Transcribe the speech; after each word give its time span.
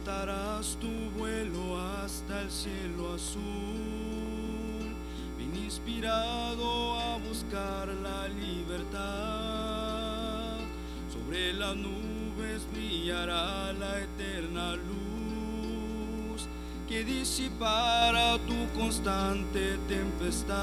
Levantarás 0.00 0.78
tu 0.80 0.88
vuelo 1.18 1.78
hasta 1.78 2.40
el 2.40 2.50
cielo 2.50 3.14
azul, 3.14 3.42
bien 5.36 5.54
inspirado 5.62 6.98
a 6.98 7.18
buscar 7.18 7.88
la 7.88 8.26
libertad. 8.28 9.00
Sobre 11.12 11.52
las 11.52 11.76
nubes 11.76 12.66
brillará 12.72 13.74
la 13.74 14.00
eterna 14.00 14.76
luz 14.76 16.46
que 16.88 17.04
disipará 17.04 18.38
tu 18.38 18.70
constante 18.78 19.76
tempestad. 19.86 20.56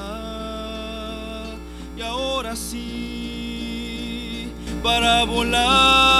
Y 1.96 2.02
ahora 2.02 2.56
sí, 2.56 4.48
para 4.82 5.22
volar, 5.24 6.17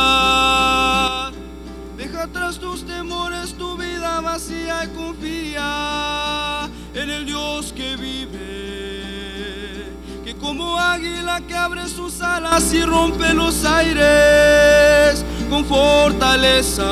vacía 4.39 4.85
y 4.85 4.89
confía 4.97 6.71
en 6.95 7.11
el 7.11 7.27
Dios 7.27 7.73
que 7.73 7.97
vive, 7.97 9.87
que 10.25 10.37
como 10.37 10.79
águila 10.79 11.41
que 11.41 11.57
abre 11.57 11.89
sus 11.89 12.21
alas 12.21 12.73
y 12.73 12.85
rompe 12.85 13.35
los 13.35 13.65
aires 13.65 15.25
con 15.51 15.65
fortaleza, 15.65 16.87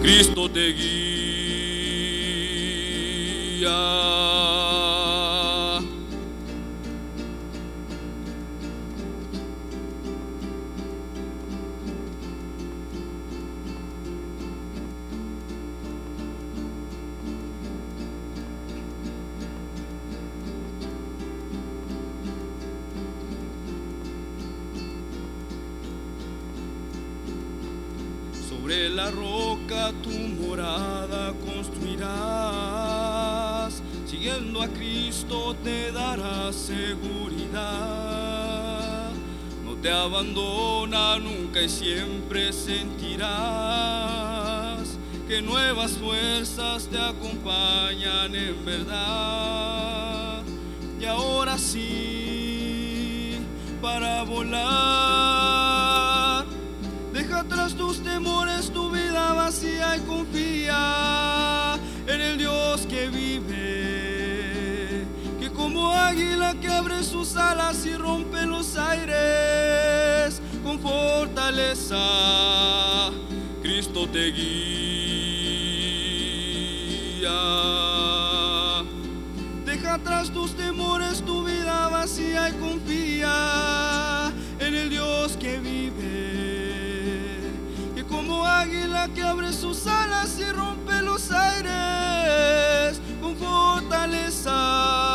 Cristo 0.00 0.50
te 0.50 0.68
guía. 0.72 1.12
Te 35.62 35.92
darás 35.92 36.54
seguridad. 36.56 37.52
No 39.64 39.74
te 39.76 39.90
abandona 39.90 41.18
nunca 41.18 41.62
y 41.62 41.68
siempre 41.68 42.52
sentirás 42.52 43.72
que 45.28 45.40
nuevas 45.40 45.92
fuerzas 45.92 46.88
te 46.88 46.98
acompañan 46.98 48.34
en 48.34 48.64
verdad. 48.64 50.42
Y 51.00 51.04
ahora 51.04 51.56
sí, 51.58 53.38
para 53.80 54.22
volar. 54.24 55.62
Deja 57.12 57.40
atrás 57.40 57.74
tus 57.74 58.02
temores, 58.02 58.70
tu 58.72 58.90
vida 58.90 59.32
vacía 59.32 59.96
y 59.96 60.00
confía 60.00 61.78
en 62.06 62.20
el 62.20 62.36
Dios 62.38 62.86
que 62.86 63.08
vive, 63.08 63.61
que 66.62 66.68
abre 66.68 67.02
sus 67.02 67.36
alas 67.36 67.84
y 67.84 67.94
rompe 67.96 68.46
los 68.46 68.76
aires 68.76 70.40
con 70.62 70.78
fortaleza, 70.78 71.98
Cristo 73.60 74.08
te 74.08 74.30
guía. 74.30 74.62
Deja 79.66 79.94
atrás 79.94 80.30
tus 80.30 80.54
temores, 80.54 81.22
tu 81.22 81.44
vida 81.44 81.88
vacía 81.88 82.48
y 82.50 82.52
confía 82.52 84.32
en 84.60 84.74
el 84.76 84.88
Dios 84.88 85.36
que 85.36 85.58
vive, 85.58 87.40
que 87.96 88.04
como 88.04 88.46
águila 88.46 89.08
que 89.12 89.22
abre 89.22 89.52
sus 89.52 89.88
alas 89.88 90.38
y 90.38 90.44
rompe 90.52 91.02
los 91.02 91.32
aires 91.32 93.00
con 93.20 93.36
fortaleza, 93.36 95.11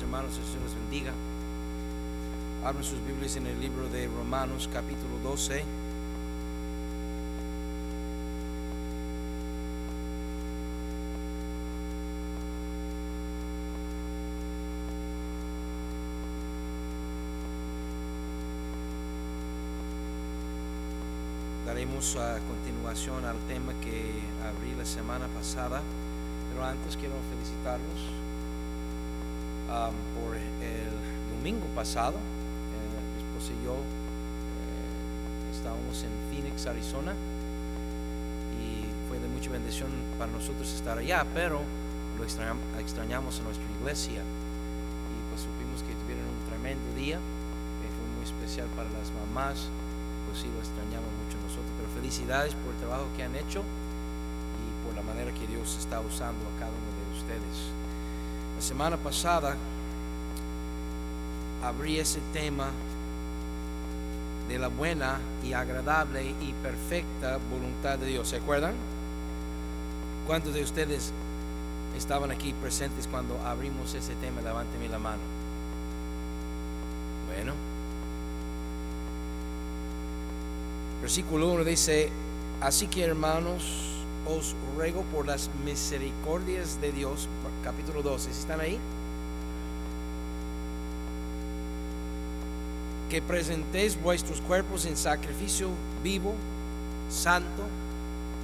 Hermanos, 0.00 0.38
el 0.38 0.44
Señor 0.44 0.62
los 0.62 0.74
bendiga. 0.74 1.12
Abren 2.64 2.82
sus 2.82 3.04
Biblias 3.04 3.36
en 3.36 3.46
el 3.46 3.60
libro 3.60 3.88
de 3.88 4.06
Romanos 4.06 4.70
capítulo 4.72 5.18
12. 5.22 5.64
Daremos 21.66 22.16
a 22.16 22.38
continuación 22.48 23.26
al 23.26 23.36
tema 23.40 23.74
que 23.82 24.14
abrí 24.42 24.74
la 24.74 24.86
semana 24.86 25.26
pasada, 25.28 25.82
pero 26.50 26.64
antes 26.64 26.96
quiero 26.96 27.16
felicitarlos 27.28 28.31
um, 29.72 29.94
por 30.20 30.36
el 30.36 30.92
domingo 31.36 31.66
pasado. 31.74 32.16
eh, 32.16 32.88
mi 33.16 33.22
esposa 33.24 33.52
y 33.56 33.64
yo 33.64 33.74
eh, 33.74 35.56
estábamos 35.56 36.04
en 36.04 36.12
Phoenix, 36.30 36.66
Arizona, 36.66 37.12
y 38.60 38.84
fue 39.08 39.18
de 39.18 39.28
mucha 39.28 39.50
bendición 39.50 39.90
para 40.18 40.30
nosotros 40.30 40.70
estar 40.72 40.98
allá, 40.98 41.24
pero 41.34 41.60
lo 42.18 42.24
extrañam- 42.24 42.60
extrañamos 42.78 43.40
a 43.40 43.42
nuestra 43.44 43.64
iglesia 43.80 44.20
y 44.20 45.16
pues 45.30 45.40
supimos 45.42 45.82
que 45.82 45.94
tuvieron 46.04 46.24
un 46.28 46.42
tremendo 46.48 46.84
día, 46.94 47.18
fue 47.18 48.06
muy 48.16 48.24
especial 48.24 48.68
para 48.76 48.88
las 48.90 49.10
mamás, 49.12 49.68
pues 50.28 50.38
sí 50.38 50.48
lo 50.52 50.60
extrañamos 50.60 51.10
mucho 51.24 51.36
nosotros, 51.42 51.72
pero 51.76 51.88
felicidades 51.92 52.54
por 52.54 52.72
el 52.72 52.78
trabajo 52.80 53.06
que 53.16 53.24
han 53.24 53.34
hecho 53.36 53.60
y 53.60 54.66
por 54.86 54.94
la 54.94 55.02
manera 55.02 55.32
que 55.34 55.46
Dios 55.46 55.76
está 55.80 56.00
usando 56.00 56.40
a 56.46 56.52
cada 56.60 56.70
uno 56.72 56.90
de 56.94 57.04
ustedes. 57.18 57.56
Semana 58.62 58.96
pasada 58.96 59.56
abrí 61.64 61.98
ese 61.98 62.20
tema 62.32 62.68
de 64.48 64.56
la 64.56 64.68
buena 64.68 65.18
y 65.42 65.52
agradable 65.52 66.22
y 66.40 66.52
perfecta 66.62 67.40
voluntad 67.50 67.98
de 67.98 68.06
Dios. 68.06 68.28
¿Se 68.28 68.36
acuerdan? 68.36 68.74
¿Cuántos 70.28 70.54
de 70.54 70.62
ustedes 70.62 71.12
estaban 71.98 72.30
aquí 72.30 72.52
presentes 72.52 73.08
cuando 73.08 73.36
abrimos 73.40 73.94
ese 73.94 74.14
tema? 74.14 74.40
Levánteme 74.42 74.88
la 74.88 74.98
mano. 75.00 75.22
Bueno. 77.34 77.54
Versículo 81.00 81.48
1 81.48 81.64
dice, 81.64 82.12
así 82.60 82.86
que 82.86 83.02
hermanos, 83.02 83.91
os 84.26 84.54
ruego 84.76 85.02
por 85.12 85.26
las 85.26 85.50
misericordias 85.64 86.80
de 86.80 86.92
Dios, 86.92 87.28
capítulo 87.64 88.02
12, 88.02 88.32
¿sí 88.32 88.40
¿están 88.40 88.60
ahí? 88.60 88.78
Que 93.10 93.20
presentéis 93.20 94.00
vuestros 94.00 94.40
cuerpos 94.40 94.86
en 94.86 94.96
sacrificio 94.96 95.70
vivo, 96.02 96.34
santo, 97.10 97.62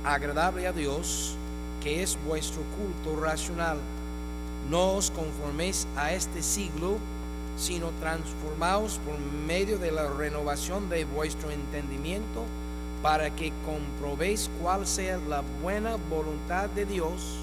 agradable 0.05 0.67
a 0.67 0.73
Dios, 0.73 1.37
que 1.83 2.03
es 2.03 2.19
vuestro 2.27 2.63
culto 2.77 3.21
racional. 3.21 3.79
No 4.69 4.93
os 4.95 5.11
conforméis 5.11 5.87
a 5.97 6.13
este 6.13 6.43
siglo, 6.43 6.99
sino 7.57 7.91
transformaos 8.01 9.01
por 9.05 9.19
medio 9.19 9.79
de 9.79 9.91
la 9.91 10.07
renovación 10.09 10.89
de 10.89 11.05
vuestro 11.05 11.51
entendimiento, 11.51 12.45
para 13.03 13.31
que 13.31 13.53
comprobéis 13.65 14.51
cuál 14.61 14.87
sea 14.87 15.19
la 15.29 15.43
buena 15.63 15.97
voluntad 16.11 16.69
de 16.71 16.85
Dios. 16.85 17.39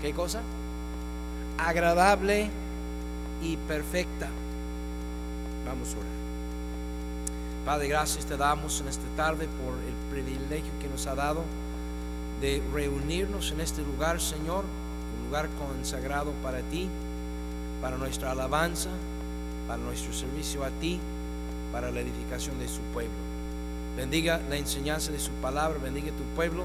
¿Qué 0.00 0.12
cosa? 0.12 0.40
Agradable 1.58 2.50
y 3.42 3.56
perfecta. 3.56 4.28
Vamos 5.66 5.94
a 5.94 5.98
orar. 5.98 6.12
Padre, 7.64 7.88
gracias 7.88 8.26
te 8.26 8.36
damos 8.36 8.80
en 8.80 8.88
esta 8.88 9.06
tarde 9.16 9.46
por 9.64 9.74
el 9.74 9.94
privilegio 10.10 10.72
que 10.80 10.88
nos 10.88 11.06
ha 11.06 11.14
dado 11.14 11.44
de 12.40 12.60
reunirnos 12.74 13.52
en 13.52 13.60
este 13.60 13.82
lugar, 13.82 14.20
Señor, 14.20 14.64
un 14.64 15.26
lugar 15.26 15.48
consagrado 15.58 16.32
para 16.42 16.60
ti, 16.62 16.88
para 17.80 17.96
nuestra 17.96 18.32
alabanza, 18.32 18.90
para 19.68 19.80
nuestro 19.80 20.12
servicio 20.12 20.64
a 20.64 20.70
ti, 20.70 20.98
para 21.70 21.92
la 21.92 22.00
edificación 22.00 22.58
de 22.58 22.66
su 22.66 22.80
pueblo. 22.92 23.31
Bendiga 23.96 24.40
la 24.48 24.56
enseñanza 24.56 25.12
de 25.12 25.18
su 25.18 25.30
palabra, 25.32 25.78
bendiga 25.82 26.08
tu 26.12 26.24
pueblo. 26.34 26.64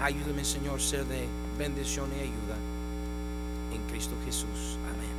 Ayúdame, 0.00 0.44
Señor, 0.44 0.80
ser 0.80 1.04
de 1.06 1.26
bendición 1.58 2.08
y 2.16 2.20
ayuda 2.20 2.56
en 3.74 3.82
Cristo 3.90 4.14
Jesús. 4.24 4.78
Amén. 4.84 5.16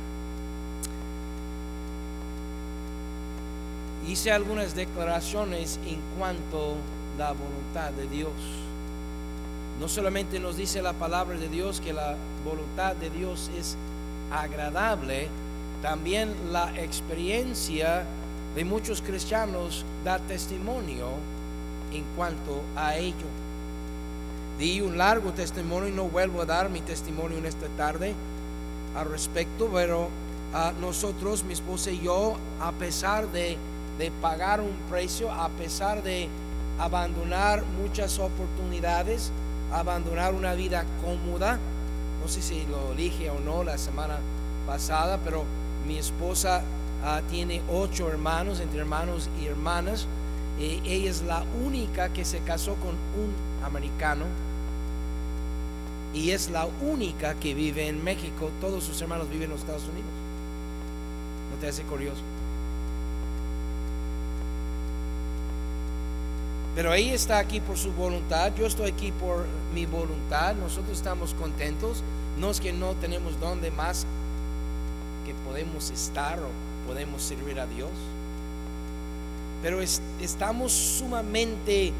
Hice 4.10 4.32
algunas 4.32 4.74
declaraciones 4.74 5.78
en 5.86 6.00
cuanto 6.18 6.76
a 7.16 7.18
la 7.18 7.32
voluntad 7.32 7.90
de 7.90 8.08
Dios. 8.08 8.32
No 9.78 9.86
solamente 9.86 10.40
nos 10.40 10.56
dice 10.56 10.80
la 10.80 10.94
palabra 10.94 11.36
de 11.36 11.48
Dios 11.48 11.80
que 11.80 11.92
la 11.92 12.16
voluntad 12.44 12.96
de 12.96 13.10
Dios 13.10 13.50
es 13.58 13.76
agradable, 14.32 15.28
también 15.82 16.34
la 16.52 16.74
experiencia 16.80 18.04
de 18.58 18.64
muchos 18.64 19.02
cristianos 19.02 19.84
da 20.04 20.18
testimonio 20.18 21.06
en 21.92 22.02
cuanto 22.16 22.60
a 22.74 22.96
ello. 22.96 23.28
Di 24.58 24.80
un 24.80 24.98
largo 24.98 25.30
testimonio 25.32 25.88
y 25.88 25.92
no 25.92 26.08
vuelvo 26.08 26.42
a 26.42 26.44
dar 26.44 26.68
mi 26.68 26.80
testimonio 26.80 27.38
en 27.38 27.46
esta 27.46 27.68
tarde 27.76 28.14
al 28.96 29.08
respecto, 29.08 29.70
pero 29.72 30.08
a 30.52 30.72
nosotros, 30.80 31.44
mi 31.44 31.52
esposa 31.52 31.92
y 31.92 32.00
yo, 32.00 32.34
a 32.60 32.72
pesar 32.72 33.30
de, 33.30 33.56
de 33.96 34.10
pagar 34.20 34.60
un 34.60 34.74
precio, 34.90 35.30
a 35.30 35.50
pesar 35.50 36.02
de 36.02 36.28
abandonar 36.80 37.62
muchas 37.80 38.18
oportunidades, 38.18 39.30
abandonar 39.72 40.34
una 40.34 40.54
vida 40.54 40.84
cómoda, 41.04 41.60
no 42.20 42.26
sé 42.26 42.42
si 42.42 42.66
lo 42.66 42.92
dije 42.96 43.30
o 43.30 43.38
no 43.38 43.62
la 43.62 43.78
semana 43.78 44.18
pasada, 44.66 45.20
pero 45.24 45.44
mi 45.86 45.96
esposa 45.96 46.64
ah, 47.04 47.22
tiene 47.30 47.62
ocho 47.68 48.08
hermanos, 48.08 48.60
entre 48.60 48.80
hermanos 48.80 49.28
y 49.40 49.46
hermanas. 49.46 50.06
Eh, 50.60 50.80
ella 50.84 51.10
es 51.10 51.22
la 51.22 51.44
única 51.64 52.12
que 52.12 52.24
se 52.24 52.40
casó 52.40 52.74
con 52.76 52.90
un 52.90 53.64
americano 53.64 54.24
y 56.14 56.30
es 56.30 56.50
la 56.50 56.66
única 56.80 57.34
que 57.34 57.54
vive 57.54 57.88
en 57.88 58.02
México. 58.02 58.50
Todos 58.60 58.84
sus 58.84 59.00
hermanos 59.00 59.28
viven 59.28 59.44
en 59.44 59.50
los 59.50 59.60
Estados 59.60 59.84
Unidos. 59.84 60.10
¿No 61.52 61.60
te 61.60 61.68
hace 61.68 61.82
curioso? 61.84 62.22
Pero 66.74 66.94
ella 66.94 67.14
está 67.14 67.38
aquí 67.38 67.60
por 67.60 67.76
su 67.76 67.92
voluntad, 67.92 68.52
yo 68.54 68.64
estoy 68.66 68.92
aquí 68.92 69.10
por 69.10 69.46
mi 69.74 69.84
voluntad, 69.84 70.54
nosotros 70.54 70.96
estamos 70.96 71.34
contentos, 71.34 72.04
no 72.38 72.50
es 72.52 72.60
que 72.60 72.72
no 72.72 72.94
tenemos 72.94 73.40
donde 73.40 73.72
más 73.72 74.06
que 75.26 75.34
podemos 75.44 75.90
estar 75.90 76.38
podemos 76.88 77.22
servir 77.22 77.60
a 77.60 77.66
Dios, 77.66 77.90
pero 79.62 79.82
estamos 79.82 80.72
sumamente 80.72 81.92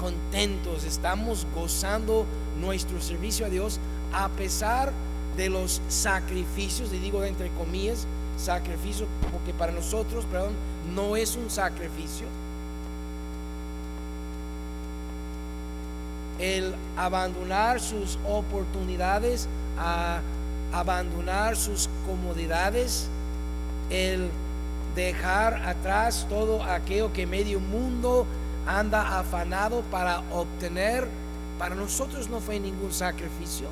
contentos, 0.00 0.82
estamos 0.82 1.46
gozando 1.54 2.26
nuestro 2.60 3.00
servicio 3.00 3.46
a 3.46 3.48
Dios 3.48 3.78
a 4.12 4.28
pesar 4.30 4.92
de 5.36 5.48
los 5.50 5.80
sacrificios, 5.88 6.92
y 6.92 6.98
digo 6.98 7.22
entre 7.22 7.48
comillas, 7.50 8.08
sacrificio, 8.36 9.06
porque 9.30 9.54
para 9.54 9.70
nosotros, 9.70 10.24
perdón, 10.24 10.54
no 10.96 11.14
es 11.14 11.36
un 11.36 11.48
sacrificio. 11.48 12.26
El 16.40 16.74
abandonar 16.96 17.80
sus 17.80 18.18
oportunidades, 18.28 19.48
a 19.78 20.20
abandonar 20.72 21.56
sus 21.56 21.88
comodidades, 22.04 23.08
el 23.94 24.30
dejar 24.96 25.54
atrás 25.68 26.26
todo 26.28 26.62
aquello 26.62 27.12
que 27.12 27.26
medio 27.26 27.60
mundo 27.60 28.26
anda 28.66 29.18
afanado 29.18 29.82
para 29.90 30.20
obtener, 30.32 31.06
para 31.58 31.74
nosotros 31.74 32.28
no 32.28 32.40
fue 32.40 32.58
ningún 32.58 32.92
sacrificio. 32.92 33.68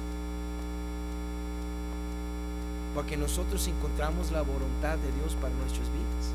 Porque 2.95 3.17
nosotros 3.17 3.67
encontramos 3.67 4.31
la 4.31 4.43
voluntad 4.43 4.99
de 4.99 5.11
Dios 5.19 5.35
para 5.41 5.55
nuestras 5.55 5.89
vidas. 5.89 6.33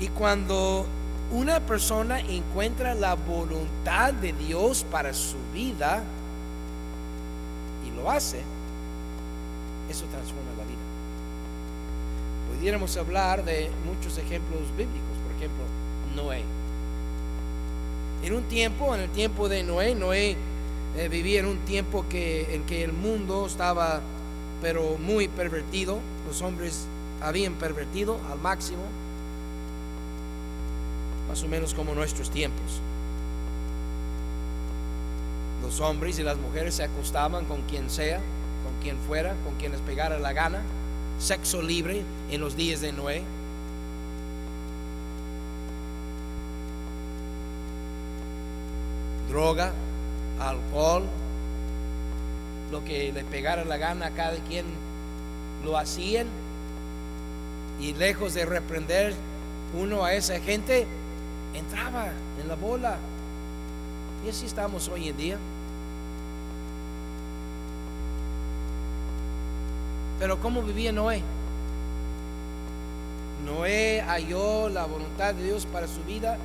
Y 0.00 0.08
cuando 0.08 0.86
una 1.32 1.60
persona 1.60 2.20
encuentra 2.20 2.94
la 2.94 3.14
voluntad 3.14 4.14
de 4.14 4.32
Dios 4.32 4.84
para 4.90 5.12
su 5.12 5.36
vida 5.52 6.02
y 7.86 7.90
lo 8.00 8.10
hace, 8.10 8.42
eso 9.90 10.04
transforma 10.06 10.50
la 10.56 10.64
vida. 10.64 10.67
Pudiéramos 12.58 12.96
hablar 12.96 13.44
de 13.44 13.70
muchos 13.86 14.18
ejemplos 14.18 14.62
bíblicos, 14.76 15.16
por 15.22 15.36
ejemplo, 15.36 15.64
Noé. 16.16 16.42
En 18.24 18.34
un 18.34 18.42
tiempo, 18.48 18.96
en 18.96 19.02
el 19.02 19.10
tiempo 19.10 19.48
de 19.48 19.62
Noé, 19.62 19.94
Noé 19.94 20.36
eh, 20.96 21.08
vivía 21.08 21.38
en 21.38 21.46
un 21.46 21.58
tiempo 21.58 22.04
que, 22.08 22.52
en 22.52 22.64
que 22.64 22.82
el 22.82 22.92
mundo 22.92 23.46
estaba, 23.46 24.00
pero 24.60 24.98
muy 24.98 25.28
pervertido, 25.28 26.00
los 26.26 26.42
hombres 26.42 26.88
habían 27.22 27.54
pervertido 27.54 28.18
al 28.28 28.40
máximo 28.40 28.82
más 31.28 31.40
o 31.44 31.46
menos 31.46 31.74
como 31.74 31.94
nuestros 31.94 32.28
tiempos. 32.28 32.80
Los 35.62 35.80
hombres 35.80 36.18
y 36.18 36.24
las 36.24 36.38
mujeres 36.38 36.74
se 36.74 36.82
acostaban 36.82 37.44
con 37.44 37.62
quien 37.62 37.88
sea, 37.88 38.16
con 38.16 38.82
quien 38.82 38.96
fuera, 39.06 39.36
con 39.44 39.54
quien 39.56 39.70
les 39.70 39.80
pegara 39.82 40.18
la 40.18 40.32
gana, 40.32 40.62
sexo 41.18 41.62
libre 41.62 42.02
en 42.30 42.40
los 42.40 42.56
días 42.56 42.80
de 42.80 42.92
Noé. 42.92 43.22
Droga, 49.28 49.72
alcohol, 50.40 51.04
lo 52.70 52.84
que 52.84 53.12
le 53.12 53.24
pegara 53.24 53.64
la 53.64 53.76
gana 53.76 54.06
a 54.06 54.10
cada 54.10 54.36
quien 54.44 54.64
lo 55.64 55.76
hacían 55.76 56.26
y 57.80 57.94
lejos 57.94 58.34
de 58.34 58.44
reprender 58.44 59.14
uno 59.78 60.04
a 60.04 60.14
esa 60.14 60.40
gente, 60.40 60.86
entraba 61.54 62.08
en 62.40 62.48
la 62.48 62.54
bola. 62.54 62.96
Y 64.24 64.30
así 64.30 64.46
estamos 64.46 64.88
hoy 64.88 65.08
en 65.08 65.16
día. 65.16 65.38
Pero 70.18 70.40
¿cómo 70.40 70.62
vivía 70.62 70.92
Noé? 70.92 71.22
Noé 73.44 74.02
halló 74.02 74.68
la 74.68 74.84
voluntad 74.84 75.34
de 75.34 75.44
Dios 75.44 75.66
para 75.66 75.86
su 75.86 76.02
vida 76.02 76.38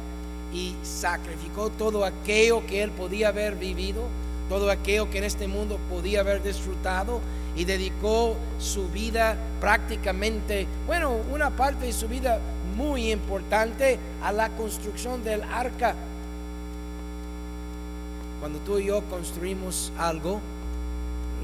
y 0.54 0.76
sacrificó 0.84 1.70
todo 1.70 2.06
aquello 2.06 2.66
que 2.68 2.84
él 2.84 2.92
podía 2.92 3.30
haber 3.30 3.56
vivido, 3.56 4.04
todo 4.48 4.70
aquello 4.70 5.10
que 5.10 5.18
en 5.18 5.24
este 5.24 5.48
mundo 5.48 5.80
podía 5.90 6.20
haber 6.20 6.44
disfrutado 6.44 7.20
y 7.56 7.66
dedicó 7.66 8.36
su 8.60 8.88
vida 8.90 9.38
prácticamente, 9.60 10.68
bueno, 10.86 11.18
una 11.32 11.50
parte 11.50 11.86
de 11.86 11.94
su 11.94 12.08
vida 12.08 12.40
muy 12.78 13.12
importante 13.12 13.98
a 14.22 14.32
la 14.32 14.50
construcción 14.50 15.24
del 15.24 15.42
arca. 15.44 15.96
Cuando 18.40 18.60
tú 18.60 18.78
y 18.78 18.86
yo 18.86 19.02
construimos 19.10 19.92
algo, 19.98 20.42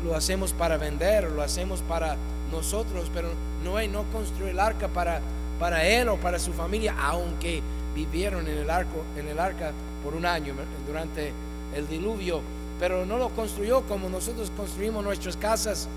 lo 0.03 0.15
hacemos 0.15 0.53
para 0.53 0.77
vender, 0.77 1.29
lo 1.32 1.41
hacemos 1.41 1.82
para 1.82 2.15
nosotros, 2.51 3.10
pero 3.13 3.29
Noé 3.63 3.88
no 3.88 4.03
construyó 4.12 4.50
el 4.50 4.60
arca 4.60 4.88
para, 4.88 5.22
para 5.60 5.86
él 5.86 6.10
o 6.10 6.18
para 6.18 6.39
su 6.39 6.53
familia, 6.53 6.96
aunque 7.00 7.62
vivieron 7.94 8.48
en 8.48 8.58
el, 8.58 8.70
arco, 8.70 9.03
en 9.18 9.27
el 9.27 9.39
arca 9.39 9.72
por 10.03 10.15
un 10.15 10.25
año 10.25 10.53
durante 10.88 11.32
el 11.75 11.88
diluvio, 11.88 12.41
pero 12.79 13.06
no 13.06 13.18
lo 13.18 13.29
construyó 13.29 13.82
como 13.82 14.10
nosotros 14.10 14.51
construimos 14.56 15.03
nuestras 15.03 15.36
casas. 15.36 15.88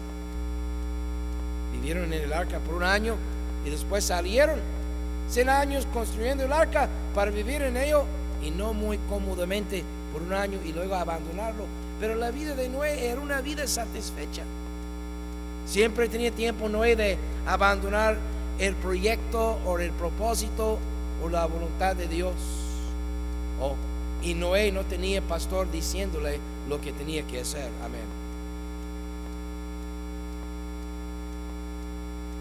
Vivieron 1.72 2.12
en 2.12 2.22
el 2.24 2.32
arca 2.32 2.58
por 2.58 2.74
un 2.74 2.82
año 2.82 3.16
y 3.64 3.70
después 3.70 4.04
salieron 4.04 4.60
100 5.28 5.48
años 5.48 5.86
construyendo 5.92 6.44
el 6.44 6.52
arca 6.52 6.88
para 7.14 7.30
vivir 7.30 7.62
en 7.62 7.76
ello 7.76 8.04
y 8.42 8.50
no 8.50 8.74
muy 8.74 8.98
cómodamente 9.08 9.84
por 10.12 10.22
un 10.22 10.32
año 10.32 10.58
y 10.64 10.72
luego 10.72 10.94
abandonarlo. 10.94 11.64
Pero 12.02 12.16
la 12.16 12.32
vida 12.32 12.56
de 12.56 12.68
Noé 12.68 13.06
era 13.06 13.20
una 13.20 13.40
vida 13.42 13.64
satisfecha. 13.68 14.42
Siempre 15.66 16.08
tenía 16.08 16.32
tiempo 16.32 16.68
Noé 16.68 16.96
de 16.96 17.16
abandonar 17.46 18.16
el 18.58 18.74
proyecto 18.74 19.60
o 19.64 19.78
el 19.78 19.92
propósito 19.92 20.80
o 21.24 21.28
la 21.28 21.46
voluntad 21.46 21.94
de 21.94 22.08
Dios. 22.08 22.34
Oh, 23.60 23.76
y 24.20 24.34
Noé 24.34 24.72
no 24.72 24.84
tenía 24.84 25.22
pastor 25.22 25.70
diciéndole 25.70 26.40
lo 26.68 26.80
que 26.80 26.92
tenía 26.92 27.22
que 27.22 27.42
hacer. 27.42 27.70
Amén. 27.84 28.02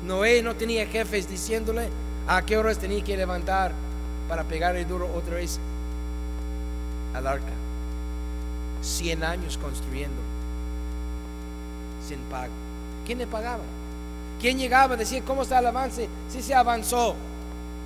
Noé 0.07 0.41
no 0.41 0.55
tenía 0.55 0.87
jefes 0.87 1.29
diciéndole 1.29 1.87
¿A 2.27 2.43
qué 2.47 2.57
horas 2.57 2.79
tenía 2.79 3.03
que 3.03 3.15
levantar 3.15 3.73
para 4.27 4.43
pegar 4.43 4.75
el 4.75 4.87
duro 4.87 5.07
otra 5.15 5.35
vez 5.35 5.59
al 7.13 7.27
arca? 7.27 7.60
Cien 8.81 9.23
años 9.23 9.57
construyendo 9.57 10.21
sin 12.07 12.19
pago. 12.29 12.53
¿Quién 13.05 13.19
le 13.19 13.27
pagaba? 13.27 13.63
¿Quién 14.39 14.57
llegaba 14.57 14.95
a 14.95 14.97
decir 14.97 15.23
cómo 15.23 15.43
está 15.43 15.59
el 15.59 15.67
avance? 15.67 16.09
Si 16.29 16.41
se 16.41 16.55
avanzó, 16.55 17.15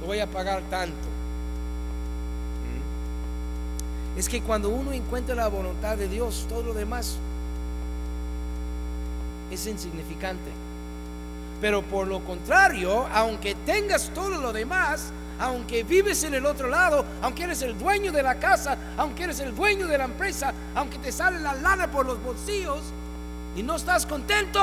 lo 0.01 0.07
voy 0.07 0.19
a 0.19 0.27
pagar 0.27 0.61
tanto. 0.69 1.07
¿Mm? 4.15 4.19
Es 4.19 4.29
que 4.29 4.41
cuando 4.41 4.69
uno 4.69 4.93
encuentra 4.93 5.35
la 5.35 5.47
voluntad 5.47 5.97
de 5.97 6.07
Dios, 6.07 6.45
todo 6.47 6.63
lo 6.63 6.73
demás 6.73 7.17
es 9.51 9.67
insignificante. 9.67 10.51
Pero 11.61 11.81
por 11.81 12.07
lo 12.07 12.23
contrario, 12.23 13.05
aunque 13.13 13.55
tengas 13.65 14.11
todo 14.13 14.29
lo 14.37 14.53
demás, 14.53 15.11
aunque 15.39 15.83
vives 15.83 16.23
en 16.23 16.33
el 16.33 16.45
otro 16.45 16.69
lado, 16.69 17.05
aunque 17.21 17.43
eres 17.43 17.61
el 17.61 17.77
dueño 17.77 18.11
de 18.11 18.23
la 18.23 18.35
casa, 18.35 18.77
aunque 18.97 19.23
eres 19.23 19.39
el 19.39 19.55
dueño 19.55 19.87
de 19.87 19.97
la 19.97 20.05
empresa, 20.05 20.53
aunque 20.75 20.97
te 20.97 21.11
sale 21.11 21.39
la 21.39 21.53
lana 21.53 21.91
por 21.91 22.05
los 22.05 22.21
bolsillos 22.23 22.81
y 23.55 23.63
no 23.63 23.75
estás 23.75 24.05
contento, 24.05 24.61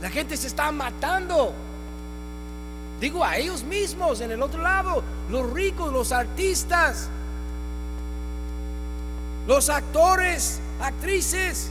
la 0.00 0.10
gente 0.10 0.36
se 0.36 0.46
está 0.46 0.70
matando. 0.72 1.52
Digo 3.00 3.24
a 3.24 3.36
ellos 3.36 3.62
mismos 3.62 4.20
en 4.20 4.30
el 4.30 4.42
otro 4.42 4.60
lado, 4.60 5.02
los 5.30 5.50
ricos, 5.52 5.92
los 5.92 6.10
artistas, 6.10 7.08
los 9.46 9.68
actores, 9.68 10.60
actrices, 10.80 11.70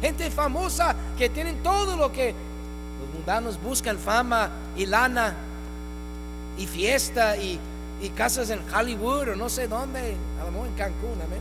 gente 0.00 0.30
famosa 0.30 0.94
que 1.18 1.28
tienen 1.28 1.62
todo 1.62 1.96
lo 1.96 2.10
que 2.12 2.34
los 3.00 3.14
mundanos 3.14 3.60
buscan, 3.60 3.98
fama 3.98 4.50
y 4.76 4.86
lana 4.86 5.34
y 6.58 6.66
fiesta 6.66 7.36
y, 7.36 7.60
casas 8.14 8.50
en 8.50 8.60
Hollywood 8.70 9.30
o 9.30 9.34
no 9.36 9.48
sé 9.48 9.66
dónde, 9.66 10.14
a 10.38 10.44
lo 10.44 10.50
mejor 10.50 10.68
en 10.68 10.74
Cancún, 10.74 11.14
amén. 11.24 11.40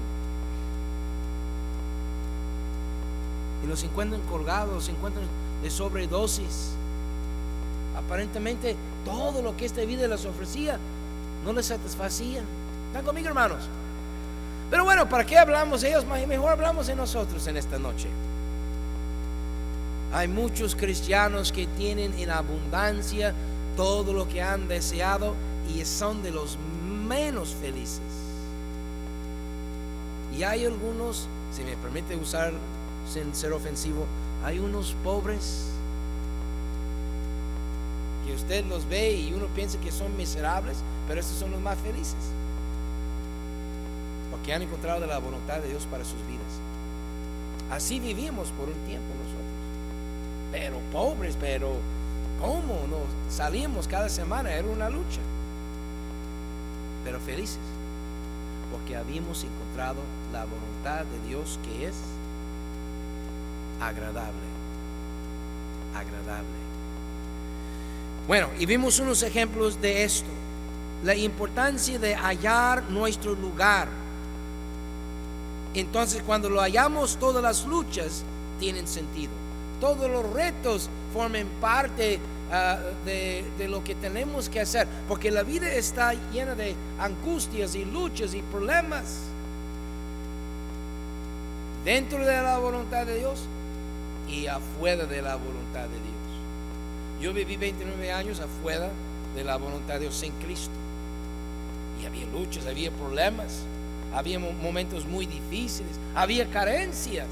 Y 3.63 3.67
los 3.67 3.83
encuentran 3.83 4.21
colgados, 4.21 4.85
se 4.85 4.91
encuentran 4.91 5.25
de 5.61 5.69
sobredosis. 5.69 6.71
Aparentemente 7.97 8.77
todo 9.03 9.41
lo 9.41 9.57
que 9.57 9.65
esta 9.65 9.81
vida 9.81 10.07
les 10.07 10.25
ofrecía 10.25 10.79
no 11.43 11.51
les 11.51 11.65
satisfacía. 11.65 12.41
¿Están 12.87 13.03
conmigo, 13.05 13.27
hermanos? 13.27 13.63
Pero 14.69 14.85
bueno, 14.85 15.07
¿para 15.07 15.25
qué 15.25 15.37
hablamos 15.37 15.81
de 15.81 15.89
ellos? 15.89 16.05
Mejor 16.05 16.51
hablamos 16.51 16.87
de 16.87 16.95
nosotros 16.95 17.45
en 17.47 17.57
esta 17.57 17.77
noche. 17.77 18.07
Hay 20.13 20.27
muchos 20.27 20.75
cristianos 20.75 21.51
que 21.51 21.67
tienen 21.67 22.13
en 22.17 22.29
abundancia 22.29 23.33
todo 23.75 24.13
lo 24.13 24.27
que 24.27 24.41
han 24.41 24.67
deseado 24.67 25.35
y 25.73 25.83
son 25.85 26.23
de 26.23 26.31
los 26.31 26.57
menos 27.07 27.53
felices. 27.53 28.01
Y 30.37 30.43
hay 30.43 30.65
algunos, 30.65 31.27
si 31.51 31.63
me 31.63 31.75
permite 31.77 32.15
usar 32.15 32.53
sin 33.11 33.33
ser 33.35 33.53
ofensivo, 33.53 34.05
hay 34.43 34.59
unos 34.59 34.95
pobres 35.03 35.67
que 38.25 38.33
usted 38.33 38.65
los 38.65 38.87
ve 38.87 39.13
y 39.13 39.33
uno 39.33 39.47
piensa 39.55 39.79
que 39.79 39.91
son 39.91 40.15
miserables, 40.17 40.77
pero 41.07 41.19
estos 41.19 41.37
son 41.37 41.51
los 41.51 41.61
más 41.61 41.77
felices. 41.79 42.15
Porque 44.31 44.53
han 44.53 44.61
encontrado 44.61 45.05
la 45.05 45.19
voluntad 45.19 45.59
de 45.59 45.69
Dios 45.69 45.85
para 45.85 46.03
sus 46.03 46.19
vidas. 46.27 46.41
Así 47.69 47.99
vivimos 47.99 48.49
por 48.49 48.67
un 48.67 48.85
tiempo 48.85 49.07
nosotros 49.23 49.53
pero 50.53 50.77
pobres, 50.91 51.35
pero 51.39 51.71
¿cómo 52.43 52.85
nos 52.89 53.33
salimos 53.33 53.87
cada 53.87 54.09
semana? 54.09 54.51
Era 54.51 54.67
una 54.67 54.89
lucha, 54.89 55.21
pero 57.05 57.19
felices, 57.21 57.57
porque 58.69 58.97
habíamos 58.97 59.45
encontrado 59.45 60.01
la 60.33 60.43
voluntad 60.43 61.05
de 61.05 61.29
Dios 61.29 61.57
que 61.63 61.87
es 61.87 61.95
agradable, 63.79 64.49
agradable. 65.95 66.63
Bueno, 68.27 68.49
y 68.59 68.65
vimos 68.65 68.99
unos 68.99 69.23
ejemplos 69.23 69.79
de 69.81 70.03
esto, 70.03 70.29
la 71.05 71.15
importancia 71.15 71.97
de 71.97 72.13
hallar 72.13 72.83
nuestro 72.89 73.35
lugar. 73.35 73.87
Entonces, 75.73 76.21
cuando 76.23 76.49
lo 76.49 76.59
hallamos, 76.59 77.17
todas 77.17 77.41
las 77.41 77.65
luchas 77.65 78.23
tienen 78.59 78.85
sentido 78.85 79.43
todos 79.83 80.09
los 80.09 80.31
retos 80.31 80.89
formen 81.13 81.45
parte 81.59 82.17
ah, 82.53 82.79
de, 83.05 83.43
de, 83.57 83.67
lo 83.67 83.83
que 83.83 83.95
tenemos 83.95 84.47
que 84.47 84.61
hacer, 84.61 84.87
porque 85.07 85.31
la 85.31 85.43
vida 85.43 85.67
está 85.73 86.13
llena 86.31 86.55
de 86.55 86.75
angustias 86.99 87.75
y 87.75 87.83
luchas 87.83 88.33
y 88.33 88.41
problemas. 88.41 89.19
Dentro 91.83 92.19
de 92.19 92.41
la 92.41 92.59
voluntad 92.59 93.05
de 93.05 93.17
Dios 93.19 93.41
y 94.29 94.47
afuera 94.47 95.05
de 95.05 95.21
la 95.21 95.35
voluntad 95.35 95.81
de 95.81 95.99
Dios. 95.99 96.13
Yo 97.21 97.33
viví 97.33 97.57
29 97.57 98.11
años 98.11 98.39
afuera 98.39 98.89
de 99.35 99.43
la 99.43 99.57
voluntad 99.57 99.95
de 99.95 100.01
Dios 100.01 100.15
sin 100.15 100.31
Cristo. 100.33 100.73
Y 102.01 102.05
había 102.05 102.25
luchas, 102.27 102.65
había 102.67 102.91
problemas, 102.91 103.63
había 104.13 104.39
momentos 104.39 105.05
muy 105.05 105.25
difíciles, 105.25 105.93
había 106.15 106.49
carencias. 106.49 107.27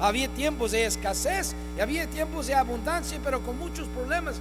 Había 0.00 0.28
tiempos 0.28 0.72
de 0.72 0.86
escasez 0.86 1.54
y 1.76 1.80
había 1.80 2.08
tiempos 2.08 2.46
de 2.46 2.54
abundancia, 2.54 3.18
pero 3.22 3.42
con 3.42 3.58
muchos 3.58 3.86
problemas. 3.88 4.40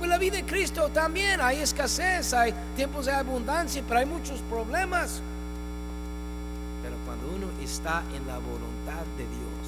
En 0.00 0.08
la 0.08 0.18
vida 0.18 0.36
de 0.36 0.44
Cristo 0.44 0.90
también 0.90 1.40
hay 1.40 1.60
escasez, 1.60 2.32
hay 2.34 2.54
tiempos 2.76 3.06
de 3.06 3.12
abundancia, 3.12 3.82
pero 3.88 4.00
hay 4.00 4.06
muchos 4.06 4.40
problemas. 4.42 5.22
Pero 6.82 6.96
cuando 7.06 7.28
uno 7.34 7.46
está 7.62 8.02
en 8.14 8.26
la 8.26 8.38
voluntad 8.38 9.04
de 9.16 9.24
Dios, 9.24 9.64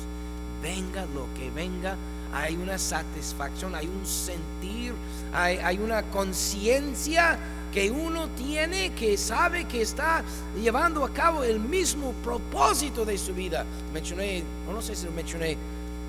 venga 0.63 1.07
lo 1.15 1.27
que 1.35 1.51
venga, 1.51 1.97
hay 2.37 2.55
una 2.57 2.77
satisfacción, 2.79 3.75
hay 3.75 3.87
un 3.87 4.05
sentir, 4.05 4.93
hay, 5.33 5.79
una 5.79 6.03
conciencia 6.03 7.39
que 7.73 7.91
uno 7.91 8.29
tiene 8.29 8.93
que 8.93 9.17
sabe 9.17 9.65
que 9.65 9.81
está 9.81 10.23
llevando 10.55 11.03
a 11.03 11.11
cabo 11.11 11.45
el 11.45 11.59
mismo 11.59 12.13
propósito 12.23 13.07
de 13.07 13.17
su 13.17 13.33
vida. 13.33 13.65
Mencioné, 13.93 14.43
no 14.71 14.83
sé 14.83 14.95
si 14.95 15.09
mencioné 15.09 15.57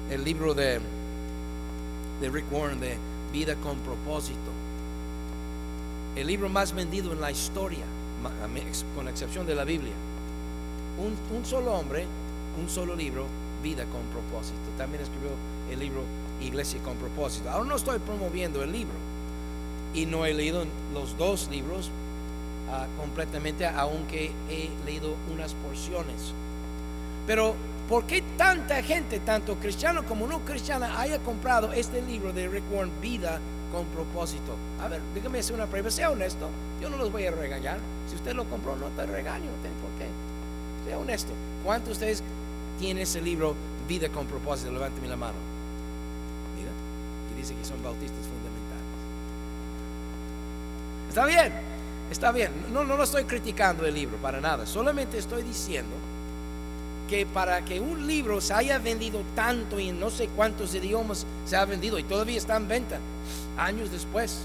el 0.09 0.23
libro 0.25 0.53
de, 0.53 0.81
de 2.19 2.29
Rick 2.29 2.51
Warren 2.51 2.81
de 2.81 2.97
Vida 3.31 3.55
con 3.55 3.77
propósito. 3.79 4.51
El 6.15 6.27
libro 6.27 6.49
más 6.49 6.73
vendido 6.73 7.13
en 7.13 7.21
la 7.21 7.31
historia, 7.31 7.85
con 8.95 9.07
excepción 9.07 9.45
de 9.45 9.55
la 9.55 9.63
Biblia. 9.63 9.93
Un 10.99 11.45
solo 11.45 11.73
hombre, 11.73 12.05
un 12.59 12.69
solo 12.69 12.95
libro, 12.95 13.25
Vida 13.63 13.85
con 13.85 14.01
propósito. 14.11 14.57
También 14.77 15.03
escribió 15.03 15.29
el 15.71 15.79
libro 15.79 16.03
Iglesia 16.41 16.79
con 16.83 16.95
propósito. 16.97 17.49
Ahora 17.49 17.67
no 17.67 17.75
estoy 17.75 17.99
promoviendo 17.99 18.63
el 18.63 18.71
libro 18.71 18.95
y 19.93 20.05
no 20.05 20.25
he 20.25 20.33
leído 20.33 20.65
los 20.93 21.17
dos 21.17 21.49
libros 21.49 21.89
ah, 22.71 22.85
completamente, 22.97 23.65
aunque 23.65 24.31
he 24.49 24.69
leído 24.85 25.15
unas 25.33 25.53
porciones. 25.55 26.33
Pero, 27.25 27.55
¿por 27.89 28.05
qué 28.05 28.23
tanta 28.37 28.81
gente, 28.83 29.19
tanto 29.19 29.55
cristiano 29.55 30.05
como 30.05 30.27
no 30.27 30.39
cristiana, 30.45 30.99
haya 30.99 31.19
comprado 31.19 31.73
este 31.73 32.01
libro 32.01 32.31
de 32.31 32.47
Rick 32.47 32.63
Warren, 32.71 32.91
Vida 33.01 33.39
con 33.71 33.85
propósito? 33.87 34.55
A 34.81 34.87
ver, 34.87 35.01
déjame 35.13 35.39
hacer 35.39 35.55
una 35.55 35.65
prueba, 35.65 35.89
sea 35.89 36.11
honesto, 36.11 36.47
yo 36.81 36.89
no 36.89 36.97
los 36.97 37.11
voy 37.11 37.25
a 37.25 37.31
regañar. 37.31 37.79
Si 38.09 38.15
usted 38.15 38.33
lo 38.33 38.45
compró, 38.45 38.75
no 38.75 38.87
te 38.89 39.05
regaño, 39.05 39.45
no 39.45 39.57
tiene 39.61 39.75
por 39.81 39.91
qué. 39.97 40.07
Sea 40.87 40.97
honesto. 40.97 41.33
¿Cuántos 41.65 41.87
de 41.87 41.93
ustedes 41.93 42.23
tienen 42.79 43.03
ese 43.03 43.21
libro, 43.21 43.55
Vida 43.87 44.09
con 44.09 44.25
propósito? 44.27 44.71
Levánteme 44.71 45.07
la 45.07 45.15
mano. 45.15 45.56
Dice 47.37 47.55
que 47.55 47.63
son 47.63 47.81
bautistas 47.83 48.27
Está 51.09 51.25
bien, 51.25 51.51
está 52.11 52.31
bien. 52.31 52.51
No, 52.71 52.83
no 52.83 52.95
lo 52.95 53.03
estoy 53.03 53.23
criticando 53.23 53.85
el 53.87 53.95
libro 53.95 54.17
para 54.17 54.39
nada. 54.39 54.67
Solamente 54.67 55.17
estoy 55.17 55.41
diciendo 55.41 55.95
que 57.09 57.25
para 57.25 57.65
que 57.65 57.79
un 57.79 58.05
libro 58.05 58.39
se 58.39 58.53
haya 58.53 58.77
vendido 58.77 59.23
tanto 59.35 59.79
y 59.79 59.89
en 59.89 59.99
no 59.99 60.11
sé 60.11 60.27
cuántos 60.27 60.75
idiomas 60.75 61.25
se 61.45 61.55
ha 61.55 61.65
vendido 61.65 61.97
y 61.97 62.03
todavía 62.03 62.37
está 62.37 62.57
en 62.57 62.67
venta 62.67 62.99
años 63.57 63.91
después, 63.91 64.41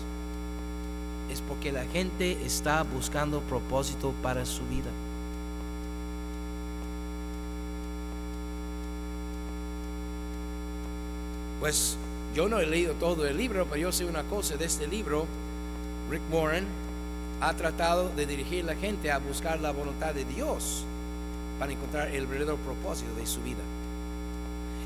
es 1.31 1.43
porque 1.43 1.73
la 1.73 1.85
gente 1.85 2.39
está 2.43 2.83
buscando 2.85 3.41
propósito 3.43 4.15
para 4.23 4.47
su 4.47 4.63
vida. 4.69 4.91
Pues 11.61 11.99
yo 12.35 12.49
no 12.49 12.61
he 12.61 12.67
leído 12.67 12.95
todo 12.95 13.27
el 13.27 13.37
libro, 13.37 13.67
pero 13.67 13.81
yo 13.81 13.93
sé 13.93 14.05
una 14.05 14.23
cosa 14.25 14.57
de 14.57 14.65
este 14.65 14.87
libro 14.87 15.27
Rick 16.11 16.23
Warren 16.31 16.67
ha 17.41 17.55
tratado 17.55 18.09
de 18.11 18.27
dirigir 18.27 18.65
a 18.65 18.69
la 18.69 18.77
gente 18.77 19.11
a 19.11 19.19
buscar 19.19 19.61
la 19.61 19.73
voluntad 19.73 20.15
de 20.15 20.25
Dios 20.25 20.85
para 21.59 21.73
encontrar 21.73 22.09
el 22.09 22.27
verdadero 22.27 22.57
propósito 22.59 23.15
de 23.15 23.27
su 23.27 23.41
vida. 23.43 23.63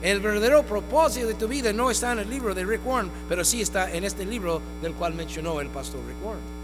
El 0.02 0.20
verdadero 0.20 0.62
propósito 0.62 1.26
de 1.26 1.34
tu 1.34 1.48
vida 1.48 1.72
no 1.72 1.90
está 1.90 2.12
en 2.12 2.20
el 2.20 2.30
libro 2.30 2.54
de 2.54 2.64
Rick 2.64 2.86
Warren, 2.86 3.10
pero 3.28 3.44
sí 3.44 3.60
está 3.60 3.90
en 3.92 4.04
este 4.04 4.24
libro 4.24 4.60
del 4.82 4.92
cual 4.94 5.14
mencionó 5.14 5.60
el 5.60 5.68
pastor 5.68 6.00
Rick 6.06 6.24
Warren. 6.24 6.56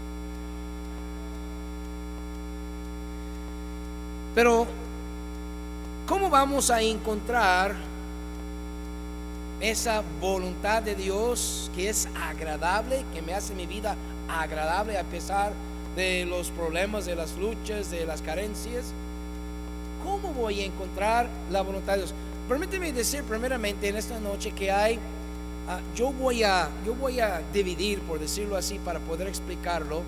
Pero, 4.35 4.65
¿cómo 6.07 6.29
vamos 6.29 6.69
a 6.69 6.81
encontrar 6.81 7.75
esa 9.63 10.03
voluntad 10.19 10.83
de 10.83 10.93
Dios 10.93 11.71
que 11.73 11.87
es 11.87 12.09
agradable, 12.21 13.05
que 13.13 13.21
me 13.21 13.33
hace 13.33 13.55
mi 13.55 13.65
vida 13.65 13.95
agradable 14.27 14.97
a 14.97 15.03
pesar 15.05 15.53
de 15.95 16.25
los 16.25 16.49
problemas, 16.49 17.05
de 17.05 17.15
las 17.15 17.37
luchas, 17.37 17.89
de 17.89 18.05
las 18.05 18.21
carencias? 18.21 18.93
¿Cómo 20.03 20.33
voy 20.33 20.59
a 20.59 20.65
encontrar 20.65 21.29
la 21.49 21.61
voluntad 21.61 21.93
de 21.93 21.99
Dios? 21.99 22.13
Permíteme 22.49 22.91
decir 22.91 23.23
primeramente 23.23 23.87
en 23.87 23.95
esta 23.95 24.19
noche 24.19 24.51
que 24.51 24.69
hay, 24.69 24.99
ah, 25.69 25.79
yo, 25.95 26.11
voy 26.11 26.43
a, 26.43 26.67
yo 26.85 26.93
voy 26.93 27.21
a 27.21 27.41
dividir, 27.53 28.01
por 28.01 28.19
decirlo 28.19 28.57
así, 28.57 28.79
para 28.79 28.99
poder 28.99 29.29
explicarlo 29.29 30.01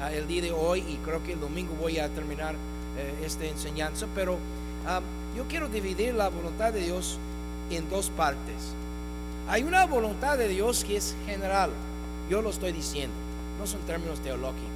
ah, 0.00 0.12
el 0.12 0.28
día 0.28 0.42
de 0.42 0.52
hoy 0.52 0.84
y 0.88 0.98
creo 1.04 1.20
que 1.24 1.32
el 1.32 1.40
domingo 1.40 1.74
voy 1.80 1.98
a 1.98 2.08
terminar 2.10 2.54
eh, 2.96 3.24
esta 3.26 3.44
enseñanza, 3.44 4.06
pero 4.14 4.38
ah, 4.86 5.00
yo 5.36 5.48
quiero 5.48 5.68
dividir 5.68 6.14
la 6.14 6.28
voluntad 6.28 6.72
de 6.72 6.84
Dios 6.84 7.18
en 7.70 7.88
dos 7.90 8.08
partes. 8.10 8.76
Hay 9.50 9.64
una 9.64 9.84
voluntad 9.84 10.38
de 10.38 10.48
Dios 10.48 10.84
que 10.84 10.96
es 10.96 11.16
general, 11.26 11.70
yo 12.30 12.40
lo 12.40 12.50
estoy 12.50 12.70
diciendo, 12.70 13.16
no 13.58 13.66
son 13.66 13.80
términos 13.80 14.20
teológicos, 14.20 14.70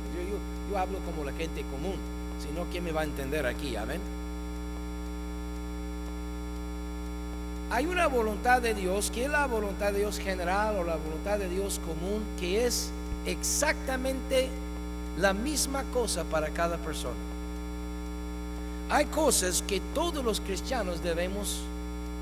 yo, 0.68 0.76
hablo 0.76 0.98
como 1.06 1.24
la 1.24 1.32
gente 1.32 1.62
común, 1.70 1.96
si 2.44 2.52
no, 2.58 2.66
¿quién 2.72 2.82
me 2.82 2.90
va 2.90 3.02
a 3.02 3.04
entender 3.04 3.46
aquí? 3.46 3.76
Amén. 3.76 4.00
hay 7.74 7.86
una 7.86 8.06
voluntad 8.06 8.62
de 8.62 8.72
Dios, 8.72 9.10
que 9.10 9.24
es 9.24 9.30
la 9.30 9.46
voluntad 9.46 9.92
de 9.92 9.98
Dios 9.98 10.20
general 10.20 10.76
o 10.76 10.84
la 10.84 10.94
voluntad 10.94 11.38
de 11.38 11.48
Dios 11.48 11.80
común, 11.84 12.22
que 12.38 12.66
es 12.66 12.90
exactamente 13.26 14.48
la 15.18 15.32
misma 15.32 15.82
cosa 15.92 16.22
para 16.22 16.50
cada 16.50 16.76
persona. 16.76 17.14
Hay 18.90 19.06
cosas 19.06 19.62
que 19.66 19.80
todos 19.92 20.24
los 20.24 20.40
cristianos 20.40 21.02
debemos 21.02 21.62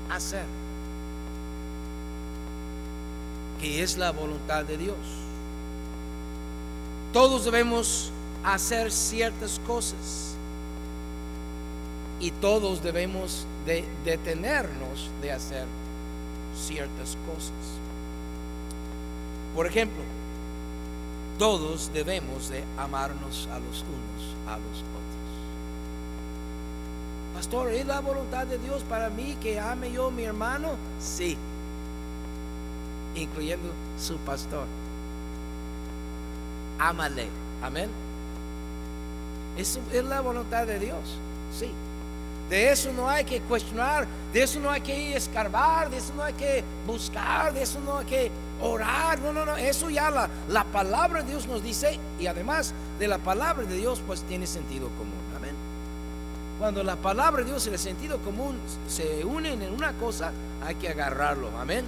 hacer, 0.09 0.45
que 3.63 3.81
es 3.81 3.97
la 3.97 4.11
voluntad 4.11 4.65
de 4.65 4.77
Dios. 4.77 4.97
Todos 7.13 7.45
debemos 7.45 8.11
hacer 8.43 8.91
ciertas 8.91 9.57
cosas 9.65 10.35
y 12.19 12.31
todos 12.31 12.83
debemos 12.83 13.47
de 13.65 13.85
detenernos 14.03 15.09
de 15.21 15.31
hacer 15.31 15.65
ciertas 16.53 17.17
cosas. 17.25 17.53
Por 19.55 19.65
ejemplo, 19.65 20.03
todos 21.39 21.89
debemos 21.93 22.49
de 22.49 22.65
amarnos 22.77 23.47
a 23.49 23.59
los 23.59 23.79
unos 23.83 24.35
a 24.45 24.57
los 24.57 24.79
otros. 24.79 24.93
Pastor, 27.33 27.71
¿es 27.71 27.85
la 27.85 28.01
voluntad 28.01 28.45
de 28.45 28.57
Dios 28.57 28.83
para 28.89 29.09
mí 29.09 29.37
que 29.39 29.57
ame 29.57 29.89
yo 29.93 30.07
a 30.07 30.11
mi 30.11 30.23
hermano? 30.23 30.71
Sí, 30.99 31.37
incluyendo 33.15 33.69
su 33.99 34.17
pastor. 34.17 34.65
Ámale, 36.79 37.27
amén. 37.61 37.89
¿Es, 39.57 39.79
es 39.91 40.03
la 40.03 40.21
voluntad 40.21 40.65
de 40.65 40.79
Dios? 40.79 41.17
Sí. 41.57 41.69
De 42.49 42.71
eso 42.71 42.91
no 42.91 43.09
hay 43.09 43.23
que 43.23 43.39
cuestionar, 43.41 44.05
de 44.33 44.43
eso 44.43 44.59
no 44.59 44.69
hay 44.69 44.81
que 44.81 45.15
escarbar, 45.15 45.89
de 45.89 45.97
eso 45.97 46.13
no 46.15 46.23
hay 46.23 46.33
que 46.33 46.63
buscar, 46.85 47.53
de 47.53 47.61
eso 47.63 47.79
no 47.79 47.99
hay 47.99 48.05
que 48.05 48.31
orar. 48.61 49.19
No, 49.19 49.31
no, 49.31 49.45
no, 49.45 49.55
eso 49.55 49.89
ya 49.89 50.09
la, 50.09 50.29
la 50.49 50.63
palabra 50.65 51.21
de 51.21 51.31
Dios 51.31 51.47
nos 51.47 51.63
dice 51.63 51.99
y 52.19 52.27
además 52.27 52.73
de 52.99 53.07
la 53.07 53.17
palabra 53.17 53.63
de 53.63 53.77
Dios 53.77 54.01
pues 54.05 54.23
tiene 54.23 54.45
sentido 54.45 54.89
común. 54.89 55.13
Amén. 55.37 55.55
Cuando 56.59 56.83
la 56.83 56.95
palabra 56.95 57.43
de 57.43 57.49
Dios 57.49 57.65
y 57.67 57.69
el 57.69 57.79
sentido 57.79 58.19
común 58.19 58.57
se 58.87 59.23
unen 59.23 59.61
en 59.61 59.73
una 59.73 59.93
cosa, 59.93 60.31
hay 60.65 60.75
que 60.75 60.89
agarrarlo. 60.89 61.49
Amén. 61.57 61.85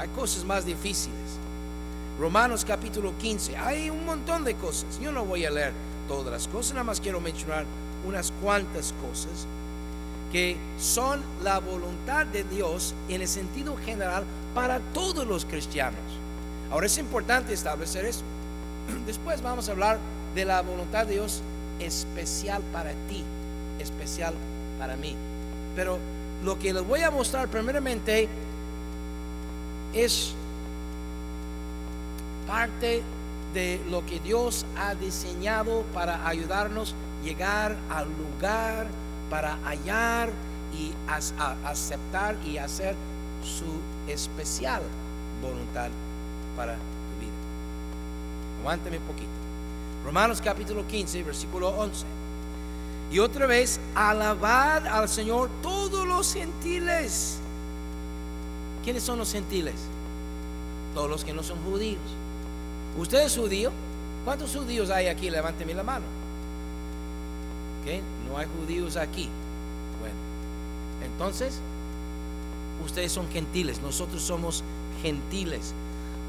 Hay 0.00 0.08
cosas 0.08 0.44
más 0.46 0.64
difíciles. 0.64 1.18
Romanos 2.18 2.64
capítulo 2.64 3.12
15. 3.18 3.58
Hay 3.58 3.90
un 3.90 4.06
montón 4.06 4.44
de 4.44 4.54
cosas. 4.54 4.98
Yo 4.98 5.12
no 5.12 5.26
voy 5.26 5.44
a 5.44 5.50
leer 5.50 5.74
todas 6.08 6.32
las 6.32 6.48
cosas, 6.48 6.72
nada 6.72 6.84
más 6.84 7.02
quiero 7.02 7.20
mencionar 7.20 7.66
unas 8.06 8.32
cuantas 8.42 8.94
cosas 9.06 9.46
que 10.32 10.56
son 10.78 11.20
la 11.42 11.58
voluntad 11.58 12.24
de 12.24 12.44
Dios 12.44 12.94
en 13.10 13.20
el 13.20 13.28
sentido 13.28 13.76
general 13.76 14.24
para 14.54 14.80
todos 14.94 15.26
los 15.26 15.44
cristianos. 15.44 16.00
Ahora 16.70 16.86
es 16.86 16.96
importante 16.96 17.52
establecer 17.52 18.06
eso. 18.06 18.22
Después 19.06 19.42
vamos 19.42 19.68
a 19.68 19.72
hablar 19.72 19.98
de 20.34 20.46
la 20.46 20.62
voluntad 20.62 21.06
de 21.06 21.14
Dios 21.14 21.42
especial 21.78 22.62
para 22.72 22.92
ti, 23.06 23.22
especial 23.78 24.32
para 24.78 24.96
mí. 24.96 25.14
Pero 25.76 25.98
lo 26.42 26.58
que 26.58 26.72
les 26.72 26.86
voy 26.86 27.02
a 27.02 27.10
mostrar 27.10 27.48
primeramente 27.48 28.30
es 29.94 30.34
parte 32.46 33.02
de 33.54 33.80
lo 33.90 34.04
que 34.06 34.20
Dios 34.20 34.66
ha 34.76 34.94
diseñado 34.94 35.82
para 35.94 36.26
ayudarnos 36.26 36.94
a 36.94 37.24
llegar 37.24 37.76
al 37.90 38.06
lugar 38.16 38.86
para 39.30 39.56
hallar 39.64 40.30
y 40.76 40.92
aceptar 41.64 42.36
y 42.44 42.58
hacer 42.58 42.94
su 43.42 43.80
especial 44.10 44.82
voluntad 45.40 45.88
para 46.56 46.74
tu 46.74 46.80
vida. 47.20 47.32
Aguántame 48.60 48.98
un 48.98 49.04
poquito. 49.04 49.30
Romanos 50.04 50.40
capítulo 50.42 50.86
15, 50.86 51.22
versículo 51.22 51.68
11. 51.70 52.04
Y 53.12 53.18
otra 53.18 53.46
vez, 53.46 53.80
alabad 53.94 54.86
al 54.86 55.08
Señor 55.08 55.48
todos 55.62 56.06
los 56.06 56.32
gentiles. 56.34 57.39
¿Quiénes 58.90 59.04
son 59.04 59.20
los 59.20 59.30
gentiles? 59.30 59.76
Todos 60.94 61.08
los 61.08 61.24
que 61.24 61.32
no 61.32 61.44
son 61.44 61.62
judíos. 61.62 62.00
¿Usted 62.98 63.20
es 63.20 63.36
judío? 63.36 63.70
¿Cuántos 64.24 64.52
judíos 64.52 64.90
hay 64.90 65.06
aquí? 65.06 65.30
Levánteme 65.30 65.74
la 65.74 65.84
mano. 65.84 66.06
¿Okay? 67.80 68.02
no 68.28 68.36
hay 68.36 68.48
judíos 68.58 68.96
aquí. 68.96 69.28
Bueno, 70.00 70.16
entonces, 71.04 71.60
ustedes 72.84 73.12
son 73.12 73.30
gentiles, 73.30 73.80
nosotros 73.80 74.22
somos 74.22 74.64
gentiles. 75.02 75.72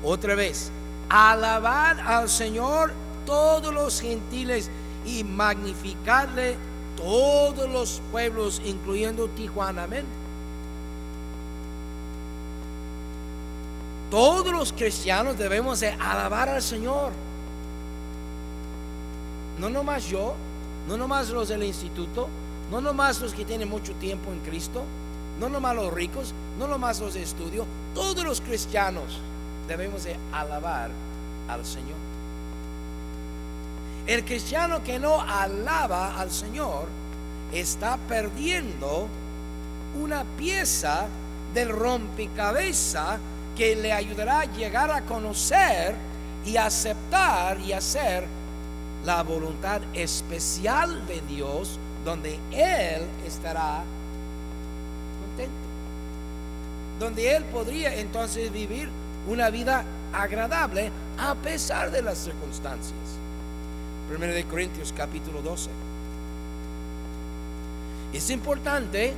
Otra 0.03 0.35
vez, 0.35 0.71
alabad 1.09 1.99
al 1.99 2.29
Señor 2.29 2.93
todos 3.25 3.73
los 3.73 3.99
gentiles 4.01 4.69
y 5.03 5.23
magnificarle 5.23 6.57
todos 6.95 7.67
los 7.67 8.03
pueblos, 8.11 8.61
incluyendo 8.63 9.29
Tijuana. 9.29 9.85
Amén. 9.85 10.20
Todos 14.11 14.51
los 14.51 14.73
cristianos 14.73 15.37
debemos 15.37 15.79
de 15.79 15.91
alabar 15.91 16.49
al 16.49 16.61
Señor. 16.61 17.13
No 19.57 19.69
nomás 19.69 20.03
yo, 20.03 20.33
no 20.85 20.97
nomás 20.97 21.29
los 21.29 21.47
del 21.47 21.63
instituto, 21.63 22.27
no 22.69 22.81
nomás 22.81 23.21
los 23.21 23.33
que 23.33 23.45
tienen 23.45 23.69
mucho 23.69 23.93
tiempo 23.93 24.33
en 24.33 24.39
Cristo, 24.39 24.83
no 25.39 25.47
nomás 25.47 25.77
los 25.77 25.93
ricos, 25.93 26.33
no 26.59 26.67
nomás 26.67 26.99
los 26.99 27.13
de 27.13 27.23
estudio, 27.23 27.65
todos 27.95 28.25
los 28.25 28.41
cristianos 28.41 29.17
debemos 29.65 30.03
de 30.03 30.17
alabar 30.33 30.91
al 31.47 31.65
Señor. 31.65 31.95
El 34.07 34.25
cristiano 34.25 34.83
que 34.83 34.99
no 34.99 35.21
alaba 35.21 36.19
al 36.19 36.31
Señor 36.31 36.83
está 37.53 37.95
perdiendo 38.09 39.07
una 40.01 40.25
pieza 40.37 41.05
del 41.53 41.69
rompecabezas 41.69 43.19
que 43.55 43.75
le 43.75 43.91
ayudará 43.91 44.41
a 44.41 44.45
llegar 44.45 44.91
a 44.91 45.01
conocer 45.01 45.95
y 46.45 46.57
aceptar 46.57 47.59
y 47.59 47.73
hacer 47.73 48.25
la 49.05 49.23
voluntad 49.23 49.81
especial 49.93 51.05
de 51.07 51.21
Dios 51.21 51.79
donde 52.05 52.39
Él 52.51 53.03
estará 53.25 53.83
contento. 55.21 55.51
Donde 56.99 57.35
Él 57.35 57.43
podría 57.45 57.95
entonces 57.95 58.51
vivir 58.51 58.89
una 59.27 59.49
vida 59.49 59.83
agradable 60.13 60.91
a 61.17 61.35
pesar 61.35 61.91
de 61.91 62.01
las 62.01 62.17
circunstancias. 62.17 62.97
Primero 64.09 64.33
de 64.33 64.43
Corintios 64.45 64.93
capítulo 64.95 65.41
12. 65.41 65.69
Es 68.13 68.29
importante 68.29 69.13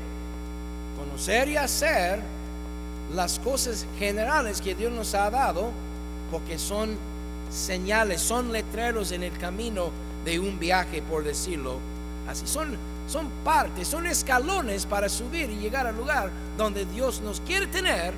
conocer 0.97 1.49
y 1.49 1.57
hacer 1.57 2.21
las 3.11 3.39
cosas 3.39 3.85
generales 3.99 4.61
que 4.61 4.75
Dios 4.75 4.91
nos 4.91 5.13
ha 5.13 5.29
dado 5.29 5.71
porque 6.31 6.57
son 6.57 6.97
señales, 7.49 8.21
son 8.21 8.51
letreros 8.51 9.11
en 9.11 9.23
el 9.23 9.37
camino 9.37 9.91
de 10.25 10.39
un 10.39 10.57
viaje, 10.59 11.01
por 11.01 11.23
decirlo 11.23 11.79
así. 12.27 12.47
Son 12.47 12.77
son 13.07 13.29
partes, 13.43 13.87
son 13.87 14.05
escalones 14.05 14.85
para 14.85 15.09
subir 15.09 15.49
y 15.49 15.57
llegar 15.57 15.85
al 15.87 15.95
lugar 15.95 16.31
donde 16.57 16.85
Dios 16.85 17.21
nos 17.21 17.41
quiere 17.41 17.67
tener 17.67 18.13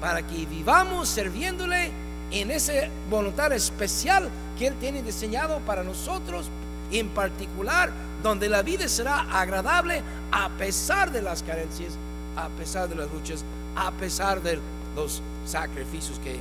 para 0.00 0.26
que 0.26 0.46
vivamos 0.46 1.08
sirviéndole 1.08 1.90
en 2.30 2.50
esa 2.50 2.72
voluntad 3.10 3.52
especial 3.52 4.28
que 4.58 4.68
Él 4.68 4.74
tiene 4.80 5.02
diseñado 5.02 5.58
para 5.60 5.84
nosotros, 5.84 6.46
en 6.90 7.08
particular, 7.10 7.90
donde 8.22 8.48
la 8.48 8.62
vida 8.62 8.88
será 8.88 9.20
agradable 9.30 10.02
a 10.30 10.48
pesar 10.50 11.12
de 11.12 11.20
las 11.20 11.42
carencias, 11.42 11.92
a 12.36 12.48
pesar 12.48 12.88
de 12.88 12.94
las 12.94 13.12
luchas, 13.12 13.44
a 13.76 13.90
pesar 13.92 14.42
de 14.42 14.58
los 14.94 15.22
sacrificios 15.46 16.18
que 16.18 16.38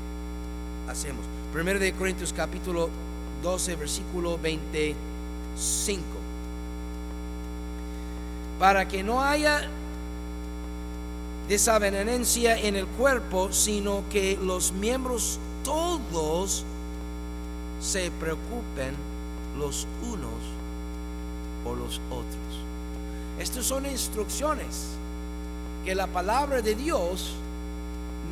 hacemos. 0.89 1.25
Primero 1.53 1.79
de 1.79 1.93
Corintios 1.93 2.33
capítulo 2.33 2.89
12, 3.43 3.75
versículo 3.75 4.37
25. 4.37 6.01
Para 8.59 8.87
que 8.87 9.03
no 9.03 9.21
haya 9.21 9.67
desavenencia 11.47 12.57
en 12.59 12.75
el 12.75 12.85
cuerpo, 12.85 13.51
sino 13.51 14.03
que 14.09 14.37
los 14.41 14.71
miembros 14.71 15.39
todos 15.63 16.63
se 17.79 18.11
preocupen 18.11 18.95
los 19.57 19.87
unos 20.01 20.29
por 21.63 21.77
los 21.77 21.99
otros. 22.09 22.61
Estas 23.39 23.65
son 23.65 23.85
instrucciones 23.85 25.00
que 25.85 25.95
la 25.95 26.07
palabra 26.07 26.61
de 26.61 26.75
Dios 26.75 27.33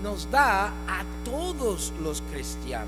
nos 0.03 0.29
da 0.31 0.67
a 0.87 1.03
todos 1.23 1.93
los 2.01 2.21
cristianos. 2.31 2.87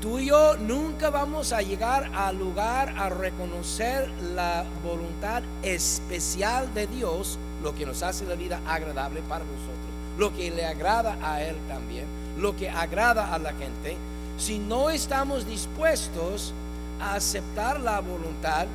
Tú 0.00 0.18
y 0.18 0.26
yo 0.26 0.56
nunca 0.56 1.10
vamos 1.10 1.52
a 1.52 1.62
llegar 1.62 2.10
al 2.16 2.36
lugar 2.36 2.92
a 2.98 3.08
reconocer 3.08 4.10
la 4.34 4.64
voluntad 4.82 5.44
especial 5.62 6.74
de 6.74 6.88
Dios, 6.88 7.38
lo 7.62 7.72
que 7.72 7.86
nos 7.86 8.02
hace 8.02 8.26
la 8.26 8.34
vida 8.34 8.60
agradable 8.66 9.22
para 9.28 9.44
nosotros, 9.44 9.76
lo 10.18 10.34
que 10.34 10.50
le 10.50 10.66
agrada 10.66 11.16
a 11.22 11.40
Él 11.42 11.56
también, 11.68 12.06
lo 12.36 12.56
que 12.56 12.68
agrada 12.68 13.32
a 13.32 13.38
la 13.38 13.52
gente, 13.52 13.96
si 14.38 14.58
no 14.58 14.90
estamos 14.90 15.46
dispuestos 15.46 16.52
a 17.00 17.14
aceptar 17.14 17.78
la 17.78 18.00
voluntad 18.00 18.66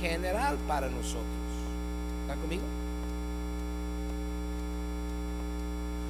general 0.00 0.56
para 0.68 0.88
nosotros. 0.88 1.45
¿Están 2.26 2.40
conmigo? 2.40 2.62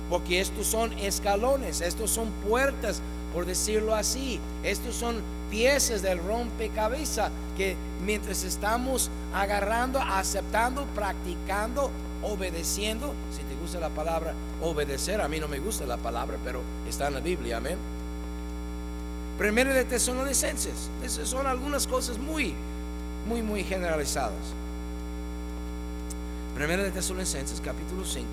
Porque 0.09 0.41
estos 0.41 0.67
son 0.67 0.93
escalones, 0.99 1.81
estos 1.81 2.11
son 2.11 2.31
puertas 2.49 3.03
por 3.37 3.45
decirlo 3.45 3.95
así. 3.95 4.41
Estos 4.63 4.95
son 4.95 5.17
piezas 5.51 6.01
del 6.01 6.19
rompecabezas 6.19 7.31
que 7.55 7.77
mientras 8.03 8.45
estamos 8.45 9.11
agarrando, 9.35 10.01
aceptando, 10.01 10.87
practicando, 10.95 11.91
obedeciendo, 12.23 13.13
si 13.31 13.43
te 13.43 13.55
gusta 13.61 13.79
la 13.79 13.91
palabra 13.91 14.33
obedecer, 14.63 15.21
a 15.21 15.29
mí 15.29 15.39
no 15.39 15.49
me 15.49 15.59
gusta 15.59 15.85
la 15.85 15.99
palabra, 15.99 16.39
pero 16.43 16.63
está 16.89 17.09
en 17.09 17.15
la 17.15 17.21
Biblia, 17.21 17.59
amén. 17.59 17.77
Primero 19.37 19.75
de 19.75 19.85
Tesalonicenses, 19.85 20.89
esas 21.05 21.29
son 21.29 21.47
algunas 21.47 21.87
cosas 21.87 22.17
muy, 22.17 22.55
muy, 23.29 23.43
muy 23.43 23.65
generalizadas. 23.65 24.33
Primero 26.57 26.83
de 26.83 26.91
Tesalonicenses, 26.91 27.61
capítulo 27.61 28.03
5, 28.03 28.27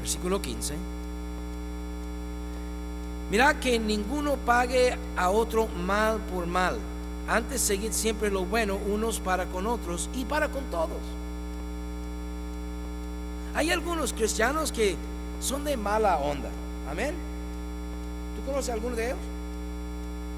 versículo 0.00 0.42
15. 0.42 0.74
Mira 3.30 3.60
que 3.60 3.78
ninguno 3.78 4.34
pague 4.34 4.98
a 5.16 5.30
otro 5.30 5.68
mal 5.68 6.18
por 6.18 6.48
mal. 6.48 6.78
Antes 7.28 7.60
seguir 7.60 7.92
siempre 7.92 8.28
lo 8.28 8.44
bueno 8.44 8.76
unos 8.92 9.20
para 9.20 9.46
con 9.46 9.68
otros 9.68 10.10
y 10.12 10.24
para 10.24 10.48
con 10.48 10.64
todos. 10.64 10.98
Hay 13.54 13.70
algunos 13.70 14.12
cristianos 14.12 14.72
que 14.72 14.96
son 15.40 15.62
de 15.62 15.76
mala 15.76 16.16
onda. 16.16 16.50
Amén. 16.90 17.14
¿Tú 18.34 18.50
conoces 18.50 18.70
a 18.70 18.72
alguno 18.72 18.96
de 18.96 19.06
ellos? 19.06 19.18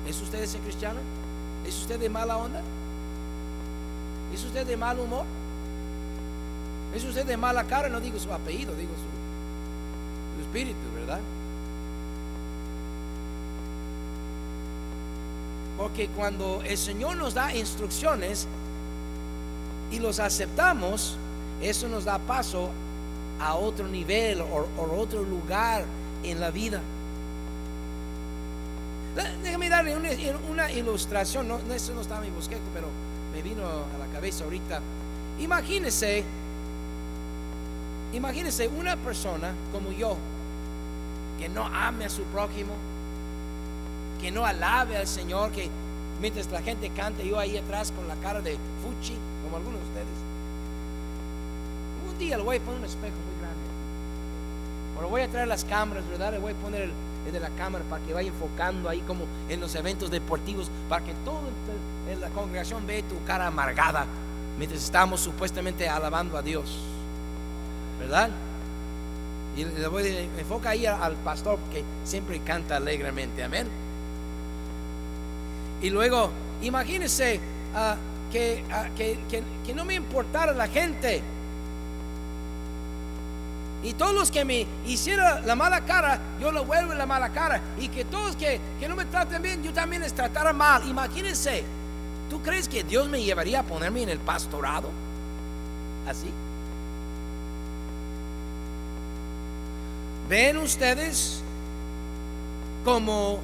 ¿Es 0.06 0.20
usted 0.20 0.42
ese 0.42 0.58
cristiano? 0.58 1.00
¿Es 1.66 1.78
usted 1.78 1.98
de 1.98 2.10
mala 2.10 2.36
onda? 2.36 2.60
¿Es 4.34 4.44
usted 4.44 4.66
de 4.66 4.76
mal 4.76 4.98
humor? 4.98 5.24
¿Es 6.94 7.04
usted 7.04 7.24
de 7.24 7.36
mala 7.36 7.64
cara? 7.64 7.88
No 7.88 8.00
digo 8.00 8.18
su 8.18 8.32
apellido, 8.32 8.74
digo 8.74 8.92
su, 8.94 10.42
espíritu, 10.42 10.78
¿verdad? 10.94 11.20
Porque 15.78 16.08
cuando 16.08 16.62
el 16.64 16.76
Señor 16.76 17.16
nos 17.16 17.34
da 17.34 17.54
instrucciones 17.54 18.46
y 19.90 19.98
los 20.00 20.18
aceptamos, 20.20 21.16
eso 21.62 21.88
nos 21.88 22.04
da 22.04 22.18
paso 22.18 22.70
a 23.40 23.54
otro 23.54 23.88
nivel 23.88 24.42
o, 24.42 24.68
otro 24.98 25.22
lugar 25.22 25.84
en 26.22 26.40
la 26.40 26.50
vida. 26.50 26.80
Déjame 29.42 29.68
darle 29.68 29.96
una, 29.96 30.72
ilustración, 30.72 31.48
no, 31.48 31.58
eso 31.74 31.94
no 31.94 32.00
está 32.02 32.16
en 32.16 32.22
mi 32.22 32.30
bosquejo, 32.30 32.62
pero 32.74 32.88
me 33.32 33.42
vino 33.42 33.62
a 33.64 33.98
la 33.98 34.06
cabeza 34.12 34.44
ahorita. 34.44 34.80
Imagínese, 35.40 36.24
imagínese 38.12 38.68
una 38.68 38.96
persona 38.96 39.52
como 39.72 39.92
yo, 39.92 40.16
que 41.38 41.48
no 41.48 41.66
ame 41.66 42.04
a 42.04 42.10
su 42.10 42.22
prójimo, 42.24 42.72
que 44.20 44.30
no 44.30 44.44
alabe 44.44 44.96
al 44.96 45.06
Señor, 45.06 45.50
que 45.50 45.68
mientras 46.20 46.50
la 46.50 46.62
gente 46.62 46.90
cante, 46.90 47.26
yo 47.26 47.38
ahí 47.38 47.56
atrás 47.56 47.92
con 47.92 48.06
la 48.06 48.14
cara 48.16 48.40
de 48.40 48.52
fuchi, 48.82 49.16
como 49.42 49.56
algunos 49.56 49.80
de 49.80 49.86
ustedes. 49.86 50.18
Un 52.08 52.18
día 52.18 52.36
le 52.36 52.44
voy 52.44 52.56
a 52.56 52.60
poner 52.60 52.78
un 52.78 52.86
espejo 52.86 53.16
muy 53.16 53.40
grande. 53.40 53.60
O 54.98 55.02
le 55.02 55.08
voy 55.08 55.20
a 55.22 55.28
traer 55.28 55.48
las 55.48 55.64
cámaras, 55.64 56.08
¿verdad? 56.08 56.32
Le 56.32 56.38
voy 56.38 56.52
a 56.52 56.56
poner 56.56 56.82
el, 56.82 57.32
de 57.32 57.40
la 57.40 57.50
cámara 57.50 57.84
para 57.88 58.04
que 58.04 58.12
vaya 58.12 58.28
enfocando 58.28 58.88
ahí 58.88 59.00
como 59.00 59.24
en 59.48 59.60
los 59.60 59.74
eventos 59.74 60.10
deportivos, 60.10 60.70
para 60.88 61.04
que 61.04 61.14
toda 61.24 61.40
la 62.20 62.28
congregación 62.30 62.86
vea 62.86 63.02
tu 63.02 63.22
cara 63.24 63.46
amargada 63.46 64.06
mientras 64.58 64.82
estamos 64.82 65.20
supuestamente 65.20 65.88
alabando 65.88 66.36
a 66.36 66.42
Dios. 66.42 66.91
¿Verdad? 68.02 68.30
Y 69.56 69.64
le 69.64 69.86
voy 69.86 70.06
a 70.06 70.20
enfocar 70.40 70.72
ahí 70.72 70.86
al 70.86 71.14
pastor 71.16 71.58
que 71.70 71.84
siempre 72.04 72.40
canta 72.40 72.76
alegremente. 72.76 73.44
Amén. 73.44 73.68
Y 75.82 75.90
luego, 75.90 76.30
imagínense 76.62 77.40
ah, 77.74 77.96
ah, 78.70 78.86
que, 78.96 79.18
que, 79.64 79.74
no 79.74 79.84
me 79.84 79.94
importara 79.94 80.52
la 80.52 80.68
gente. 80.68 81.22
Y 83.84 83.94
todos 83.94 84.14
los 84.14 84.30
que 84.30 84.44
me 84.44 84.66
hicieran 84.86 85.44
la 85.44 85.56
mala 85.56 85.84
cara, 85.84 86.18
yo 86.40 86.52
lo 86.52 86.64
vuelvo 86.64 86.94
la 86.94 87.04
mala 87.04 87.30
cara. 87.30 87.60
Y 87.78 87.88
que 87.88 88.04
todos 88.04 88.36
que, 88.36 88.60
que 88.80 88.88
no 88.88 88.96
me 88.96 89.04
traten 89.04 89.42
bien, 89.42 89.62
yo 89.62 89.72
también 89.72 90.02
les 90.02 90.14
tratara 90.14 90.52
mal. 90.52 90.88
Imagínense, 90.88 91.64
¿tú 92.30 92.40
crees 92.40 92.68
que 92.68 92.84
Dios 92.84 93.08
me 93.08 93.22
llevaría 93.22 93.60
a 93.60 93.62
ponerme 93.64 94.02
en 94.02 94.08
el 94.08 94.18
pastorado? 94.18 94.88
Así. 96.08 96.28
¿Ven 100.32 100.56
ustedes 100.56 101.42
como 102.86 103.38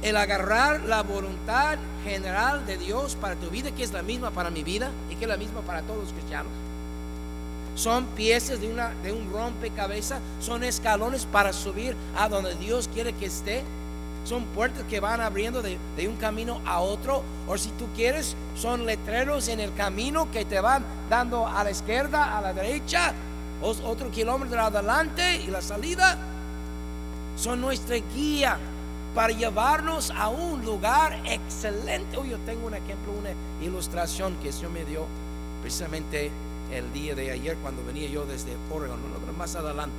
el 0.00 0.16
agarrar 0.16 0.80
la 0.80 1.02
voluntad 1.02 1.76
general 2.04 2.64
de 2.64 2.78
Dios 2.78 3.18
para 3.20 3.34
tu 3.34 3.50
vida, 3.50 3.70
que 3.72 3.82
es 3.82 3.92
la 3.92 4.00
misma 4.00 4.30
para 4.30 4.48
mi 4.48 4.62
vida 4.62 4.90
y 5.10 5.16
que 5.16 5.26
es 5.26 5.28
la 5.28 5.36
misma 5.36 5.60
para 5.60 5.82
todos 5.82 6.04
los 6.04 6.12
cristianos. 6.14 6.50
Son 7.74 8.06
piezas 8.16 8.62
de, 8.62 8.72
una, 8.72 8.94
de 9.02 9.12
un 9.12 9.30
rompecabezas, 9.30 10.20
son 10.40 10.64
escalones 10.64 11.26
para 11.26 11.52
subir 11.52 11.94
a 12.16 12.30
donde 12.30 12.54
Dios 12.54 12.88
quiere 12.88 13.12
que 13.12 13.26
esté. 13.26 13.62
Son 14.24 14.46
puertas 14.54 14.84
que 14.84 15.00
van 15.00 15.20
abriendo 15.20 15.60
de, 15.60 15.76
de 15.98 16.08
un 16.08 16.16
camino 16.16 16.62
a 16.64 16.80
otro. 16.80 17.22
O 17.46 17.58
si 17.58 17.68
tú 17.72 17.88
quieres, 17.94 18.36
son 18.56 18.86
letreros 18.86 19.48
en 19.48 19.60
el 19.60 19.74
camino 19.74 20.30
que 20.30 20.46
te 20.46 20.62
van 20.62 20.82
dando 21.10 21.46
a 21.46 21.62
la 21.62 21.72
izquierda, 21.72 22.38
a 22.38 22.40
la 22.40 22.54
derecha, 22.54 23.12
otro 23.62 24.10
kilómetro 24.10 24.60
adelante 24.60 25.36
y 25.36 25.46
la 25.46 25.62
salida. 25.62 26.18
Son 27.36 27.60
nuestra 27.60 27.96
guía 28.14 28.58
para 29.14 29.32
llevarnos 29.32 30.10
a 30.10 30.28
un 30.28 30.64
lugar 30.64 31.20
excelente. 31.24 32.16
Hoy 32.16 32.30
yo 32.30 32.38
tengo 32.38 32.66
un 32.66 32.74
ejemplo, 32.74 33.12
una 33.12 33.30
ilustración 33.64 34.36
que 34.42 34.48
el 34.50 34.68
me 34.70 34.84
dio 34.84 35.06
precisamente 35.60 36.30
el 36.72 36.92
día 36.92 37.14
de 37.14 37.30
ayer 37.30 37.56
cuando 37.58 37.84
venía 37.84 38.08
yo 38.08 38.24
desde 38.24 38.56
Oregon, 38.70 38.98
más 39.38 39.54
adelante. 39.56 39.96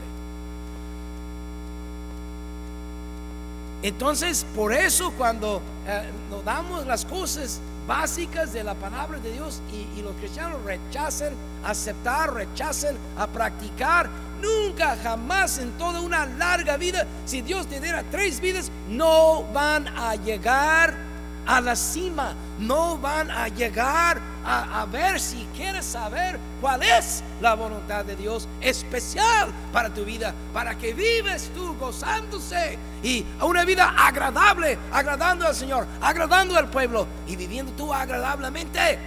Entonces, 3.84 4.46
por 4.56 4.74
eso 4.74 5.12
cuando 5.18 5.62
eh, 5.86 6.10
nos 6.30 6.44
damos 6.46 6.86
las 6.88 7.06
cosas 7.06 7.60
básicas 7.88 8.54
de 8.54 8.64
la 8.64 8.76
palabra 8.76 9.20
de 9.20 9.32
Dios 9.32 9.62
y, 9.72 10.02
los 10.02 10.16
cristianos 10.16 10.62
rechacen 10.64 11.34
aceptar, 11.64 12.34
rechacen 12.34 12.98
a 13.18 13.28
practicar, 13.28 14.10
Nunca, 14.42 14.98
jamás 15.02 15.58
en 15.58 15.72
toda 15.78 16.02
una 16.02 16.26
larga 16.26 16.76
vida, 16.76 17.08
si 17.24 17.42
Dios 17.42 17.66
te 17.68 17.80
diera 17.80 18.04
tres 18.12 18.42
vidas, 18.42 18.70
no 18.90 19.46
van 19.54 19.88
a 19.88 20.16
llegar 20.16 21.13
a 21.46 21.62
la 21.62 21.76
cima, 21.76 22.34
no 22.60 22.98
van 22.98 23.30
a 23.30 23.48
llegar 23.48 24.22
a, 24.46 24.86
ver 24.92 25.20
si 25.20 25.48
quieres 25.56 25.86
saber 25.86 26.38
cuál 26.60 26.84
es 26.84 27.24
la 27.42 27.56
voluntad 27.56 28.04
de 28.04 28.16
Dios 28.16 28.48
especial 28.62 29.50
para 29.72 29.94
tu 29.94 30.04
vida, 30.04 30.34
para 30.54 30.78
que 30.78 30.94
vives 30.94 31.50
tú 31.56 31.76
gozándose 31.78 32.78
y 33.02 33.26
una 33.42 33.64
vida 33.64 33.94
agradable, 33.98 34.78
agradando 34.92 35.48
al 35.48 35.56
Señor, 35.56 35.88
agradando 36.02 36.58
al 36.58 36.70
pueblo 36.70 37.08
y 37.28 37.36
viviendo 37.36 37.72
tú 37.74 37.94
agradablemente. 37.94 39.00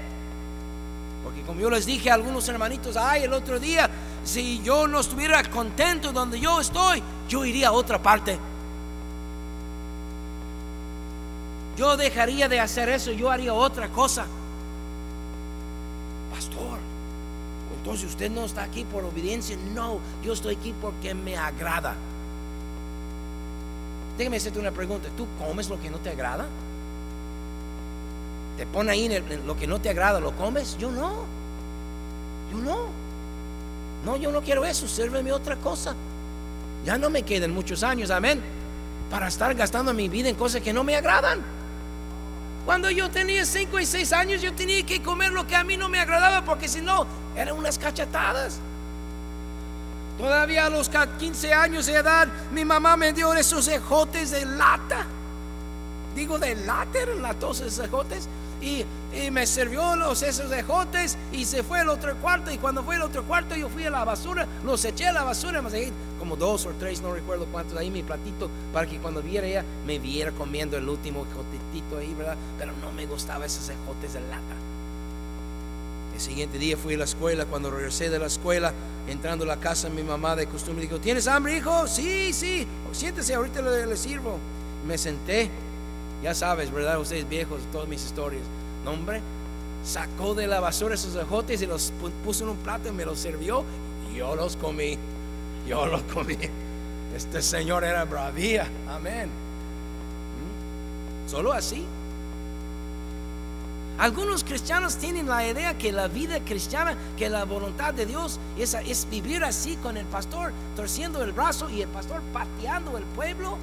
Porque 1.22 1.42
como 1.42 1.60
yo 1.60 1.70
les 1.70 1.86
dije 1.86 2.10
a 2.10 2.14
algunos 2.14 2.48
hermanitos, 2.48 2.96
ay, 2.96 3.24
el 3.24 3.32
otro 3.32 3.58
día, 3.58 3.90
si 4.24 4.62
yo 4.62 4.88
no 4.88 5.00
estuviera 5.00 5.42
contento 5.44 6.12
donde 6.12 6.40
yo 6.40 6.60
estoy, 6.60 7.02
yo 7.28 7.44
iría 7.44 7.68
a 7.68 7.72
otra 7.72 8.00
parte. 8.00 8.38
Yo 11.76 11.96
dejaría 11.96 12.48
de 12.48 12.60
hacer 12.60 12.88
eso, 12.88 13.12
yo 13.12 13.30
haría 13.30 13.52
otra 13.52 13.88
cosa. 13.88 14.26
Pastor, 16.32 16.78
entonces 17.78 18.10
usted 18.10 18.30
no 18.30 18.44
está 18.44 18.62
aquí 18.62 18.84
por 18.84 19.04
obediencia. 19.04 19.56
No, 19.74 19.98
yo 20.22 20.32
estoy 20.32 20.56
aquí 20.56 20.74
porque 20.80 21.14
me 21.14 21.36
agrada. 21.36 21.94
Déjame 24.18 24.38
hacerte 24.38 24.58
una 24.58 24.72
pregunta. 24.72 25.08
¿Tú 25.16 25.26
comes 25.38 25.68
lo 25.68 25.80
que 25.80 25.90
no 25.90 25.98
te 25.98 26.10
agrada? 26.10 26.46
¿Te 28.56 28.66
pone 28.66 28.90
ahí 28.90 29.22
lo 29.44 29.56
que 29.56 29.66
no 29.66 29.78
te 29.78 29.90
agrada, 29.90 30.18
lo 30.18 30.32
comes? 30.32 30.78
Yo 30.78 30.90
no. 30.90 31.24
Yo 32.50 32.58
no. 32.58 32.86
No, 34.04 34.16
yo 34.16 34.32
no 34.32 34.40
quiero 34.40 34.64
eso. 34.64 34.88
Sérveme 34.88 35.30
otra 35.32 35.56
cosa. 35.56 35.94
Ya 36.86 36.96
no 36.96 37.10
me 37.10 37.22
quedan 37.24 37.52
muchos 37.52 37.82
años, 37.82 38.10
amén, 38.10 38.40
para 39.10 39.26
estar 39.26 39.52
gastando 39.54 39.92
mi 39.92 40.08
vida 40.08 40.28
en 40.28 40.36
cosas 40.36 40.62
que 40.62 40.72
no 40.72 40.84
me 40.84 40.94
agradan. 40.94 41.55
Cuando 42.66 42.90
yo 42.90 43.08
tenía 43.08 43.46
5 43.46 43.78
y 43.78 43.86
6 43.86 44.12
años, 44.12 44.42
yo 44.42 44.52
tenía 44.52 44.84
que 44.84 45.00
comer 45.00 45.30
lo 45.30 45.46
que 45.46 45.54
a 45.54 45.62
mí 45.62 45.76
no 45.76 45.88
me 45.88 46.00
agradaba 46.00 46.44
porque 46.44 46.68
si 46.68 46.80
no, 46.80 47.06
eran 47.36 47.56
unas 47.56 47.78
cachetadas. 47.78 48.58
Todavía 50.18 50.66
a 50.66 50.70
los 50.70 50.90
15 50.90 51.54
años 51.54 51.86
de 51.86 51.94
edad, 51.94 52.26
mi 52.50 52.64
mamá 52.64 52.96
me 52.96 53.12
dio 53.12 53.32
esos 53.34 53.68
ejotes 53.68 54.32
de 54.32 54.44
lata. 54.44 55.06
Digo 56.16 56.40
de 56.40 56.56
lata, 56.56 56.98
eran 56.98 57.22
esos 57.40 57.78
ejotes. 57.78 58.28
Y, 58.60 58.84
y, 59.16 59.30
me 59.30 59.46
sirvió 59.46 59.96
los 59.96 60.22
esos 60.22 60.50
ejotes 60.50 61.16
y 61.32 61.44
se 61.44 61.62
fue 61.62 61.80
al 61.80 61.88
otro 61.88 62.16
cuarto. 62.16 62.50
Y 62.50 62.58
cuando 62.58 62.82
fue 62.82 62.96
al 62.96 63.02
otro 63.02 63.24
cuarto, 63.24 63.54
yo 63.54 63.68
fui 63.68 63.84
a 63.84 63.90
la 63.90 64.04
basura, 64.04 64.46
los 64.64 64.84
eché 64.84 65.06
a 65.06 65.12
la 65.12 65.24
basura. 65.24 65.60
Me 65.62 65.70
como 66.18 66.36
dos 66.36 66.66
o 66.66 66.70
tres, 66.78 67.02
no 67.02 67.12
recuerdo 67.12 67.46
cuántos, 67.46 67.78
ahí 67.78 67.90
mi 67.90 68.02
platito, 68.02 68.50
para 68.72 68.86
que 68.86 68.98
cuando 68.98 69.22
viera 69.22 69.46
ella 69.46 69.64
me 69.86 69.98
viera 69.98 70.32
comiendo 70.32 70.76
el 70.76 70.88
último 70.88 71.24
jotetito 71.34 71.98
ahí, 71.98 72.14
¿verdad? 72.14 72.36
Pero 72.58 72.72
no 72.80 72.90
me 72.92 73.06
gustaba 73.06 73.46
esos 73.46 73.68
ejotes 73.68 74.14
de 74.14 74.20
lata. 74.22 74.56
El 76.14 76.20
siguiente 76.20 76.58
día 76.58 76.76
fui 76.76 76.94
a 76.94 76.98
la 76.98 77.04
escuela, 77.04 77.44
cuando 77.44 77.70
regresé 77.70 78.08
de 78.08 78.18
la 78.18 78.26
escuela, 78.26 78.72
entrando 79.06 79.44
a 79.44 79.48
la 79.48 79.58
casa, 79.58 79.88
mi 79.88 80.02
mamá 80.02 80.34
de 80.34 80.46
costumbre 80.46 80.82
dijo, 80.82 80.98
¿tienes 80.98 81.28
hambre, 81.28 81.58
hijo? 81.58 81.86
Sí, 81.86 82.32
sí, 82.32 82.66
siéntese, 82.92 83.34
ahorita 83.34 83.60
le, 83.60 83.86
le 83.86 83.96
sirvo. 83.96 84.38
Me 84.86 84.96
senté, 84.96 85.50
ya 86.22 86.34
sabes, 86.34 86.70
¿verdad? 86.70 86.98
Ustedes 86.98 87.28
viejos, 87.28 87.60
todas 87.72 87.88
mis 87.88 88.04
historias. 88.04 88.42
No, 88.84 88.92
hombre, 88.92 89.20
sacó 89.84 90.34
de 90.34 90.46
la 90.46 90.60
basura 90.60 90.94
esos 90.94 91.14
ejotes 91.16 91.62
y 91.62 91.66
los 91.66 91.92
puso 92.24 92.44
en 92.44 92.50
un 92.50 92.56
plato 92.56 92.88
y 92.88 92.92
me 92.92 93.04
los 93.04 93.18
sirvió 93.18 93.64
y 94.12 94.16
yo 94.16 94.34
los 94.34 94.56
comí. 94.56 94.98
Yo 95.66 95.86
lo 95.86 96.00
comí. 96.06 96.36
Este 97.14 97.42
Señor 97.42 97.84
era 97.84 98.04
bravía. 98.04 98.68
Amén. 98.88 99.28
¿Mm? 100.36 101.28
Solo 101.28 101.52
así. 101.52 101.84
Algunos 103.98 104.44
cristianos 104.44 104.96
tienen 104.96 105.26
la 105.26 105.46
idea 105.46 105.78
que 105.78 105.90
la 105.90 106.06
vida 106.06 106.40
cristiana, 106.44 106.96
que 107.16 107.30
la 107.30 107.44
voluntad 107.44 107.94
de 107.94 108.04
Dios 108.04 108.38
es, 108.58 108.74
es 108.74 109.08
vivir 109.10 109.42
así 109.42 109.76
con 109.76 109.96
el 109.96 110.04
pastor 110.04 110.52
torciendo 110.76 111.22
el 111.24 111.32
brazo 111.32 111.70
y 111.70 111.80
el 111.80 111.88
pastor 111.88 112.20
pateando 112.32 112.98
el 112.98 113.04
pueblo. 113.04 113.56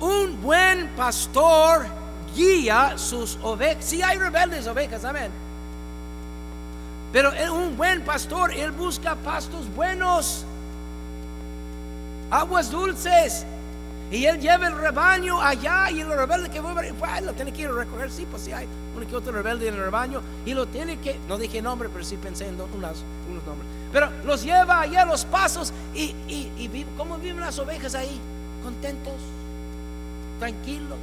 Un 0.00 0.40
buen 0.42 0.88
pastor 0.96 1.86
guía 2.34 2.96
sus 2.96 3.38
ovejas. 3.42 3.84
Si 3.84 4.02
hay 4.02 4.18
rebeldes 4.18 4.66
ovejas, 4.66 5.04
amén. 5.04 5.30
Pero 7.12 7.32
un 7.52 7.76
buen 7.76 8.02
pastor, 8.02 8.52
él 8.52 8.70
busca 8.70 9.14
pastos 9.16 9.72
buenos, 9.74 10.44
aguas 12.30 12.70
dulces. 12.70 13.46
Y 14.10 14.24
él 14.24 14.40
lleva 14.40 14.68
el 14.68 14.74
rebaño 14.74 15.40
allá 15.40 15.90
y 15.90 16.00
el 16.00 16.08
rebelde 16.08 16.48
que 16.48 16.60
vuelve, 16.60 16.94
pues, 16.94 17.22
lo 17.22 17.34
tiene 17.34 17.52
que 17.52 17.62
ir 17.62 17.68
a 17.68 17.72
recoger, 17.72 18.10
sí, 18.10 18.26
pues 18.30 18.42
sí 18.42 18.52
hay 18.52 18.66
uno 18.96 19.06
que 19.06 19.14
otro 19.14 19.32
rebelde 19.32 19.68
en 19.68 19.74
el 19.74 19.80
rebaño 19.80 20.22
y 20.46 20.54
lo 20.54 20.66
tiene 20.66 20.98
que, 20.98 21.18
no 21.28 21.36
dije 21.36 21.60
nombre, 21.60 21.90
pero 21.92 22.04
sí 22.04 22.16
pensé 22.16 22.46
en 22.46 22.54
unos, 22.54 23.04
unos 23.30 23.44
nombres. 23.44 23.68
Pero 23.92 24.10
los 24.24 24.42
lleva 24.42 24.80
allá 24.80 25.02
a 25.02 25.04
los 25.04 25.26
pasos 25.26 25.74
y, 25.94 26.14
y, 26.26 26.50
y 26.56 26.86
¿cómo 26.96 27.18
viven 27.18 27.40
las 27.40 27.58
ovejas 27.58 27.94
ahí? 27.94 28.18
Contentos, 28.62 29.14
tranquilos. 30.38 30.98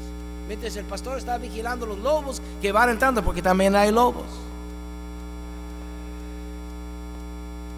Mientras 0.47 0.75
el 0.75 0.85
pastor 0.85 1.17
está 1.17 1.37
vigilando 1.37 1.85
los 1.85 1.97
lobos 1.99 2.41
que 2.61 2.71
van 2.71 2.89
entrando, 2.89 3.23
porque 3.23 3.41
también 3.41 3.75
hay 3.75 3.91
lobos. 3.91 4.25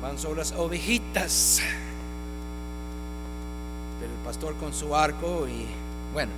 van 0.01 0.17
sobre 0.17 0.39
las 0.39 0.51
ovejitas. 0.53 1.59
Pero 3.99 4.11
el 4.11 4.19
pastor 4.19 4.55
con 4.55 4.73
su 4.73 4.95
arco 4.95 5.47
y 5.47 5.65
bueno. 6.13 6.31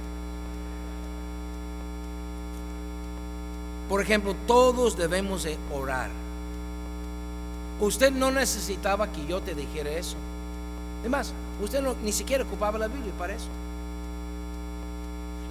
Por 3.88 4.02
ejemplo, 4.02 4.36
todos 4.46 4.96
debemos 4.96 5.44
de 5.44 5.58
orar. 5.74 6.10
Usted 7.80 8.12
no 8.12 8.30
necesitaba 8.30 9.12
que 9.12 9.26
yo 9.26 9.42
te 9.42 9.56
dijera 9.56 9.90
eso. 9.90 10.16
Además, 11.00 11.34
usted 11.64 11.82
ni 12.04 12.12
siquiera 12.12 12.44
ocupaba 12.44 12.78
la 12.78 12.88
Biblia 12.88 13.12
para 13.18 13.34
eso. 13.34 13.48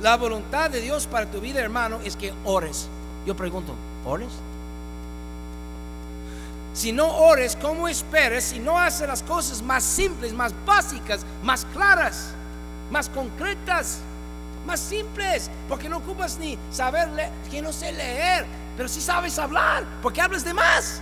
La 0.00 0.16
voluntad 0.16 0.70
de 0.70 0.80
Dios 0.80 1.06
para 1.06 1.26
tu 1.26 1.40
vida, 1.40 1.60
hermano, 1.60 1.98
es 2.04 2.16
que 2.16 2.32
ores. 2.44 2.88
Yo 3.26 3.36
pregunto, 3.36 3.74
¿ores? 4.06 4.28
Si 6.72 6.92
no 6.92 7.08
ores, 7.08 7.58
¿cómo 7.60 7.88
esperes 7.88 8.44
si 8.44 8.60
no 8.60 8.78
haces 8.78 9.08
las 9.08 9.24
cosas 9.24 9.60
más 9.62 9.82
simples, 9.82 10.32
más 10.32 10.54
básicas, 10.64 11.26
más 11.42 11.66
claras, 11.72 12.30
más 12.92 13.08
concretas, 13.08 13.98
más 14.64 14.78
simples? 14.78 15.50
Porque 15.68 15.88
no 15.88 15.96
ocupas 15.96 16.38
ni 16.38 16.56
saber 16.70 17.08
leer, 17.08 17.32
que 17.50 17.60
no 17.60 17.72
sé 17.72 17.92
leer, 17.92 18.46
pero 18.76 18.88
si 18.88 19.00
sabes 19.00 19.36
hablar, 19.40 19.84
porque 20.00 20.20
hablas 20.20 20.44
de 20.44 20.54
más. 20.54 21.00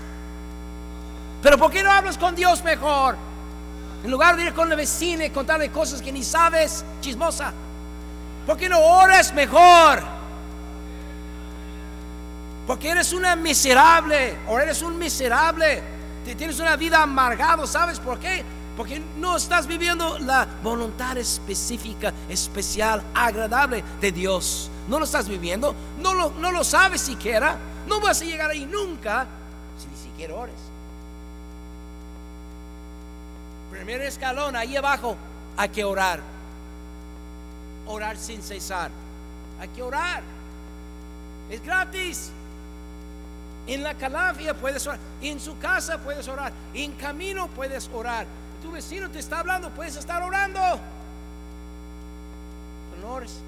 Pero 1.43 1.59
¿por 1.59 1.71
qué 1.71 1.83
no 1.83 1.91
hablas 1.93 2.17
con 2.17 2.35
Dios 2.35 2.65
mejor? 2.65 3.17
En 4.03 4.11
lugar 4.11 4.37
de 4.37 4.45
ir 4.45 4.55
con 4.55 4.71
la 4.71 4.77
vecina 4.77 5.27
y 5.27 5.31
contarle 5.31 5.71
cosas 5.71 6.01
que 6.01 6.11
ni 6.11 6.25
sabes, 6.25 6.83
chismosa. 7.03 7.53
¿Por 8.47 8.57
qué 8.57 8.69
no 8.69 8.79
oras 8.79 9.35
mejor? 9.35 10.03
Porque 12.67 12.91
eres 12.91 13.13
una 13.13 13.35
miserable 13.35 14.39
o 14.47 14.59
eres 14.59 14.83
un 14.83 14.97
miserable. 14.97 15.83
Tienes 16.25 16.59
una 16.61 16.77
vida 16.77 17.03
amargado, 17.03 17.67
¿sabes 17.67 17.99
por 17.99 18.19
qué? 18.19 18.45
Porque 18.77 19.01
no 19.19 19.37
estás 19.37 19.67
viviendo 19.67 20.19
la 20.21 20.47
voluntad 20.63 21.17
específica, 21.19 22.13
especial, 22.29 23.03
agradable 23.15 23.83
de 24.01 24.13
Dios. 24.13 24.71
No 24.89 24.99
lo 24.99 25.05
estás 25.05 25.29
viviendo, 25.29 25.75
no 25.99 26.15
lo, 26.15 26.31
no 26.31 26.53
lo 26.53 26.63
sabes 26.63 27.01
siquiera. 27.01 27.57
No 27.87 28.01
vas 28.01 28.21
a 28.21 28.25
llegar 28.25 28.51
ahí 28.51 28.67
nunca 28.67 29.27
si 29.79 29.89
ni 29.89 29.97
siquiera 29.97 30.35
ores. 30.35 30.55
Primer 33.71 34.03
escalón, 34.03 34.57
ahí 34.57 34.77
abajo, 34.77 35.17
hay 35.57 35.69
que 35.69 35.85
orar. 35.85 36.36
Orar 37.87 38.17
sin 38.17 38.43
cesar. 38.43 38.91
Hay 39.61 39.69
que 39.69 39.83
orar. 39.83 40.23
Es 41.51 41.63
gratis. 41.63 42.31
En 43.67 43.83
la 43.83 43.95
calafia 43.95 44.55
puedes 44.55 44.87
orar. 44.87 44.99
En 45.21 45.41
su 45.41 45.59
casa 45.59 45.99
puedes 45.99 46.27
orar. 46.29 46.53
En 46.75 46.93
camino 46.93 47.49
puedes 47.49 47.89
orar. 47.93 48.27
Tu 48.63 48.71
vecino 48.71 49.11
te 49.11 49.19
está 49.19 49.41
hablando, 49.41 49.71
puedes 49.71 49.97
estar 49.97 50.23
orando. 50.23 50.61
Honores. 52.97 53.41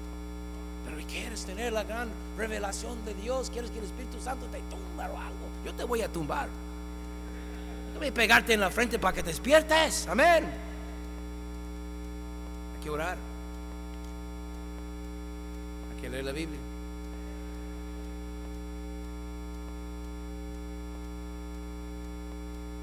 Pero 0.85 1.07
quieres 1.07 1.45
tener 1.45 1.73
la 1.73 1.83
gran 1.83 2.09
revelación 2.37 3.03
de 3.05 3.13
Dios, 3.15 3.49
quieres 3.49 3.71
que 3.71 3.79
el 3.79 3.85
Espíritu 3.85 4.19
Santo 4.19 4.45
te 4.47 4.59
tumba 4.69 5.09
o 5.09 5.17
algo. 5.17 5.49
Yo 5.65 5.73
te 5.73 5.83
voy 5.83 6.01
a 6.01 6.11
tumbar. 6.11 6.47
Voy 7.97 8.07
a 8.07 8.13
pegarte 8.13 8.53
en 8.53 8.61
la 8.61 8.69
frente 8.69 8.97
para 8.97 9.13
que 9.13 9.21
te 9.21 9.29
despiertes. 9.29 10.07
Amén. 10.07 10.45
Hay 12.75 12.83
que 12.83 12.89
orar. 12.89 13.28
Leer 16.11 16.25
la 16.25 16.31
Biblia. 16.31 16.59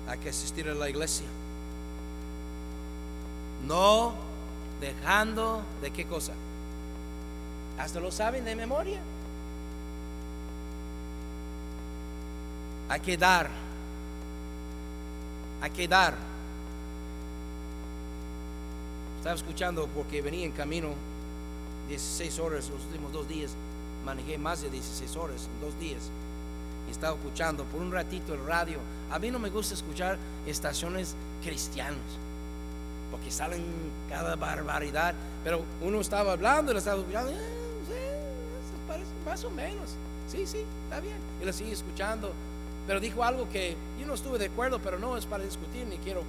hay 0.08 0.18
que 0.18 0.28
asistir 0.28 0.68
a 0.68 0.74
la 0.74 0.88
iglesia. 0.88 1.26
No 3.66 4.26
Dejando 4.80 5.62
de 5.80 5.90
qué 5.90 6.04
cosa? 6.04 6.32
Hasta 7.78 7.98
lo 7.98 8.10
saben 8.10 8.44
de 8.44 8.54
memoria. 8.54 9.00
Hay 12.88 13.00
que 13.00 13.16
dar. 13.16 13.48
Hay 15.62 15.70
que 15.70 15.88
dar. 15.88 16.14
Estaba 19.16 19.34
escuchando 19.34 19.88
porque 19.88 20.20
venía 20.20 20.44
en 20.44 20.52
camino 20.52 20.90
16 21.88 22.38
horas 22.38 22.70
los 22.70 22.84
últimos 22.84 23.12
dos 23.12 23.28
días. 23.28 23.52
Manejé 24.04 24.38
más 24.38 24.62
de 24.62 24.70
16 24.70 25.16
horas 25.16 25.48
en 25.52 25.60
dos 25.60 25.78
días. 25.80 26.10
Y 26.88 26.92
estaba 26.92 27.16
escuchando 27.16 27.64
por 27.64 27.80
un 27.80 27.92
ratito 27.92 28.34
el 28.34 28.46
radio. 28.46 28.78
A 29.10 29.18
mí 29.18 29.30
no 29.30 29.38
me 29.38 29.50
gusta 29.50 29.74
escuchar 29.74 30.18
estaciones 30.46 31.14
cristianas. 31.42 31.98
Porque 33.10 33.30
salen 33.30 33.64
cada 34.08 34.36
barbaridad. 34.36 35.14
Pero 35.44 35.62
uno 35.82 36.00
estaba 36.00 36.32
hablando 36.32 36.72
lo 36.72 36.78
estaba 36.78 37.00
escuchando. 37.00 37.32
Ah, 37.32 38.88
parece 38.88 39.10
más 39.24 39.44
o 39.44 39.50
menos. 39.50 39.90
Sí, 40.28 40.46
sí, 40.46 40.64
está 40.84 41.00
bien. 41.00 41.16
Y 41.40 41.44
lo 41.44 41.52
sigue 41.52 41.72
escuchando. 41.72 42.32
Pero 42.86 43.00
dijo 43.00 43.24
algo 43.24 43.48
que 43.48 43.76
yo 43.98 44.06
no 44.06 44.14
estuve 44.14 44.38
de 44.38 44.46
acuerdo, 44.46 44.78
pero 44.78 44.98
no 44.98 45.16
es 45.16 45.26
para 45.26 45.42
discutir, 45.42 45.86
ni 45.86 45.96
quiero 45.98 46.22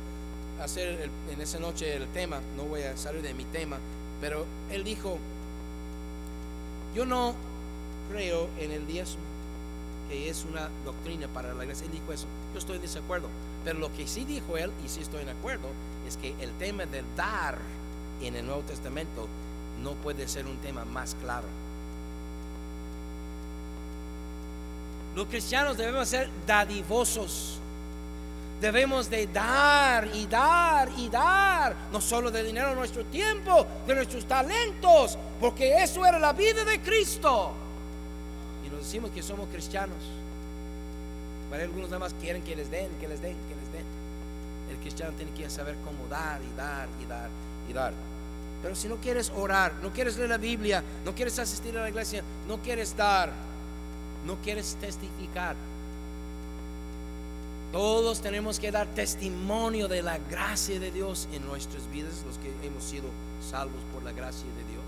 hacer 0.61 1.09
en 1.29 1.41
esa 1.41 1.59
noche 1.59 1.95
el 1.95 2.07
tema, 2.07 2.41
no 2.55 2.63
voy 2.63 2.81
a 2.81 2.97
salir 2.97 3.21
de 3.21 3.33
mi 3.33 3.45
tema, 3.45 3.77
pero 4.19 4.45
él 4.71 4.83
dijo, 4.83 5.19
yo 6.97 7.05
no 7.05 7.35
creo 8.11 8.49
en 8.57 8.71
el 8.71 8.87
diezmo, 8.87 9.21
que 10.09 10.29
es 10.29 10.43
una 10.45 10.67
doctrina 10.83 11.27
para 11.27 11.53
la 11.53 11.63
iglesia. 11.63 11.85
Él 11.85 11.91
dijo 11.91 12.11
eso, 12.11 12.25
yo 12.53 12.57
estoy 12.57 12.77
en 12.77 12.81
desacuerdo, 12.81 13.29
pero 13.63 13.77
lo 13.77 13.93
que 13.93 14.07
sí 14.07 14.25
dijo 14.25 14.57
él, 14.57 14.71
y 14.83 14.89
sí 14.89 15.01
estoy 15.01 15.21
en 15.21 15.29
acuerdo, 15.29 15.67
es 16.07 16.17
que 16.17 16.33
el 16.41 16.51
tema 16.53 16.87
del 16.87 17.05
dar 17.15 17.59
en 18.19 18.35
el 18.35 18.47
Nuevo 18.47 18.63
Testamento 18.63 19.27
no 19.83 19.91
puede 19.93 20.27
ser 20.27 20.47
un 20.47 20.57
tema 20.57 20.85
más 20.85 21.15
claro. 21.21 21.45
Los 25.15 25.27
cristianos 25.27 25.77
debemos 25.77 26.07
ser 26.07 26.31
dadivosos 26.47 27.59
Debemos 28.59 29.09
de 29.09 29.27
dar 29.27 30.07
y 30.15 30.25
dar 30.25 30.89
y 30.97 31.09
dar, 31.09 31.75
no 31.91 32.01
solo 32.01 32.31
de 32.31 32.43
dinero, 32.43 32.73
nuestro 32.73 33.05
tiempo, 33.05 33.67
de 33.85 33.93
nuestros 33.93 34.25
talentos, 34.25 35.17
porque 35.39 35.83
eso 35.83 36.03
era 36.05 36.17
la 36.17 36.33
vida 36.33 36.63
de 36.63 36.81
Cristo. 36.81 37.51
Y 38.65 38.69
nos 38.69 38.79
decimos 38.79 39.11
que 39.11 39.21
somos 39.21 39.47
cristianos. 39.49 39.97
Para 41.51 41.63
algunos 41.63 41.89
nada 41.89 41.99
más 41.99 42.15
quieren 42.15 42.41
que 42.41 42.55
les 42.55 42.71
den, 42.71 42.89
que 42.99 43.07
les 43.07 43.21
den, 43.21 43.35
que 43.47 43.55
les 43.55 43.71
den. 43.71 43.85
El 44.71 44.77
cristiano 44.77 45.13
tiene 45.13 45.31
que 45.31 45.49
saber 45.49 45.75
cómo 45.85 46.07
dar 46.09 46.41
y 46.41 46.57
dar 46.57 46.87
y 47.01 47.05
dar 47.05 47.29
y 47.69 47.73
dar. 47.73 47.93
Pero 48.61 48.75
si 48.75 48.87
no 48.87 48.97
quieres 48.97 49.31
orar, 49.35 49.73
no 49.83 49.93
quieres 49.93 50.17
leer 50.17 50.29
la 50.29 50.37
Biblia, 50.37 50.83
no 51.05 51.13
quieres 51.13 51.37
asistir 51.37 51.77
a 51.77 51.83
la 51.83 51.89
iglesia, 51.89 52.23
no 52.47 52.57
quieres 52.57 52.97
dar, 52.97 53.31
no 54.25 54.37
quieres 54.41 54.75
testificar, 54.81 55.55
todos 57.71 58.21
tenemos 58.21 58.59
que 58.59 58.71
dar 58.71 58.87
testimonio 58.87 59.87
de 59.87 60.01
la 60.01 60.17
gracia 60.17 60.79
de 60.79 60.91
Dios 60.91 61.27
en 61.33 61.45
nuestras 61.45 61.89
vidas, 61.91 62.23
los 62.25 62.37
que 62.37 62.53
hemos 62.65 62.83
sido 62.83 63.05
salvos 63.41 63.81
por 63.93 64.03
la 64.03 64.13
gracia 64.13 64.47
de 64.57 64.71
Dios. 64.71 64.83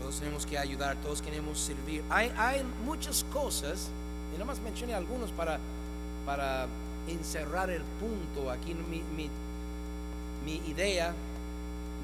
Todos 0.00 0.18
tenemos 0.18 0.46
que 0.46 0.58
ayudar, 0.58 0.96
todos 0.96 1.22
queremos 1.22 1.58
servir. 1.58 2.02
Hay, 2.10 2.62
muchas 2.84 3.24
cosas, 3.32 3.88
y 4.30 4.34
nada 4.34 4.46
más 4.46 4.60
mencioné 4.60 4.94
algunos 4.94 5.30
para, 5.30 5.58
para 6.26 6.66
encerrar 7.06 7.70
el 7.70 7.82
punto. 8.00 8.50
Aquí 8.50 8.74
mi, 8.74 9.02
mi 10.44 10.68
idea 10.68 11.14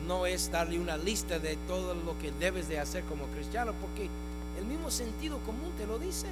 no 0.07 0.27
es 0.27 0.51
darle 0.53 0.79
una 0.79 0.97
lista 0.97 1.39
de 1.39 1.57
todo 1.67 1.95
lo 1.95 2.17
que 2.19 2.31
debes 2.33 2.69
de 2.69 2.79
hacer 2.79 3.03
como 3.05 3.27
cristiano, 3.27 3.73
porque 3.81 4.09
el 4.59 4.65
mismo 4.67 4.91
sentido 4.91 5.39
común 5.41 5.73
te 5.77 5.87
lo 5.87 5.99
dice. 5.99 6.29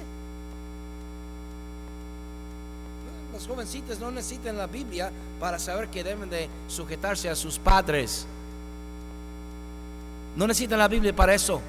Las 3.35 3.47
jovencitas 3.47 3.99
no 3.99 4.11
necesitan 4.11 4.57
la 4.57 4.65
Biblia 4.65 5.11
para 5.41 5.59
saber 5.59 5.89
que 5.89 6.05
deben 6.05 6.29
de 6.29 6.47
sujetarse 6.69 7.29
a 7.29 7.35
sus 7.35 7.59
padres. 7.59 8.25
No 10.37 10.47
necesitan 10.47 10.79
la 10.79 10.87
Biblia 10.87 11.13
para 11.13 11.33
eso. 11.33 11.59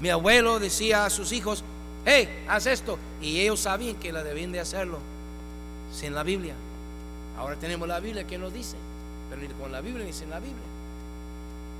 Mi 0.00 0.08
abuelo 0.10 0.58
decía 0.58 1.06
a 1.06 1.10
sus 1.10 1.30
hijos, 1.30 1.62
hey, 2.04 2.28
haz 2.48 2.66
esto. 2.66 2.98
Y 3.22 3.38
ellos 3.38 3.60
sabían 3.60 3.94
que 3.94 4.10
la 4.12 4.24
debían 4.24 4.50
de 4.50 4.58
hacerlo 4.58 4.98
sin 5.92 6.12
la 6.12 6.24
Biblia. 6.24 6.54
Ahora 7.38 7.54
tenemos 7.54 7.86
la 7.86 8.00
Biblia 8.00 8.26
que 8.26 8.36
nos 8.36 8.52
dice, 8.52 8.74
pero 9.30 9.40
ni 9.42 9.46
con 9.46 9.70
la 9.70 9.80
Biblia 9.80 10.04
ni 10.04 10.12
sin 10.12 10.28
la 10.30 10.40
Biblia. 10.40 10.66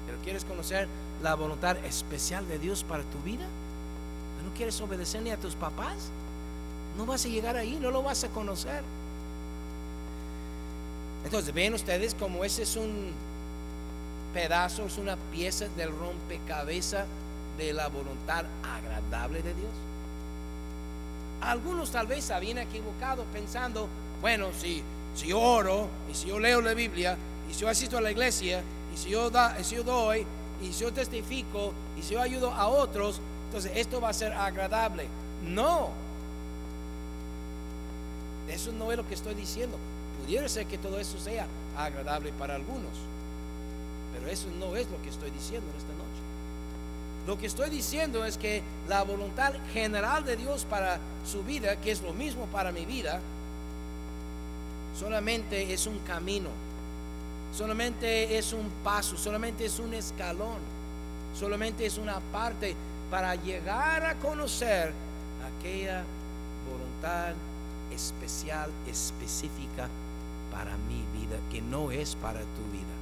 Pero 0.06 0.18
quieres 0.22 0.44
conocer 0.44 0.86
la 1.20 1.34
voluntad 1.34 1.76
especial 1.78 2.46
de 2.46 2.60
Dios 2.60 2.84
para 2.84 3.02
tu 3.02 3.18
vida. 3.24 3.44
¿No 4.44 4.54
quieres 4.54 4.80
obedecer 4.80 5.20
ni 5.20 5.30
a 5.30 5.36
tus 5.36 5.56
papás? 5.56 6.12
No 6.96 7.06
vas 7.06 7.24
a 7.24 7.28
llegar 7.28 7.56
ahí, 7.56 7.78
no 7.80 7.90
lo 7.90 8.02
vas 8.02 8.24
a 8.24 8.28
conocer. 8.28 8.82
Entonces, 11.24 11.54
ven 11.54 11.74
ustedes 11.74 12.14
como 12.14 12.44
ese 12.44 12.62
es 12.62 12.76
un 12.76 13.12
pedazo, 14.34 14.86
es 14.86 14.98
una 14.98 15.16
pieza 15.32 15.66
del 15.76 15.90
rompecabezas 15.96 17.06
de 17.56 17.72
la 17.72 17.88
voluntad 17.88 18.44
agradable 18.62 19.42
de 19.42 19.54
Dios. 19.54 19.70
Algunos 21.40 21.90
tal 21.90 22.06
vez 22.06 22.30
habían 22.30 22.58
equivocado 22.58 23.24
pensando, 23.32 23.88
bueno, 24.20 24.48
si, 24.58 24.82
si 25.14 25.28
yo 25.28 25.40
oro 25.40 25.88
y 26.10 26.14
si 26.14 26.28
yo 26.28 26.38
leo 26.38 26.60
la 26.60 26.74
Biblia 26.74 27.16
y 27.48 27.54
si 27.54 27.60
yo 27.60 27.68
asisto 27.68 27.98
a 27.98 28.00
la 28.00 28.10
iglesia 28.10 28.62
y 28.92 28.98
si 28.98 29.10
yo, 29.10 29.30
da, 29.30 29.62
si 29.62 29.76
yo 29.76 29.82
doy 29.82 30.26
y 30.62 30.72
si 30.72 30.80
yo 30.80 30.92
testifico 30.92 31.72
y 31.98 32.02
si 32.02 32.14
yo 32.14 32.20
ayudo 32.20 32.52
a 32.52 32.68
otros, 32.68 33.20
entonces 33.46 33.72
esto 33.76 34.00
va 34.00 34.08
a 34.08 34.12
ser 34.12 34.32
agradable. 34.32 35.06
No, 35.42 35.90
eso 38.48 38.72
no 38.72 38.90
es 38.90 38.96
lo 38.96 39.06
que 39.06 39.14
estoy 39.14 39.34
diciendo. 39.34 39.76
Pudiera 40.20 40.48
ser 40.48 40.66
que 40.66 40.78
todo 40.78 40.98
eso 40.98 41.18
sea 41.18 41.46
agradable 41.76 42.32
para 42.32 42.54
algunos, 42.54 42.92
pero 44.12 44.30
eso 44.30 44.48
no 44.58 44.76
es 44.76 44.88
lo 44.90 45.00
que 45.02 45.08
estoy 45.08 45.30
diciendo 45.30 45.66
en 45.70 45.76
esta 45.76 45.92
noche. 45.92 46.04
Lo 47.26 47.38
que 47.38 47.46
estoy 47.46 47.70
diciendo 47.70 48.24
es 48.24 48.36
que 48.36 48.62
la 48.88 49.02
voluntad 49.02 49.54
general 49.72 50.24
de 50.24 50.36
Dios 50.36 50.66
para 50.68 50.98
su 51.26 51.42
vida, 51.42 51.76
que 51.80 51.90
es 51.90 52.02
lo 52.02 52.12
mismo 52.12 52.46
para 52.46 52.70
mi 52.70 52.84
vida, 52.84 53.20
solamente 54.98 55.72
es 55.72 55.86
un 55.86 55.98
camino, 56.00 56.50
solamente 57.56 58.36
es 58.36 58.52
un 58.52 58.70
paso, 58.82 59.16
solamente 59.16 59.64
es 59.64 59.78
un 59.78 59.94
escalón, 59.94 60.58
solamente 61.38 61.86
es 61.86 61.96
una 61.96 62.20
parte 62.32 62.76
para 63.10 63.34
llegar 63.36 64.04
a 64.04 64.16
conocer 64.16 64.92
aquella 65.58 66.04
voluntad 66.70 67.32
especial, 67.94 68.70
específica 68.86 69.88
para 70.52 70.76
mi 70.88 71.04
vida, 71.18 71.38
que 71.50 71.62
no 71.62 71.90
es 71.90 72.14
para 72.16 72.40
tu 72.40 72.62
vida. 72.72 72.94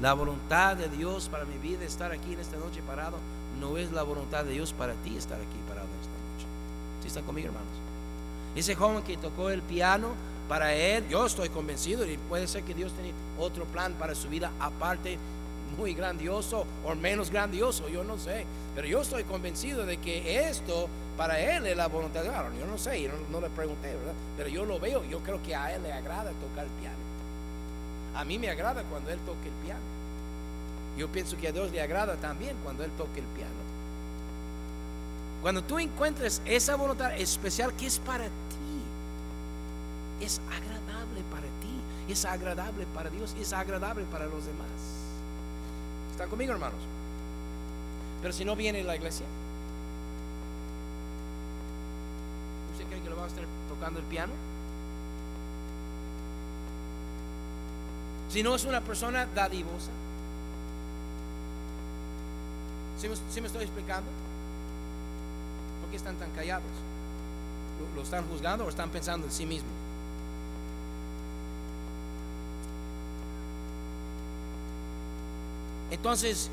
La 0.00 0.14
voluntad 0.14 0.76
de 0.76 0.88
Dios 0.88 1.28
para 1.28 1.44
mi 1.44 1.58
vida, 1.58 1.84
estar 1.84 2.12
aquí 2.12 2.32
en 2.32 2.40
esta 2.40 2.56
noche 2.56 2.82
parado, 2.86 3.18
no 3.60 3.76
es 3.76 3.92
la 3.92 4.02
voluntad 4.02 4.44
de 4.44 4.52
Dios 4.52 4.72
para 4.72 4.94
ti 4.94 5.16
estar 5.16 5.38
aquí 5.38 5.58
parado 5.68 5.86
en 5.86 6.00
esta 6.00 6.10
noche. 6.10 6.46
¿Sí 7.02 7.08
están 7.08 7.24
conmigo, 7.24 7.48
hermanos? 7.48 7.68
Ese 8.54 8.74
joven 8.74 9.02
que 9.02 9.16
tocó 9.16 9.50
el 9.50 9.62
piano, 9.62 10.08
para 10.48 10.74
él, 10.74 11.08
yo 11.08 11.24
estoy 11.24 11.48
convencido, 11.48 12.04
y 12.04 12.18
puede 12.28 12.46
ser 12.46 12.64
que 12.64 12.74
Dios 12.74 12.92
tiene 12.92 13.12
otro 13.38 13.64
plan 13.64 13.94
para 13.94 14.14
su 14.14 14.28
vida 14.28 14.50
aparte 14.60 15.18
muy 15.76 15.94
grandioso 15.94 16.66
o 16.84 16.94
menos 16.94 17.30
grandioso, 17.30 17.88
yo 17.88 18.04
no 18.04 18.18
sé. 18.18 18.46
Pero 18.74 18.86
yo 18.86 19.02
estoy 19.02 19.24
convencido 19.24 19.84
de 19.84 19.98
que 19.98 20.48
esto 20.48 20.88
para 21.16 21.38
él 21.38 21.66
es 21.66 21.76
la 21.76 21.88
voluntad 21.88 22.22
de 22.22 22.30
Dios. 22.30 22.44
Yo 22.58 22.66
no 22.66 22.78
sé, 22.78 23.02
yo 23.02 23.10
no, 23.30 23.40
le 23.40 23.50
pregunté, 23.50 23.94
¿verdad? 23.94 24.14
Pero 24.36 24.48
yo 24.48 24.64
lo 24.64 24.80
veo, 24.80 25.04
yo 25.04 25.20
creo 25.20 25.42
que 25.42 25.54
a 25.54 25.74
él 25.74 25.82
le 25.82 25.92
agrada 25.92 26.30
tocar 26.30 26.64
el 26.64 26.70
piano. 26.80 26.96
A 28.14 28.24
mí 28.24 28.38
me 28.38 28.50
agrada 28.50 28.82
cuando 28.84 29.10
él 29.10 29.18
toca 29.20 29.44
el 29.44 29.64
piano. 29.64 29.80
Yo 30.96 31.08
pienso 31.08 31.36
que 31.36 31.48
a 31.48 31.52
Dios 31.52 31.70
le 31.70 31.80
agrada 31.80 32.16
también 32.16 32.56
cuando 32.62 32.84
él 32.84 32.90
toca 32.96 33.18
el 33.18 33.24
piano. 33.26 33.50
Cuando 35.40 35.62
tú 35.62 35.78
encuentres 35.78 36.40
esa 36.44 36.76
voluntad 36.76 37.16
especial 37.16 37.74
que 37.74 37.86
es 37.86 37.98
para 37.98 38.24
ti, 38.24 38.30
es 40.20 40.40
agradable 40.50 41.22
para 41.30 41.42
ti, 41.42 42.12
es 42.12 42.24
agradable 42.24 42.86
para 42.94 43.10
Dios, 43.10 43.34
es 43.40 43.52
agradable 43.52 44.04
para 44.04 44.26
los 44.26 44.44
demás. 44.46 45.01
¿Están 46.12 46.28
conmigo, 46.28 46.52
hermanos? 46.52 46.78
Pero 48.20 48.32
si 48.32 48.44
no 48.44 48.54
viene 48.54 48.84
la 48.84 48.94
iglesia, 48.94 49.26
¿usted 52.72 52.86
cree 52.86 53.00
que 53.00 53.10
lo 53.10 53.16
va 53.16 53.24
a 53.24 53.26
estar 53.26 53.44
tocando 53.68 53.98
el 53.98 54.04
piano? 54.04 54.32
Si 58.28 58.42
no 58.42 58.54
es 58.54 58.64
una 58.64 58.80
persona 58.80 59.26
dadivosa. 59.34 59.90
¿Sí 62.98 63.08
me, 63.40 63.46
estoy 63.46 63.64
explicando? 63.64 64.08
¿Por 65.80 65.90
qué 65.90 65.96
están 65.96 66.16
tan 66.16 66.30
callados? 66.30 66.70
¿Lo, 67.96 68.02
están 68.02 68.28
juzgando 68.28 68.64
o 68.64 68.68
están 68.68 68.90
pensando 68.90 69.26
en 69.26 69.32
sí 69.32 69.44
mismos? 69.44 69.72
Entonces, 75.92 76.48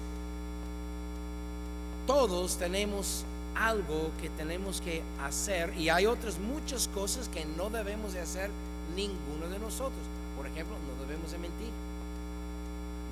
todos 2.05 2.57
tenemos 2.57 3.23
algo 3.55 4.11
que 4.21 4.29
tenemos 4.29 4.81
que 4.81 5.01
hacer 5.23 5.73
y 5.77 5.87
hay 5.87 6.05
otras 6.07 6.39
muchas 6.39 6.89
cosas 6.89 7.29
que 7.29 7.45
no 7.45 7.69
debemos 7.69 8.11
de 8.13 8.19
hacer 8.19 8.51
ninguno 8.97 9.47
de 9.49 9.57
nosotros. 9.59 10.01
Por 10.35 10.45
ejemplo, 10.45 10.75
no 10.75 11.05
debemos 11.05 11.31
de 11.31 11.37
mentir, 11.37 11.71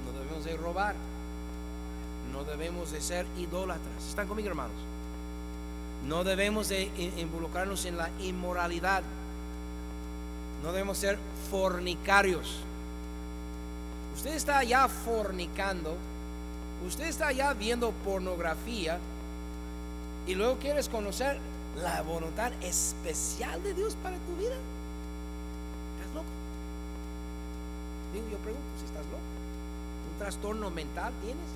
no 0.06 0.20
debemos 0.20 0.44
de 0.44 0.58
robar, 0.58 0.96
no 2.34 2.44
debemos 2.44 2.92
de 2.92 3.00
ser 3.00 3.26
idólatras. 3.38 4.06
¿Están 4.10 4.28
conmigo, 4.28 4.50
hermanos? 4.50 4.76
No 6.06 6.26
debemos 6.26 6.68
de 6.68 6.92
involucrarnos 7.18 7.86
en 7.86 7.96
la 7.96 8.10
inmoralidad. 8.20 9.02
No 10.62 10.74
debemos 10.74 10.98
ser 10.98 11.18
fornicarios. 11.50 12.58
Usted 14.18 14.34
está 14.34 14.64
ya 14.64 14.88
fornicando, 14.88 15.96
usted 16.86 17.06
está 17.06 17.32
ya 17.32 17.54
viendo 17.54 17.92
pornografía 18.06 19.00
y 20.28 20.36
luego 20.36 20.58
quieres 20.58 20.90
conocer 20.90 21.40
la 21.82 22.02
voluntad 22.02 22.52
especial 22.62 23.62
de 23.64 23.74
Dios 23.74 23.96
para 24.04 24.18
tu 24.18 24.36
vida. 24.36 24.56
¿Estás 25.98 26.16
loco? 26.16 26.28
Digo, 28.14 28.26
yo 28.32 28.38
pregunto 28.38 28.68
si 28.80 28.86
estás 28.86 29.06
loco. 29.06 29.24
¿Un 30.12 30.20
trastorno 30.20 30.70
mental 30.72 31.14
tienes? 31.22 31.50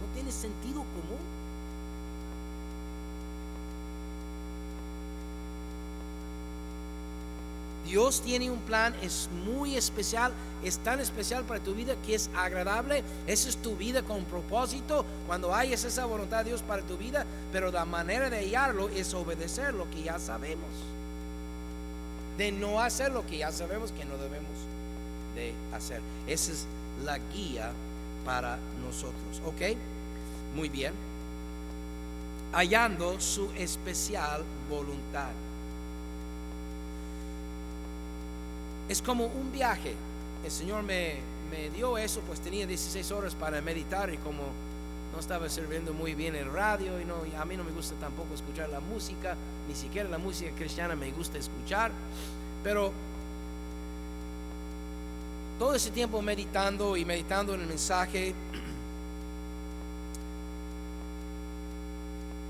¿No 0.00 0.14
tienes 0.14 0.34
sentido 0.34 0.80
común? 0.80 1.33
Dios 7.84 8.22
tiene 8.22 8.50
un 8.50 8.60
plan, 8.60 8.94
es 9.02 9.28
muy 9.44 9.76
especial, 9.76 10.32
es 10.62 10.78
tan 10.78 11.00
especial 11.00 11.44
para 11.44 11.60
tu 11.60 11.74
vida 11.74 11.94
que 12.04 12.14
es 12.14 12.30
agradable. 12.34 13.04
Esa 13.26 13.48
es 13.50 13.58
tu 13.58 13.76
vida 13.76 14.02
con 14.02 14.24
propósito. 14.24 15.04
Cuando 15.26 15.54
hay 15.54 15.74
esa 15.74 16.06
voluntad 16.06 16.38
de 16.38 16.50
Dios 16.50 16.62
para 16.62 16.82
tu 16.82 16.96
vida, 16.96 17.26
pero 17.52 17.70
la 17.70 17.84
manera 17.84 18.30
de 18.30 18.38
hallarlo 18.38 18.88
es 18.88 19.12
obedecer 19.12 19.74
lo 19.74 19.88
que 19.90 20.02
ya 20.02 20.18
sabemos. 20.18 20.70
De 22.38 22.50
no 22.50 22.80
hacer 22.80 23.12
lo 23.12 23.26
que 23.26 23.38
ya 23.38 23.52
sabemos 23.52 23.92
que 23.92 24.04
no 24.06 24.16
debemos 24.16 24.50
de 25.34 25.52
hacer. 25.74 26.00
Esa 26.26 26.52
es 26.52 26.66
la 27.04 27.18
guía 27.18 27.70
para 28.24 28.58
nosotros. 28.84 29.42
¿Ok? 29.44 29.76
Muy 30.56 30.70
bien. 30.70 30.94
Hallando 32.52 33.20
su 33.20 33.50
especial 33.56 34.42
voluntad. 34.70 35.30
Es 38.88 39.02
como 39.02 39.26
un 39.26 39.52
viaje. 39.52 39.94
El 40.44 40.50
Señor 40.50 40.82
me, 40.82 41.16
dio 41.74 41.96
eso, 41.96 42.20
pues 42.26 42.40
tenía 42.40 42.66
16 42.66 43.12
horas 43.12 43.34
para 43.34 43.60
meditar 43.60 44.12
y 44.12 44.16
como 44.18 44.42
no 45.12 45.20
estaba 45.20 45.48
sirviendo 45.48 45.92
muy 45.92 46.14
bien 46.14 46.34
el 46.34 46.52
radio 46.52 47.00
y 47.00 47.04
no, 47.04 47.14
a 47.38 47.44
mí 47.44 47.56
no 47.56 47.62
me 47.62 47.70
gusta 47.70 47.94
tampoco 48.00 48.34
escuchar 48.34 48.68
la 48.70 48.80
música, 48.80 49.36
ni 49.68 49.74
siquiera 49.74 50.08
la 50.08 50.18
música 50.18 50.50
cristiana 50.56 50.96
me 50.96 51.12
gusta 51.12 51.38
escuchar, 51.38 51.92
pero 52.64 52.92
todo 55.60 55.74
ese 55.76 55.92
tiempo 55.92 56.20
meditando 56.20 56.96
y 56.96 57.04
meditando 57.04 57.54
en 57.54 57.60
el 57.60 57.66
mensaje, 57.68 58.34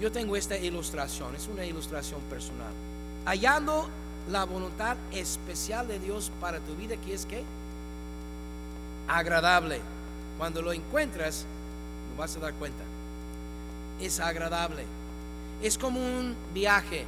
yo 0.00 0.10
tengo 0.10 0.34
esta 0.34 0.56
ilustración, 0.56 1.34
es 1.34 1.46
una 1.48 1.66
ilustración 1.66 2.20
personal. 2.22 2.72
Hallando 3.26 3.88
la 4.30 4.44
voluntad 4.44 4.96
especial 5.12 5.86
de 5.86 5.98
Dios 5.98 6.30
para 6.40 6.60
tu 6.60 6.74
vida, 6.74 6.96
que 6.96 7.14
es 7.14 7.26
que 7.26 7.42
agradable. 9.08 9.80
Cuando 10.38 10.62
lo 10.62 10.72
encuentras, 10.72 11.44
lo 12.10 12.20
vas 12.20 12.36
a 12.36 12.40
dar 12.40 12.54
cuenta. 12.54 12.82
Es 14.00 14.20
agradable. 14.20 14.84
Es 15.62 15.78
como 15.78 16.00
un 16.00 16.34
viaje. 16.52 17.04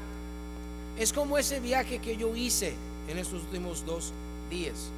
Es 0.98 1.12
como 1.12 1.38
ese 1.38 1.60
viaje 1.60 1.98
que 1.98 2.16
yo 2.16 2.34
hice 2.36 2.74
en 3.08 3.18
estos 3.18 3.42
últimos 3.42 3.84
dos 3.84 4.12
días. 4.50 4.90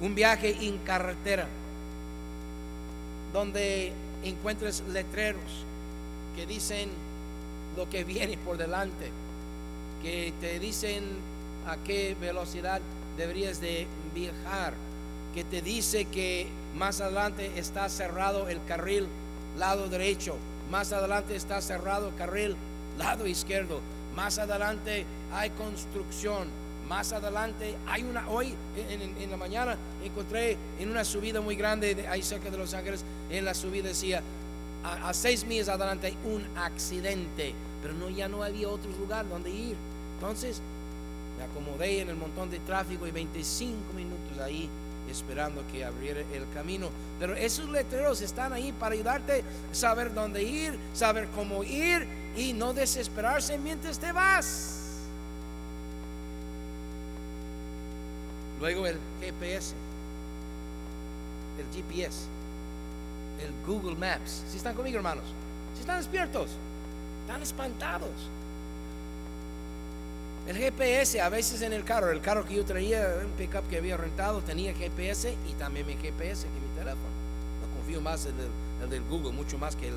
Un 0.00 0.14
viaje 0.14 0.66
en 0.66 0.78
carretera, 0.78 1.46
donde 3.32 3.92
encuentras 4.22 4.82
letreros 4.92 5.64
que 6.36 6.46
dicen 6.46 6.90
lo 7.76 7.88
que 7.88 8.04
viene 8.04 8.36
por 8.38 8.56
delante 8.56 9.10
que 10.04 10.34
te 10.38 10.58
dicen 10.58 11.02
a 11.66 11.78
qué 11.78 12.14
velocidad 12.20 12.82
deberías 13.16 13.58
de 13.62 13.86
viajar, 14.14 14.74
que 15.34 15.44
te 15.44 15.62
dice 15.62 16.04
que 16.04 16.46
más 16.76 17.00
adelante 17.00 17.50
está 17.56 17.88
cerrado 17.88 18.50
el 18.50 18.62
carril 18.66 19.08
lado 19.56 19.88
derecho, 19.88 20.36
más 20.70 20.92
adelante 20.92 21.34
está 21.34 21.62
cerrado 21.62 22.08
el 22.08 22.14
carril 22.16 22.54
lado 22.98 23.26
izquierdo, 23.26 23.80
más 24.14 24.38
adelante 24.38 25.06
hay 25.32 25.48
construcción, 25.50 26.48
más 26.86 27.14
adelante 27.14 27.74
hay 27.86 28.02
una, 28.02 28.28
hoy 28.28 28.54
en, 28.76 29.30
la 29.30 29.38
mañana 29.38 29.78
encontré 30.04 30.58
en 30.78 30.90
una 30.90 31.06
subida 31.06 31.40
muy 31.40 31.56
grande 31.56 32.06
ahí 32.10 32.22
cerca 32.22 32.50
de 32.50 32.58
Los 32.58 32.74
Ángeles, 32.74 33.02
en 33.30 33.42
la 33.46 33.54
subida 33.54 33.88
decía, 33.88 34.22
a, 34.84 35.08
a 35.08 35.14
seis 35.14 35.46
millas 35.46 35.70
adelante 35.70 36.08
hay 36.08 36.18
un 36.26 36.44
accidente, 36.58 37.54
pero 37.80 37.94
no, 37.94 38.10
ya 38.10 38.28
no 38.28 38.42
había 38.42 38.68
otro 38.68 38.90
lugar 38.98 39.26
donde 39.26 39.48
ir. 39.48 39.93
Entonces 40.14 40.60
me 41.38 41.44
acomodé 41.44 42.00
en 42.00 42.08
el 42.08 42.16
montón 42.16 42.50
de 42.50 42.58
tráfico 42.60 43.06
y 43.06 43.10
25 43.10 43.92
minutos 43.94 44.38
ahí 44.42 44.68
esperando 45.10 45.62
que 45.70 45.84
abriera 45.84 46.20
el 46.32 46.48
camino. 46.54 46.88
Pero 47.18 47.34
esos 47.34 47.68
letreros 47.68 48.20
están 48.20 48.52
ahí 48.52 48.72
para 48.72 48.94
ayudarte 48.94 49.44
a 49.70 49.74
saber 49.74 50.14
dónde 50.14 50.42
ir, 50.42 50.78
saber 50.94 51.28
cómo 51.34 51.64
ir 51.64 52.06
y 52.36 52.52
no 52.52 52.72
desesperarse 52.72 53.58
mientras 53.58 53.98
te 53.98 54.12
vas. 54.12 54.80
Luego 58.60 58.86
el 58.86 58.98
GPS, 59.20 59.74
el 61.58 61.76
GPS, 61.76 62.26
el 63.42 63.52
Google 63.66 63.96
Maps. 63.96 64.44
Si 64.50 64.56
están 64.56 64.74
conmigo, 64.74 64.96
hermanos, 64.96 65.24
si 65.74 65.80
están 65.80 65.98
despiertos, 65.98 66.50
están 67.26 67.42
espantados. 67.42 68.10
El 70.46 70.58
GPS, 70.58 71.22
a 71.22 71.30
veces 71.30 71.62
en 71.62 71.72
el 71.72 71.84
carro, 71.84 72.10
el 72.10 72.20
carro 72.20 72.44
que 72.44 72.54
yo 72.54 72.64
traía, 72.64 73.16
un 73.24 73.30
pickup 73.32 73.66
que 73.68 73.78
había 73.78 73.96
rentado, 73.96 74.42
tenía 74.42 74.74
GPS 74.74 75.34
y 75.48 75.52
también 75.54 75.86
mi 75.86 75.94
GPS 75.94 76.46
que 76.46 76.60
mi 76.60 76.68
teléfono. 76.78 77.08
No 77.62 77.78
confío 77.78 78.02
más 78.02 78.26
en 78.26 78.34
el, 78.38 78.90
del 78.90 79.02
Google, 79.04 79.32
mucho 79.32 79.56
más 79.56 79.74
que 79.74 79.88
el 79.88 79.94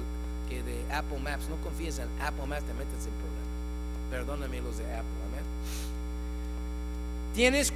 que 0.47 0.63
de 0.63 0.81
Apple 0.93 1.19
Maps. 1.19 1.49
No 1.49 1.57
confíes 1.57 1.99
en 1.99 2.07
Apple 2.21 2.45
Maps, 2.47 2.63
te 2.63 2.73
metes 2.73 3.05
en 3.05 3.11
problemas. 3.11 3.47
Perdóname 4.09 4.61
los 4.61 4.77
de 4.77 4.85
Apple, 4.85 5.19
amén. 5.29 5.43
Tienes, 7.35 7.73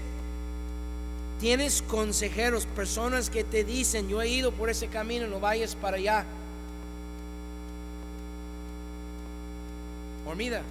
tienes 1.42 1.82
consejeros, 1.82 2.66
personas 2.68 3.30
que 3.30 3.44
te 3.44 3.66
dicen, 3.66 4.08
yo 4.08 4.22
he 4.22 4.30
ido 4.30 4.54
por 4.54 4.70
ese 4.70 4.88
camino, 4.88 5.28
no 5.28 5.42
vayas 5.42 5.76
para 5.76 5.98
allá. 5.98 6.26
Hormida, 10.26 10.62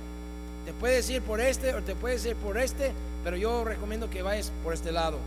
te 0.70 0.74
puedes 0.74 1.10
ir 1.10 1.20
por 1.20 1.40
este 1.40 1.74
o 1.74 1.82
te 1.82 1.96
puedes 1.96 2.24
ir 2.24 2.36
por 2.36 2.56
este, 2.56 2.92
pero 3.24 3.36
yo 3.36 3.64
recomiendo 3.64 4.08
que 4.08 4.22
vayas 4.22 4.52
por 4.62 4.72
este 4.72 4.92
lado. 4.92 5.18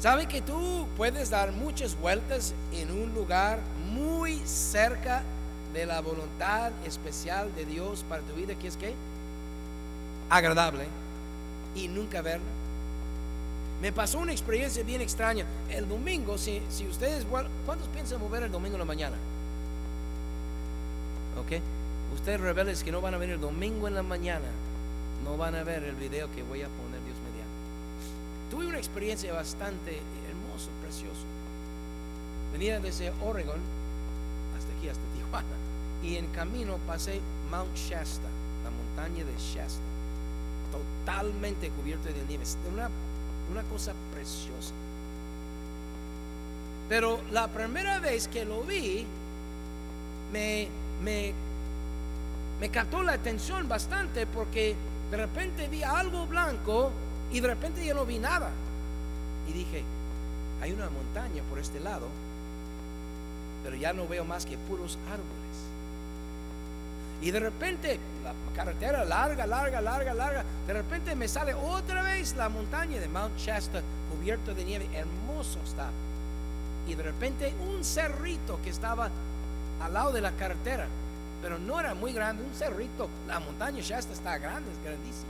¿Sabe 0.00 0.24
que 0.24 0.40
tú 0.40 0.86
puedes 0.96 1.28
dar 1.28 1.52
muchas 1.52 2.00
vueltas 2.00 2.54
en 2.72 2.90
un 2.90 3.12
lugar 3.12 3.60
muy 3.92 4.38
cerca 4.46 5.22
de 5.74 5.84
la 5.84 6.00
voluntad 6.00 6.72
especial 6.86 7.54
de 7.54 7.66
Dios 7.66 8.06
para 8.08 8.22
tu 8.22 8.32
vida, 8.32 8.54
que 8.54 8.68
es 8.68 8.78
que 8.78 8.94
agradable 10.30 10.86
y 11.74 11.88
nunca 11.88 12.22
verla? 12.22 12.48
Me 13.82 13.92
pasó 13.92 14.18
una 14.18 14.32
experiencia 14.32 14.82
bien 14.82 15.02
extraña. 15.02 15.44
El 15.68 15.86
domingo, 15.86 16.38
si, 16.38 16.62
si 16.70 16.86
ustedes, 16.86 17.26
¿cuántos 17.66 17.88
piensan 17.88 18.18
mover 18.18 18.44
el 18.44 18.50
domingo 18.50 18.76
en 18.76 18.80
la 18.80 18.86
mañana? 18.86 19.16
¿Ok? 21.38 21.60
Ustedes 22.14 22.40
rebeldes 22.40 22.82
que 22.82 22.92
no 22.92 23.00
van 23.00 23.14
a 23.14 23.18
venir 23.18 23.34
el 23.34 23.40
domingo 23.40 23.88
en 23.88 23.94
la 23.94 24.02
mañana, 24.02 24.46
no 25.24 25.36
van 25.36 25.54
a 25.54 25.62
ver 25.62 25.84
el 25.84 25.94
video 25.94 26.30
que 26.34 26.42
voy 26.42 26.62
a 26.62 26.68
poner 26.68 27.02
Dios 27.04 27.16
mediante. 27.24 27.48
Tuve 28.50 28.66
una 28.66 28.78
experiencia 28.78 29.32
bastante 29.32 30.00
hermosa, 30.28 30.70
preciosa. 30.82 31.26
Venía 32.52 32.80
desde 32.80 33.12
Oregon 33.22 33.60
hasta 34.56 34.72
aquí, 34.76 34.88
hasta 34.88 35.02
Tijuana. 35.14 35.46
Y 36.02 36.16
en 36.16 36.26
camino 36.28 36.78
pasé 36.86 37.20
Mount 37.50 37.76
Shasta, 37.76 38.28
la 38.64 38.70
montaña 38.70 39.24
de 39.24 39.36
Shasta, 39.36 39.82
totalmente 40.72 41.70
cubierto 41.70 42.08
de 42.08 42.24
nieve. 42.28 42.44
Una, 42.72 42.88
una 43.50 43.62
cosa 43.64 43.92
preciosa. 44.14 44.72
Pero 46.88 47.20
la 47.30 47.48
primera 47.48 48.00
vez 48.00 48.28
que 48.28 48.44
lo 48.46 48.62
vi, 48.62 49.04
me, 50.32 50.68
me 51.02 51.34
me 52.60 52.70
captó 52.70 53.02
la 53.02 53.12
atención 53.12 53.68
bastante 53.68 54.26
porque 54.26 54.74
de 55.10 55.16
repente 55.16 55.68
vi 55.68 55.82
algo 55.82 56.26
blanco 56.26 56.90
y 57.30 57.40
de 57.40 57.48
repente 57.48 57.84
yo 57.84 57.94
no 57.94 58.04
vi 58.04 58.18
nada. 58.18 58.50
Y 59.48 59.52
dije, 59.52 59.84
hay 60.60 60.72
una 60.72 60.90
montaña 60.90 61.42
por 61.48 61.58
este 61.58 61.80
lado, 61.80 62.08
pero 63.62 63.76
ya 63.76 63.92
no 63.92 64.06
veo 64.06 64.24
más 64.24 64.44
que 64.44 64.58
puros 64.58 64.98
árboles. 65.06 65.38
Y 67.20 67.30
de 67.32 67.40
repente, 67.40 67.98
la 68.22 68.32
carretera 68.54 69.04
larga, 69.04 69.46
larga, 69.46 69.80
larga, 69.80 70.14
larga, 70.14 70.44
de 70.66 70.72
repente 70.72 71.16
me 71.16 71.26
sale 71.26 71.54
otra 71.54 72.02
vez 72.02 72.36
la 72.36 72.48
montaña 72.48 73.00
de 73.00 73.08
Mount 73.08 73.36
Shasta 73.36 73.82
cubierto 74.10 74.54
de 74.54 74.64
nieve, 74.64 74.88
hermoso 74.92 75.58
está. 75.64 75.90
Y 76.86 76.94
de 76.94 77.02
repente 77.02 77.54
un 77.60 77.84
cerrito 77.84 78.60
que 78.62 78.70
estaba 78.70 79.10
al 79.82 79.92
lado 79.92 80.12
de 80.12 80.20
la 80.20 80.32
carretera, 80.32 80.86
pero 81.42 81.58
no 81.58 81.78
era 81.78 81.94
muy 81.94 82.12
grande, 82.12 82.42
un 82.42 82.54
cerrito, 82.54 83.08
la 83.26 83.40
montaña 83.40 83.80
Shasta 83.80 84.12
está 84.12 84.38
grande, 84.38 84.70
es 84.72 84.84
grandísima. 84.84 85.28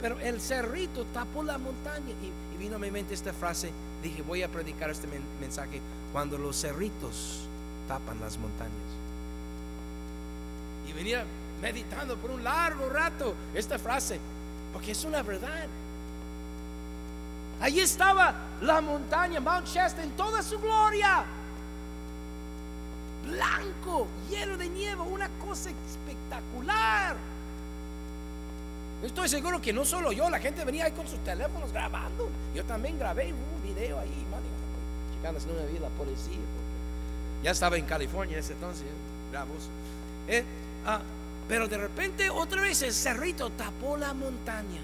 Pero 0.00 0.18
el 0.20 0.40
cerrito 0.40 1.04
tapó 1.06 1.42
la 1.42 1.58
montaña 1.58 2.10
y, 2.10 2.58
vino 2.58 2.76
a 2.76 2.78
mi 2.78 2.90
mente 2.90 3.14
esta 3.14 3.32
frase, 3.32 3.72
dije, 4.02 4.22
voy 4.22 4.42
a 4.42 4.48
predicar 4.48 4.90
este 4.90 5.06
men- 5.06 5.24
mensaje 5.40 5.80
cuando 6.12 6.36
los 6.36 6.60
cerritos 6.60 7.40
tapan 7.88 8.20
las 8.20 8.38
montañas. 8.38 8.70
Y 10.88 10.92
venía 10.92 11.24
meditando 11.62 12.16
por 12.16 12.30
un 12.30 12.44
largo 12.44 12.88
rato 12.88 13.34
esta 13.54 13.78
frase, 13.78 14.20
porque 14.72 14.92
es 14.92 15.04
una 15.04 15.22
verdad. 15.22 15.66
Allí 17.60 17.80
estaba 17.80 18.34
la 18.60 18.80
montaña, 18.80 19.40
Mount 19.40 19.66
Shasta, 19.66 20.02
en 20.02 20.10
toda 20.12 20.42
su 20.42 20.58
gloria. 20.58 21.24
Blanco, 23.24 24.06
lleno 24.28 24.56
de 24.56 24.68
nieve, 24.68 25.00
una 25.02 25.28
cosa 25.38 25.70
espectacular. 25.70 27.16
Estoy 29.02 29.28
seguro 29.28 29.60
que 29.60 29.72
no 29.72 29.84
solo 29.84 30.12
yo, 30.12 30.28
la 30.28 30.38
gente 30.38 30.64
venía 30.64 30.84
ahí 30.84 30.92
con 30.92 31.06
sus 31.06 31.18
teléfonos 31.24 31.72
grabando. 31.72 32.28
Yo 32.54 32.64
también 32.64 32.98
grabé 32.98 33.32
un 33.32 33.62
video 33.62 33.98
ahí, 33.98 34.26
si 35.38 35.46
no 35.46 35.54
me 35.54 35.80
la 35.80 35.88
policía. 35.90 36.38
ya 37.42 37.50
estaba 37.50 37.76
en 37.76 37.84
California 37.84 38.38
ese 38.38 38.54
entonces, 38.54 38.86
grabó. 39.30 39.54
Eh, 40.28 40.44
ah, 40.86 41.00
pero 41.48 41.68
de 41.68 41.78
repente 41.78 42.30
otra 42.30 42.62
vez 42.62 42.82
el 42.82 42.92
cerrito 42.92 43.50
tapó 43.50 43.96
la 43.96 44.14
montaña. 44.14 44.80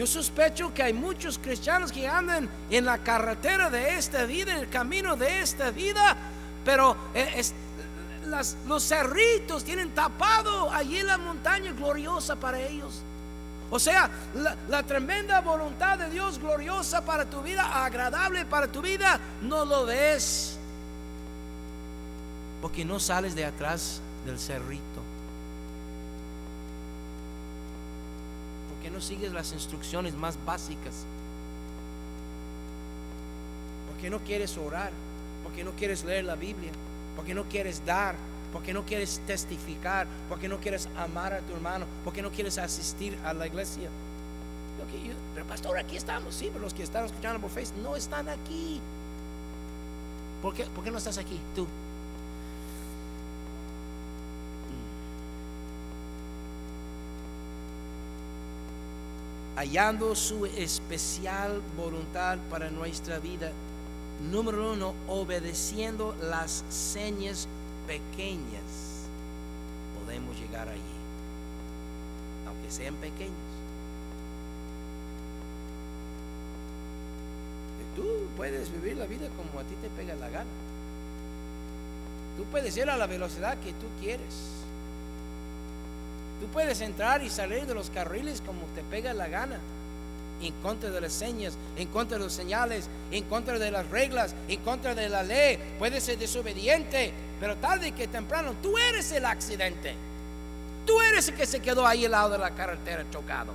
Yo 0.00 0.06
sospecho 0.06 0.72
que 0.72 0.82
hay 0.82 0.94
muchos 0.94 1.38
cristianos 1.38 1.92
que 1.92 2.08
andan 2.08 2.48
en 2.70 2.86
la 2.86 2.96
carretera 2.96 3.68
de 3.68 3.98
esta 3.98 4.24
vida, 4.24 4.52
en 4.52 4.60
el 4.60 4.70
camino 4.70 5.14
de 5.14 5.42
esta 5.42 5.70
vida, 5.72 6.16
pero 6.64 6.96
eh, 7.12 7.44
los 8.66 8.82
cerritos 8.82 9.62
tienen 9.62 9.90
tapado 9.90 10.72
allí 10.72 11.02
la 11.02 11.18
montaña 11.18 11.72
gloriosa 11.72 12.34
para 12.34 12.58
ellos. 12.58 13.02
O 13.70 13.78
sea, 13.78 14.08
la, 14.36 14.56
la 14.70 14.82
tremenda 14.84 15.42
voluntad 15.42 15.98
de 15.98 16.08
Dios 16.08 16.38
gloriosa 16.38 17.04
para 17.04 17.26
tu 17.26 17.42
vida, 17.42 17.84
agradable 17.84 18.46
para 18.46 18.68
tu 18.68 18.80
vida, 18.80 19.20
no 19.42 19.66
lo 19.66 19.84
ves. 19.84 20.56
Porque 22.62 22.86
no 22.86 22.98
sales 22.98 23.34
de 23.34 23.44
atrás 23.44 24.00
del 24.24 24.38
cerrito. 24.38 24.89
Porque 28.80 28.96
no 28.96 29.02
sigues 29.02 29.30
las 29.32 29.52
instrucciones 29.52 30.14
más 30.14 30.38
básicas. 30.46 31.04
Porque 33.90 34.08
no 34.08 34.20
quieres 34.20 34.56
orar. 34.56 34.90
Porque 35.44 35.64
no 35.64 35.72
quieres 35.72 36.02
leer 36.02 36.24
la 36.24 36.34
Biblia. 36.34 36.72
Porque 37.14 37.34
no 37.34 37.44
quieres 37.44 37.84
dar. 37.84 38.14
Porque 38.54 38.72
no 38.72 38.86
quieres 38.86 39.20
testificar. 39.26 40.06
Porque 40.30 40.48
no 40.48 40.60
quieres 40.60 40.88
amar 40.96 41.34
a 41.34 41.40
tu 41.40 41.52
hermano. 41.52 41.84
Porque 42.04 42.22
no 42.22 42.30
quieres 42.30 42.56
asistir 42.56 43.18
a 43.22 43.34
la 43.34 43.46
iglesia. 43.46 43.90
Pero 45.34 45.46
pastor, 45.46 45.76
aquí 45.76 45.96
estamos. 45.96 46.34
Sí, 46.34 46.48
pero 46.50 46.64
los 46.64 46.72
que 46.72 46.82
están 46.82 47.04
escuchando 47.04 47.38
por 47.38 47.50
Facebook 47.50 47.82
no 47.82 47.96
están 47.96 48.30
aquí. 48.30 48.80
¿Por 50.40 50.54
qué, 50.54 50.64
por 50.64 50.82
qué 50.82 50.90
no 50.90 50.96
estás 50.96 51.18
aquí? 51.18 51.38
Tú. 51.54 51.66
Hallando 59.60 60.16
su 60.16 60.46
especial 60.46 61.60
voluntad 61.76 62.38
para 62.48 62.70
nuestra 62.70 63.18
vida. 63.18 63.52
Número 64.30 64.72
uno, 64.72 64.94
obedeciendo 65.06 66.14
las 66.22 66.64
señas 66.70 67.46
pequeñas, 67.86 69.04
podemos 70.02 70.34
llegar 70.40 70.66
allí, 70.66 70.80
aunque 72.48 72.70
sean 72.70 72.94
pequeñas. 72.94 73.34
Tú 77.94 78.04
puedes 78.38 78.72
vivir 78.72 78.96
la 78.96 79.04
vida 79.04 79.28
como 79.36 79.60
a 79.60 79.64
ti 79.64 79.74
te 79.82 79.90
pega 79.90 80.14
la 80.14 80.30
gana. 80.30 80.48
Tú 82.38 82.44
puedes 82.44 82.74
ir 82.78 82.88
a 82.88 82.96
la 82.96 83.06
velocidad 83.06 83.58
que 83.58 83.72
tú 83.72 83.86
quieres. 84.00 84.60
Tú 86.40 86.46
puedes 86.46 86.80
entrar 86.80 87.22
y 87.22 87.28
salir 87.28 87.66
de 87.66 87.74
los 87.74 87.90
carriles 87.90 88.42
como 88.44 88.62
te 88.74 88.82
pega 88.82 89.12
la 89.12 89.28
gana. 89.28 89.60
En 90.40 90.54
contra 90.62 90.88
de 90.88 91.02
las 91.02 91.12
señas, 91.12 91.58
en 91.76 91.86
contra 91.88 92.16
de 92.16 92.24
las 92.24 92.32
señales, 92.32 92.88
en 93.10 93.24
contra 93.24 93.58
de 93.58 93.70
las 93.70 93.86
reglas, 93.90 94.34
en 94.48 94.58
contra 94.60 94.94
de 94.94 95.10
la 95.10 95.22
ley. 95.22 95.58
Puedes 95.78 96.02
ser 96.02 96.18
desobediente, 96.18 97.12
pero 97.38 97.56
tarde 97.56 97.92
que 97.92 98.08
temprano 98.08 98.54
tú 98.62 98.74
eres 98.78 99.12
el 99.12 99.26
accidente. 99.26 99.94
Tú 100.86 100.98
eres 101.02 101.28
el 101.28 101.34
que 101.34 101.44
se 101.44 101.60
quedó 101.60 101.86
ahí 101.86 102.06
al 102.06 102.12
lado 102.12 102.30
de 102.30 102.38
la 102.38 102.52
carretera 102.52 103.04
chocado. 103.10 103.52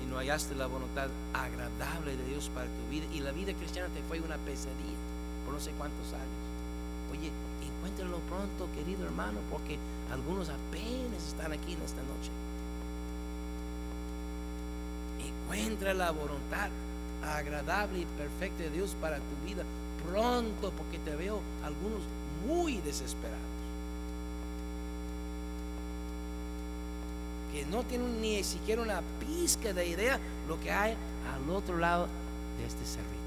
Y 0.00 0.06
no 0.06 0.16
hallaste 0.16 0.54
la 0.54 0.68
voluntad 0.68 1.08
agradable 1.34 2.16
de 2.16 2.24
Dios 2.26 2.48
para 2.54 2.66
tu 2.66 2.88
vida. 2.88 3.04
Y 3.12 3.18
la 3.18 3.32
vida 3.32 3.52
cristiana 3.52 3.88
te 3.88 4.00
fue 4.04 4.20
una 4.20 4.36
pesadilla 4.36 5.09
no 5.50 5.60
sé 5.60 5.70
cuántos 5.72 6.06
años. 6.12 6.40
Oye, 7.12 7.30
encuéntralo 7.66 8.18
pronto, 8.28 8.68
querido 8.74 9.04
hermano, 9.04 9.38
porque 9.50 9.78
algunos 10.12 10.48
apenas 10.48 11.26
están 11.26 11.52
aquí 11.52 11.72
en 11.72 11.82
esta 11.82 12.02
noche. 12.02 12.30
Encuentra 15.18 15.94
la 15.94 16.10
voluntad 16.10 16.68
agradable 17.22 18.00
y 18.00 18.06
perfecta 18.16 18.62
de 18.62 18.70
Dios 18.70 18.96
para 19.00 19.16
tu 19.16 19.46
vida 19.46 19.64
pronto, 20.06 20.72
porque 20.76 20.98
te 20.98 21.14
veo 21.16 21.40
algunos 21.64 22.00
muy 22.46 22.80
desesperados. 22.80 23.38
Que 27.52 27.66
no 27.66 27.82
tienen 27.82 28.20
ni 28.20 28.42
siquiera 28.44 28.82
una 28.82 29.02
pizca 29.18 29.72
de 29.72 29.86
idea 29.86 30.20
lo 30.48 30.60
que 30.60 30.70
hay 30.70 30.96
al 31.34 31.50
otro 31.50 31.76
lado 31.78 32.06
de 32.58 32.66
este 32.66 32.84
cerrito 32.84 33.20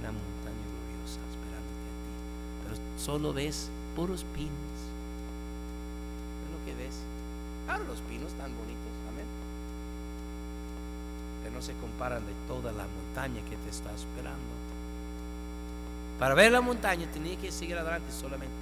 una 0.00 0.12
solo 3.00 3.32
ves 3.32 3.70
puros 3.96 4.24
pinos. 4.34 4.50
Es 6.44 6.50
lo 6.52 6.64
que 6.66 6.82
ves. 6.82 6.96
Claro, 7.66 7.84
los 7.84 8.00
pinos 8.02 8.32
tan 8.32 8.50
bonitos, 8.56 8.94
amén. 9.08 9.26
Pero 11.42 11.54
no 11.54 11.62
se 11.62 11.72
comparan 11.74 12.24
de 12.26 12.32
toda 12.46 12.72
la 12.72 12.84
montaña 12.84 13.40
que 13.48 13.56
te 13.56 13.70
está 13.70 13.92
esperando. 13.94 14.60
Para 16.18 16.34
ver 16.34 16.52
la 16.52 16.60
montaña 16.60 17.10
tenía 17.10 17.36
que 17.36 17.50
seguir 17.50 17.78
adelante 17.78 18.12
solamente. 18.12 18.54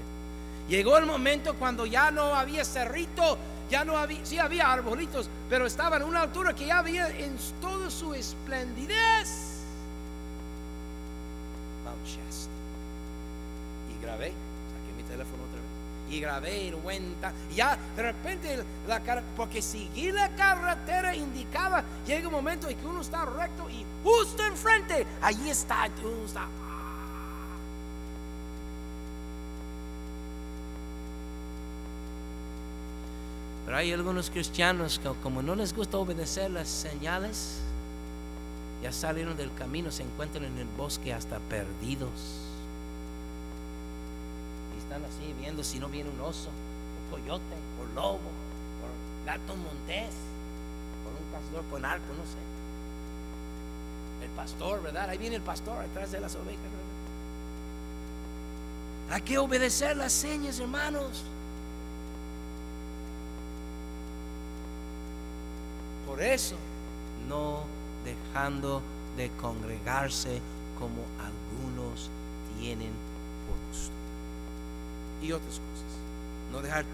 Llegó 0.69 0.99
el 0.99 1.07
momento 1.07 1.55
cuando 1.55 1.87
ya 1.87 2.11
no 2.11 2.35
había 2.35 2.65
cerrito, 2.65 3.39
ya 3.71 3.85
no 3.85 3.97
había, 3.97 4.25
sí 4.25 4.39
había 4.39 4.71
arbolitos, 4.71 5.29
pero 5.49 5.67
estaba 5.67 5.97
en 5.97 6.05
una 6.05 6.23
altura 6.23 6.55
que 6.55 6.67
ya 6.67 6.79
había 6.79 7.09
en 7.09 7.37
toda 7.61 7.91
su 7.91 8.15
esplendidez. 8.15 9.65
Mount. 11.85 12.39
Grabé, 14.03 14.27
saqué 14.27 14.93
mi 14.97 15.03
teléfono 15.03 15.43
otra 15.45 15.61
vez. 15.61 15.69
Y 16.11 16.21
grabé 16.21 16.65
y 16.65 16.71
cuenta. 16.73 17.33
Ya 17.55 17.79
de 17.97 18.03
repente, 18.03 18.65
la 18.87 19.23
porque 19.37 19.61
seguí 19.61 20.11
la 20.11 20.29
carretera 20.31 21.15
indicada, 21.15 21.85
llega 22.07 22.29
un 22.29 22.35
momento 22.35 22.69
en 22.69 22.77
que 22.79 22.87
uno 22.87 23.03
está 23.03 23.25
recto 23.25 23.69
y 23.71 23.85
justo 24.03 24.45
enfrente, 24.45 25.07
allí 25.21 25.51
está, 25.51 25.89
uno 26.03 26.25
está. 26.25 26.47
Pero 33.69 33.77
hay 33.77 33.93
algunos 33.93 34.31
cristianos 34.31 34.99
que 34.99 35.11
como 35.23 35.43
no 35.43 35.55
les 35.55 35.75
gusta 35.75 35.99
obedecer 35.99 36.51
las 36.51 36.69
señales, 36.69 37.59
ya 38.83 38.91
salieron 38.93 39.37
del 39.37 39.53
camino, 39.53 39.91
se 39.91 40.05
encuentran 40.05 40.45
en 40.45 40.57
el 40.57 40.67
bosque 40.69 41.13
hasta 41.13 41.39
perdidos. 41.39 42.48
Están 44.89 45.05
así 45.05 45.35
viendo 45.39 45.63
si 45.63 45.79
no 45.79 45.89
viene 45.89 46.09
un 46.11 46.21
oso, 46.21 46.49
un 46.49 47.11
coyote, 47.11 47.57
o 47.81 47.95
lobo, 47.95 48.17
o 48.17 49.27
gato 49.27 49.55
montés, 49.55 50.15
por 51.05 51.13
un 51.13 51.29
pastor, 51.31 51.63
por 51.65 51.85
arco, 51.85 52.07
no 52.17 52.25
sé. 52.25 52.39
El 54.25 54.31
pastor, 54.31 54.83
¿verdad? 54.83 55.11
Ahí 55.11 55.19
viene 55.19 55.37
el 55.37 55.43
pastor 55.43 55.85
atrás 55.85 56.11
de 56.11 56.21
las 56.21 56.35
ovejas, 56.35 56.63
¿verdad? 56.63 56.79
Hay 59.11 59.23
que 59.23 59.39
obedecer 59.39 59.97
las 59.97 60.13
señas, 60.13 60.59
hermanos. 60.59 61.25
por 66.19 66.23
eso 66.23 66.57
no 67.29 67.61
dejando 68.05 68.83
de 69.17 69.31
congregarse 69.41 70.41
como 70.79 71.03
algunos 71.21 72.11
tienen 72.59 72.91
por 73.47 73.57
gusto. 73.69 73.98
Y 75.23 75.33
otras 75.33 75.55
cosas. 75.55 76.53
No 76.53 76.63
dejar 76.63 76.85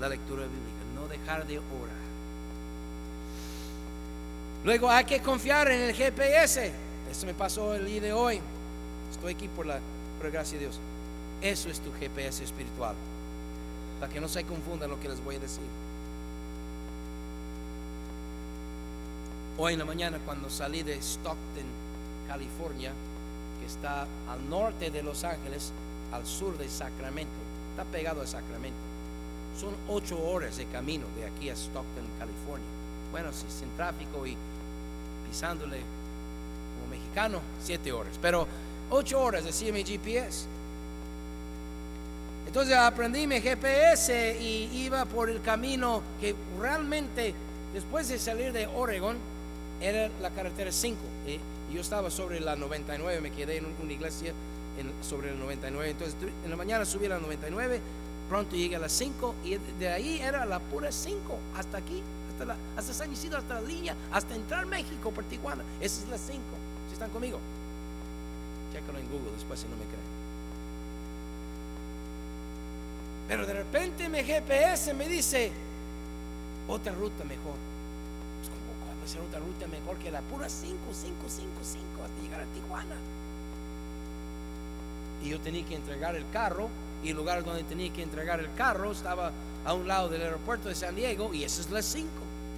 la 0.00 0.08
lectura 0.08 0.42
bíblica, 0.42 0.84
no 0.94 1.08
dejar 1.08 1.46
de 1.46 1.58
orar. 1.58 2.06
Luego 4.64 4.90
hay 4.90 5.04
que 5.04 5.20
confiar 5.20 5.70
en 5.70 5.82
el 5.82 5.94
GPS. 5.94 6.72
Esto 7.10 7.26
me 7.26 7.34
pasó 7.34 7.74
el 7.74 7.86
día 7.86 8.00
de 8.00 8.12
hoy. 8.12 8.40
Estoy 9.12 9.34
aquí 9.34 9.48
por 9.48 9.66
la 9.66 9.78
por 10.18 10.30
gracia 10.30 10.58
de 10.58 10.64
Dios. 10.64 10.80
Eso 11.42 11.68
es 11.68 11.80
tu 11.80 11.92
GPS 11.92 12.42
espiritual. 12.42 12.94
Para 14.00 14.12
que 14.12 14.20
no 14.20 14.28
se 14.28 14.44
confundan 14.44 14.90
lo 14.90 14.98
que 15.00 15.08
les 15.08 15.22
voy 15.22 15.36
a 15.36 15.38
decir. 15.38 15.62
Hoy 19.58 19.72
en 19.72 19.78
la 19.78 19.84
mañana 19.84 20.18
cuando 20.24 20.50
salí 20.50 20.82
de 20.82 20.96
Stockton, 20.96 21.64
California, 22.28 22.92
que 23.60 23.66
está 23.66 24.02
al 24.28 24.50
norte 24.50 24.90
de 24.90 25.02
Los 25.02 25.24
Ángeles, 25.24 25.72
al 26.12 26.26
sur 26.26 26.58
de 26.58 26.68
Sacramento, 26.68 27.32
está 27.76 27.84
pegado 27.84 28.22
a 28.22 28.26
Sacramento. 28.26 28.78
Son 29.60 29.74
ocho 29.88 30.18
horas 30.18 30.56
de 30.56 30.64
camino 30.66 31.04
de 31.14 31.26
aquí 31.26 31.50
a 31.50 31.52
Stockton, 31.52 32.04
California. 32.18 32.66
Bueno, 33.12 33.30
si 33.32 33.44
sin 33.50 33.68
tráfico 33.76 34.26
y 34.26 34.34
pisándole 35.28 35.76
como 35.76 36.90
mexicano, 36.90 37.40
siete 37.62 37.92
horas. 37.92 38.14
Pero 38.20 38.46
ocho 38.90 39.20
horas 39.20 39.44
decía 39.44 39.74
mi 39.74 39.84
GPS. 39.84 40.46
Entonces 42.46 42.74
aprendí 42.74 43.26
mi 43.26 43.40
GPS 43.42 44.38
y 44.40 44.70
iba 44.84 45.04
por 45.04 45.28
el 45.28 45.42
camino 45.42 46.00
que 46.18 46.34
realmente 46.58 47.34
después 47.74 48.08
de 48.08 48.18
salir 48.18 48.52
de 48.54 48.66
Oregon 48.66 49.16
era 49.82 50.08
la 50.22 50.30
carretera 50.30 50.72
5. 50.72 50.96
Eh, 51.26 51.38
yo 51.74 51.82
estaba 51.82 52.10
sobre 52.10 52.40
la 52.40 52.56
99, 52.56 53.20
me 53.20 53.32
quedé 53.32 53.58
en 53.58 53.66
una 53.82 53.92
iglesia 53.92 54.32
sobre 55.02 55.32
la 55.32 55.38
99. 55.38 55.90
Entonces 55.90 56.16
en 56.44 56.50
la 56.50 56.56
mañana 56.56 56.84
subí 56.84 57.06
a 57.06 57.10
la 57.10 57.18
99, 57.18 57.80
pronto 58.28 58.56
llegué 58.56 58.76
a 58.76 58.78
las 58.78 58.92
5 58.92 59.34
y 59.44 59.56
de 59.78 59.88
ahí 59.88 60.20
era 60.20 60.44
la 60.46 60.58
pura 60.58 60.90
5 60.90 61.16
hasta 61.56 61.78
aquí, 61.78 62.02
hasta, 62.30 62.44
la, 62.44 62.56
hasta 62.76 62.92
San 62.92 63.12
Isidro, 63.12 63.38
hasta 63.38 63.54
la 63.54 63.62
línea, 63.62 63.94
hasta 64.12 64.34
entrar 64.34 64.66
México 64.66 65.10
por 65.10 65.24
Tijuana. 65.24 65.62
Esa 65.80 66.02
es 66.02 66.08
la 66.08 66.18
5. 66.18 66.40
Si 66.88 66.94
están 66.94 67.10
conmigo, 67.10 67.38
chécalo 68.72 68.98
en 68.98 69.08
Google 69.08 69.32
después 69.32 69.60
si 69.60 69.66
no 69.66 69.76
me 69.76 69.84
creen. 69.84 70.16
Pero 73.28 73.46
de 73.46 73.54
repente 73.54 74.08
mi 74.08 74.22
GPS 74.22 74.94
me 74.94 75.08
dice 75.08 75.50
otra 76.68 76.94
ruta 76.94 77.24
mejor 77.24 77.54
hacer 79.06 79.20
otra 79.20 79.38
ruta 79.38 79.66
mejor 79.68 79.96
que 79.98 80.10
la 80.10 80.20
pura 80.20 80.48
5, 80.48 80.76
5, 80.92 81.14
5, 81.28 81.50
5 81.62 81.84
hasta 82.04 82.22
llegar 82.22 82.40
a 82.40 82.46
Tijuana. 82.46 82.96
Y 85.22 85.30
yo 85.30 85.40
tenía 85.40 85.64
que 85.64 85.74
entregar 85.74 86.14
el 86.14 86.28
carro 86.30 86.68
y 87.02 87.10
el 87.10 87.16
lugar 87.16 87.44
donde 87.44 87.64
tenía 87.64 87.92
que 87.92 88.02
entregar 88.02 88.40
el 88.40 88.52
carro 88.54 88.92
estaba 88.92 89.32
a 89.64 89.72
un 89.74 89.88
lado 89.88 90.08
del 90.08 90.22
aeropuerto 90.22 90.68
de 90.68 90.74
San 90.74 90.94
Diego 90.94 91.32
y 91.34 91.44
esa 91.44 91.60
es 91.60 91.70
la 91.70 91.82
5. 91.82 92.08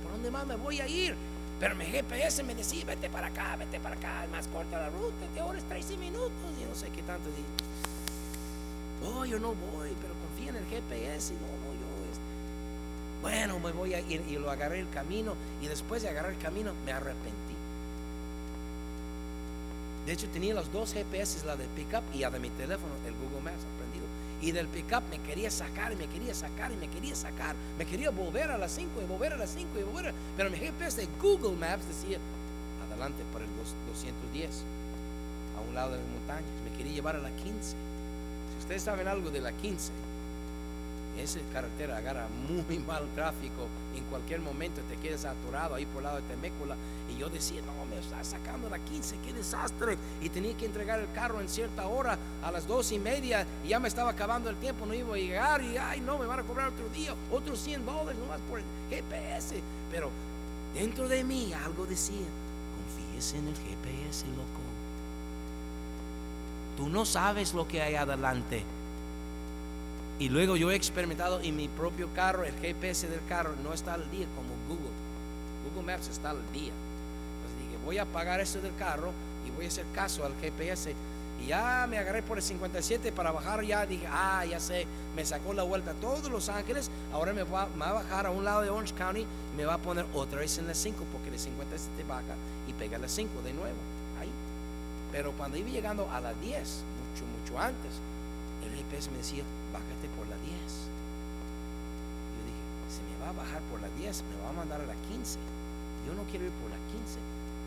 ¿Por 0.02 0.12
dónde 0.12 0.30
más 0.30 0.46
me 0.46 0.56
voy 0.56 0.80
a 0.80 0.86
ir? 0.86 1.14
Pero 1.60 1.74
mi 1.74 1.84
GPS 1.86 2.42
me 2.44 2.54
decía, 2.54 2.84
vete 2.84 3.08
para 3.08 3.28
acá, 3.28 3.56
vete 3.56 3.80
para 3.80 3.96
acá, 3.96 4.24
es 4.24 4.30
más 4.30 4.46
corta 4.48 4.78
la 4.78 4.90
ruta, 4.90 5.26
te 5.34 5.40
ahorras 5.40 5.64
13 5.64 5.96
minutos 5.96 6.30
y 6.60 6.64
no 6.64 6.74
sé 6.74 6.88
qué 6.90 7.02
tanto. 7.02 7.30
oh, 9.04 9.24
yo 9.24 9.40
no 9.40 9.48
voy, 9.48 9.90
pero 10.00 10.14
confía 10.14 10.50
en 10.50 10.56
el 10.56 10.66
GPS 10.66 11.32
y 11.32 11.36
no, 11.36 11.42
no, 11.42 11.78
bueno, 13.22 13.58
me 13.58 13.72
voy 13.72 13.94
a 13.94 14.00
ir 14.00 14.22
y 14.28 14.36
lo 14.36 14.50
agarré 14.50 14.80
el 14.80 14.88
camino 14.90 15.34
y 15.60 15.66
después 15.66 16.02
de 16.02 16.08
agarrar 16.08 16.32
el 16.32 16.38
camino 16.38 16.72
me 16.86 16.92
arrepentí. 16.92 17.47
De 20.08 20.14
hecho 20.14 20.26
tenía 20.30 20.54
los 20.54 20.72
dos 20.72 20.94
GPS, 20.94 21.44
la 21.44 21.54
del 21.54 21.68
pickup 21.68 22.02
y 22.14 22.20
la 22.20 22.30
de 22.30 22.38
mi 22.38 22.48
teléfono, 22.48 22.94
el 23.06 23.12
Google 23.12 23.42
Maps 23.42 23.66
aprendido. 23.76 24.06
Y 24.40 24.52
del 24.52 24.66
pickup 24.66 25.02
me 25.10 25.20
quería 25.20 25.50
sacar 25.50 25.92
y 25.92 25.96
me 25.96 26.06
quería 26.06 26.32
sacar 26.32 26.72
y 26.72 26.76
me 26.76 26.88
quería 26.88 27.14
sacar. 27.14 27.54
Me 27.76 27.84
quería 27.84 28.08
volver 28.08 28.50
a 28.50 28.56
las 28.56 28.72
5 28.72 29.02
y 29.02 29.04
volver 29.04 29.34
a 29.34 29.36
las 29.36 29.50
5 29.50 29.68
y 29.78 29.82
volver. 29.82 30.14
Pero 30.34 30.48
mi 30.48 30.56
GPS 30.56 31.02
de 31.02 31.08
Google 31.20 31.56
Maps 31.56 31.86
decía, 31.86 32.16
adelante 32.88 33.22
para 33.34 33.44
el 33.44 33.50
210, 33.58 34.64
a 35.58 35.68
un 35.68 35.74
lado 35.74 35.90
de 35.90 35.98
las 35.98 36.08
montañas. 36.08 36.48
Me 36.64 36.74
quería 36.74 36.94
llevar 36.94 37.16
a 37.16 37.18
la 37.18 37.30
15. 37.36 37.52
Si 37.52 38.58
ustedes 38.60 38.80
saben 38.80 39.08
algo 39.08 39.28
de 39.28 39.42
la 39.42 39.52
15, 39.52 39.92
esa 41.22 41.40
carretera 41.52 41.96
agarra 41.96 42.28
muy 42.48 42.78
mal 42.86 43.06
tráfico. 43.14 43.66
En 43.96 44.04
cualquier 44.04 44.40
momento 44.40 44.80
te 44.82 44.96
quedas 44.96 45.24
atorado 45.24 45.74
ahí 45.74 45.86
por 45.86 45.98
el 45.98 46.04
lado 46.04 46.16
de 46.16 46.22
Temécula. 46.22 46.76
Y 47.12 47.18
yo 47.18 47.28
decía, 47.28 47.60
no, 47.62 47.86
me 47.86 47.98
está 47.98 48.22
sacando 48.22 48.68
la 48.68 48.78
15, 48.78 49.16
qué 49.24 49.32
desastre. 49.32 49.96
Y 50.20 50.28
tenía 50.28 50.56
que 50.56 50.66
entregar 50.66 51.00
el 51.00 51.10
carro 51.12 51.40
en 51.40 51.48
cierta 51.48 51.86
hora, 51.88 52.18
a 52.42 52.50
las 52.52 52.66
dos 52.66 52.92
y 52.92 52.98
media. 52.98 53.46
Y 53.64 53.68
ya 53.68 53.80
me 53.80 53.88
estaba 53.88 54.10
acabando 54.10 54.50
el 54.50 54.56
tiempo, 54.56 54.86
no 54.86 54.94
iba 54.94 55.14
a 55.14 55.18
llegar. 55.18 55.62
Y 55.62 55.76
ay, 55.76 56.00
no, 56.00 56.18
me 56.18 56.26
van 56.26 56.40
a 56.40 56.42
cobrar 56.44 56.68
otro 56.68 56.88
día, 56.90 57.14
otros 57.32 57.58
100 57.60 57.84
dólares 57.84 58.18
nomás 58.18 58.40
por 58.48 58.58
el 58.60 58.64
GPS. 58.90 59.60
Pero 59.90 60.10
dentro 60.74 61.08
de 61.08 61.24
mí 61.24 61.52
algo 61.52 61.86
decía, 61.86 62.26
confíese 62.76 63.38
en 63.38 63.48
el 63.48 63.54
GPS, 63.54 64.26
loco. 64.28 64.68
Tú 66.76 66.88
no 66.88 67.04
sabes 67.04 67.54
lo 67.54 67.66
que 67.66 67.82
hay 67.82 67.96
adelante. 67.96 68.64
Y 70.18 70.28
luego 70.30 70.56
yo 70.56 70.70
he 70.72 70.74
experimentado 70.74 71.40
en 71.40 71.56
mi 71.56 71.68
propio 71.68 72.08
carro, 72.12 72.44
el 72.44 72.54
GPS 72.54 73.06
del 73.08 73.24
carro 73.28 73.54
no 73.62 73.72
está 73.72 73.94
al 73.94 74.10
día 74.10 74.26
como 74.34 74.50
Google. 74.66 74.92
Google 75.64 75.92
Maps 75.92 76.08
está 76.08 76.30
al 76.30 76.42
día. 76.52 76.72
Entonces 76.72 77.58
dije, 77.62 77.84
voy 77.84 77.98
a 77.98 78.04
pagar 78.04 78.40
esto 78.40 78.60
del 78.60 78.74
carro 78.74 79.12
y 79.46 79.50
voy 79.52 79.66
a 79.66 79.68
hacer 79.68 79.84
caso 79.94 80.24
al 80.24 80.34
GPS. 80.40 80.92
Y 81.40 81.46
ya 81.46 81.86
me 81.88 81.98
agarré 81.98 82.22
por 82.22 82.38
el 82.38 82.42
57 82.42 83.12
para 83.12 83.30
bajar. 83.30 83.62
Ya 83.62 83.86
dije, 83.86 84.08
ah, 84.10 84.44
ya 84.44 84.58
sé, 84.58 84.88
me 85.14 85.24
sacó 85.24 85.54
la 85.54 85.62
vuelta 85.62 85.92
a 85.92 85.94
todos 85.94 86.28
Los 86.30 86.48
Ángeles. 86.48 86.90
Ahora 87.12 87.32
me 87.32 87.44
va, 87.44 87.62
a 87.62 87.92
bajar 87.92 88.26
a 88.26 88.32
un 88.32 88.44
lado 88.44 88.62
de 88.62 88.70
Orange 88.70 88.94
County 88.94 89.20
y 89.20 89.56
me 89.56 89.64
va 89.66 89.74
a 89.74 89.78
poner 89.78 90.04
otra 90.14 90.40
vez 90.40 90.58
en 90.58 90.66
la 90.66 90.74
5 90.74 91.04
porque 91.12 91.28
el 91.28 91.38
57 91.38 92.02
baja 92.08 92.34
y 92.66 92.72
pega 92.72 92.98
la 92.98 93.08
5 93.08 93.42
de 93.42 93.52
nuevo. 93.52 93.78
Ahí. 94.20 94.30
Pero 95.12 95.30
cuando 95.32 95.56
iba 95.56 95.68
llegando 95.68 96.10
a 96.10 96.20
las 96.20 96.40
10, 96.40 96.58
mucho, 96.58 97.24
mucho 97.40 97.58
antes, 97.60 97.92
el 98.64 98.76
GPS 98.76 99.10
me 99.10 99.18
decía, 99.18 99.44
bájate 99.72 99.97
a 103.30 103.32
bajar 103.32 103.60
por 103.70 103.80
la 103.80 103.88
10, 103.98 104.24
me 104.24 104.42
va 104.42 104.50
a 104.50 104.52
mandar 104.52 104.80
a 104.80 104.86
la 104.86 104.94
15. 105.08 105.38
Yo 106.06 106.14
no 106.14 106.22
quiero 106.30 106.46
ir 106.46 106.52
por 106.62 106.70
la 106.70 106.76
15, 106.92 107.18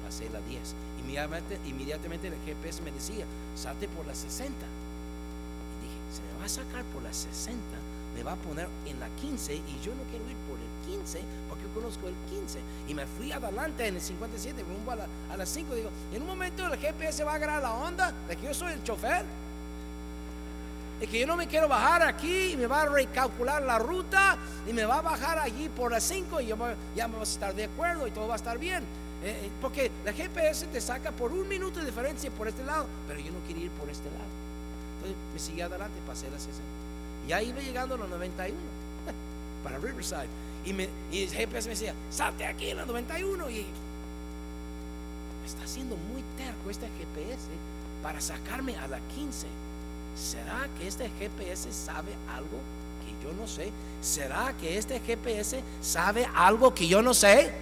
pasé 0.04 0.30
la 0.30 0.42
10. 0.42 0.76
Inmediatamente, 1.02 1.60
inmediatamente 1.66 2.28
el 2.28 2.36
GPS 2.46 2.82
me 2.82 2.92
decía, 2.92 3.26
salte 3.56 3.88
por 3.90 4.06
la 4.06 4.16
60. 4.16 4.52
Y 4.52 5.84
dije, 5.84 6.00
si 6.12 6.22
me 6.22 6.40
va 6.40 6.46
a 6.46 6.50
sacar 6.50 6.84
por 6.86 7.04
la 7.04 7.14
60, 7.14 7.58
me 8.16 8.24
va 8.24 8.34
a 8.34 8.36
poner 8.36 8.68
en 8.86 9.00
la 9.00 9.08
15 9.22 9.56
y 9.56 9.80
yo 9.84 9.96
no 9.96 10.04
quiero 10.10 10.28
ir 10.30 10.36
por 10.48 10.60
el 10.60 10.98
15 10.98 11.22
porque 11.48 11.64
yo 11.64 11.74
conozco 11.74 12.08
el 12.08 12.16
15 12.30 12.60
y 12.88 12.94
me 12.94 13.06
fui 13.06 13.32
adelante 13.32 13.88
en 13.88 13.96
el 13.96 14.02
57 14.02 14.64
rumbo 14.64 14.92
a, 14.92 14.96
la, 14.98 15.08
a 15.32 15.38
las 15.38 15.48
5 15.50 15.74
digo 15.76 15.90
en 16.14 16.22
un 16.22 16.28
momento 16.28 16.66
el 16.66 16.78
GPS 16.78 17.24
va 17.24 17.32
a 17.32 17.36
agarrar 17.36 17.62
la 17.62 17.74
onda 17.74 18.14
de 18.28 18.36
que 18.36 18.48
yo 18.48 18.54
soy 18.54 18.74
el 18.74 18.84
chofer 18.84 19.24
es 21.02 21.10
que 21.10 21.20
yo 21.20 21.26
no 21.26 21.36
me 21.36 21.48
quiero 21.48 21.68
bajar 21.68 22.04
aquí 22.04 22.52
y 22.52 22.58
me 22.58 22.68
va 22.68 22.84
a 22.84 22.86
recalcular 22.86 23.64
la 23.64 23.80
ruta 23.80 24.38
y 24.68 24.72
me 24.72 24.86
va 24.86 25.00
a 25.00 25.02
bajar 25.02 25.40
allí 25.40 25.68
por 25.68 25.92
las 25.92 26.04
5 26.04 26.42
y 26.42 26.46
yo 26.46 26.58
ya 26.96 27.08
me 27.08 27.18
vas 27.18 27.30
a 27.30 27.34
estar 27.34 27.56
de 27.56 27.64
acuerdo 27.64 28.06
y 28.06 28.12
todo 28.12 28.28
va 28.28 28.36
a 28.36 28.38
estar 28.38 28.60
bien. 28.60 28.84
Eh, 29.24 29.46
eh, 29.46 29.52
porque 29.60 29.90
la 30.06 30.14
GPS 30.14 30.68
te 30.68 30.80
saca 30.80 31.12
por 31.12 31.32
un 31.32 31.48
minuto 31.48 31.80
de 31.80 31.88
diferencia 31.88 32.30
por 32.30 32.48
este 32.48 32.64
lado, 32.64 32.86
pero 33.08 33.20
yo 33.20 33.32
no 33.32 33.40
quiero 33.48 33.62
ir 33.62 33.72
por 33.72 33.90
este 33.90 34.10
lado. 34.12 34.30
Entonces 34.98 35.18
me 35.34 35.40
seguí 35.40 35.62
adelante, 35.62 35.98
pasé 36.06 36.30
las 36.30 36.44
60. 36.44 36.62
Y 37.28 37.34
ahí 37.34 37.50
iba 37.50 37.62
llegando 37.62 37.96
a 37.96 37.98
los 37.98 38.10
91 38.10 38.60
para 39.64 39.80
Riverside. 39.80 40.28
Y, 40.66 40.74
me, 40.74 40.88
el 41.12 41.30
GPS 41.30 41.68
me 41.68 41.74
decía, 41.74 41.96
salte 42.12 42.46
aquí 42.46 42.70
en 42.70 42.78
la 42.78 42.86
91. 42.86 43.50
Y 43.50 43.66
me 45.42 45.48
está 45.48 45.64
haciendo 45.64 45.96
muy 45.96 46.24
terco 46.38 46.70
este 46.70 46.86
GPS 47.00 47.48
para 48.04 48.22
sacarme 48.22 48.78
a 48.78 48.88
la 48.88 49.00
15. 49.16 49.48
¿Será 50.16 50.68
que 50.78 50.88
este 50.88 51.10
GPS 51.20 51.72
sabe 51.72 52.12
algo 52.36 52.60
que 53.06 53.26
yo 53.26 53.34
no 53.34 53.48
sé? 53.48 53.72
¿Será 54.02 54.54
que 54.60 54.78
este 54.78 55.00
GPS 55.00 55.62
sabe 55.82 56.28
algo 56.34 56.74
que 56.74 56.88
yo 56.88 57.02
no 57.02 57.14
sé? 57.14 57.54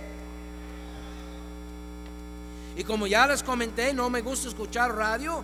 Y 2.75 2.83
como 2.83 3.07
ya 3.07 3.27
les 3.27 3.43
comenté, 3.43 3.93
no 3.93 4.09
me 4.09 4.21
gusta 4.21 4.47
escuchar 4.47 4.95
radio, 4.95 5.43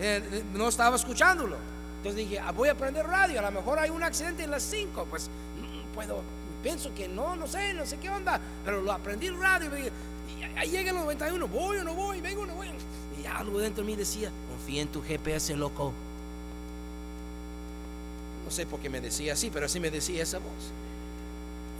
eh, 0.00 0.44
no 0.54 0.68
estaba 0.68 0.96
escuchándolo. 0.96 1.56
Entonces 1.96 2.28
dije, 2.28 2.38
ah, 2.38 2.52
voy 2.52 2.68
a 2.68 2.72
aprender 2.72 3.04
radio, 3.04 3.40
a 3.40 3.42
lo 3.42 3.50
mejor 3.50 3.78
hay 3.80 3.90
un 3.90 4.02
accidente 4.02 4.44
en 4.44 4.52
las 4.52 4.62
5, 4.62 5.06
pues 5.10 5.28
mm, 5.28 5.94
puedo, 5.94 6.22
pienso 6.62 6.94
que 6.94 7.08
no, 7.08 7.34
no 7.34 7.48
sé, 7.48 7.74
no 7.74 7.84
sé 7.84 7.98
qué 7.98 8.08
onda, 8.08 8.40
pero 8.64 8.80
lo 8.80 8.92
aprendí 8.92 9.26
en 9.26 9.40
radio. 9.40 9.70
Y 9.76 9.90
ahí 10.56 10.70
llega 10.70 10.90
el 10.90 10.96
91, 10.96 11.48
voy 11.48 11.78
o 11.78 11.84
no 11.84 11.94
voy, 11.94 12.20
vengo 12.20 12.42
o 12.42 12.46
no 12.46 12.54
voy. 12.54 12.68
Y 13.20 13.26
algo 13.26 13.58
dentro 13.58 13.82
de 13.82 13.90
mí 13.90 13.96
decía, 13.96 14.30
confía 14.48 14.82
en 14.82 14.88
tu 14.88 15.02
GPS, 15.02 15.56
loco. 15.56 15.92
No 18.48 18.54
sé 18.54 18.64
por 18.64 18.80
qué 18.80 18.88
me 18.88 19.02
decía 19.02 19.34
así, 19.34 19.50
pero 19.50 19.66
así 19.66 19.78
me 19.78 19.90
decía 19.90 20.22
esa 20.22 20.38
voz. 20.38 20.72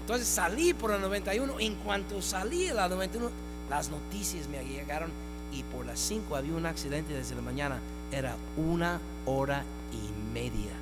Entonces 0.02 0.28
salí 0.28 0.74
por 0.74 0.90
la 0.90 0.98
91. 0.98 1.60
En 1.60 1.76
cuanto 1.76 2.20
salí 2.20 2.66
de 2.66 2.74
la 2.74 2.90
91, 2.90 3.30
las 3.70 3.88
noticias 3.88 4.48
me 4.48 4.62
llegaron 4.62 5.10
y 5.50 5.62
por 5.62 5.86
las 5.86 5.98
5 5.98 6.36
había 6.36 6.52
un 6.52 6.66
accidente 6.66 7.14
desde 7.14 7.36
la 7.36 7.40
mañana. 7.40 7.80
Era 8.12 8.36
una 8.58 9.00
hora 9.24 9.64
y 9.94 10.34
media 10.34 10.72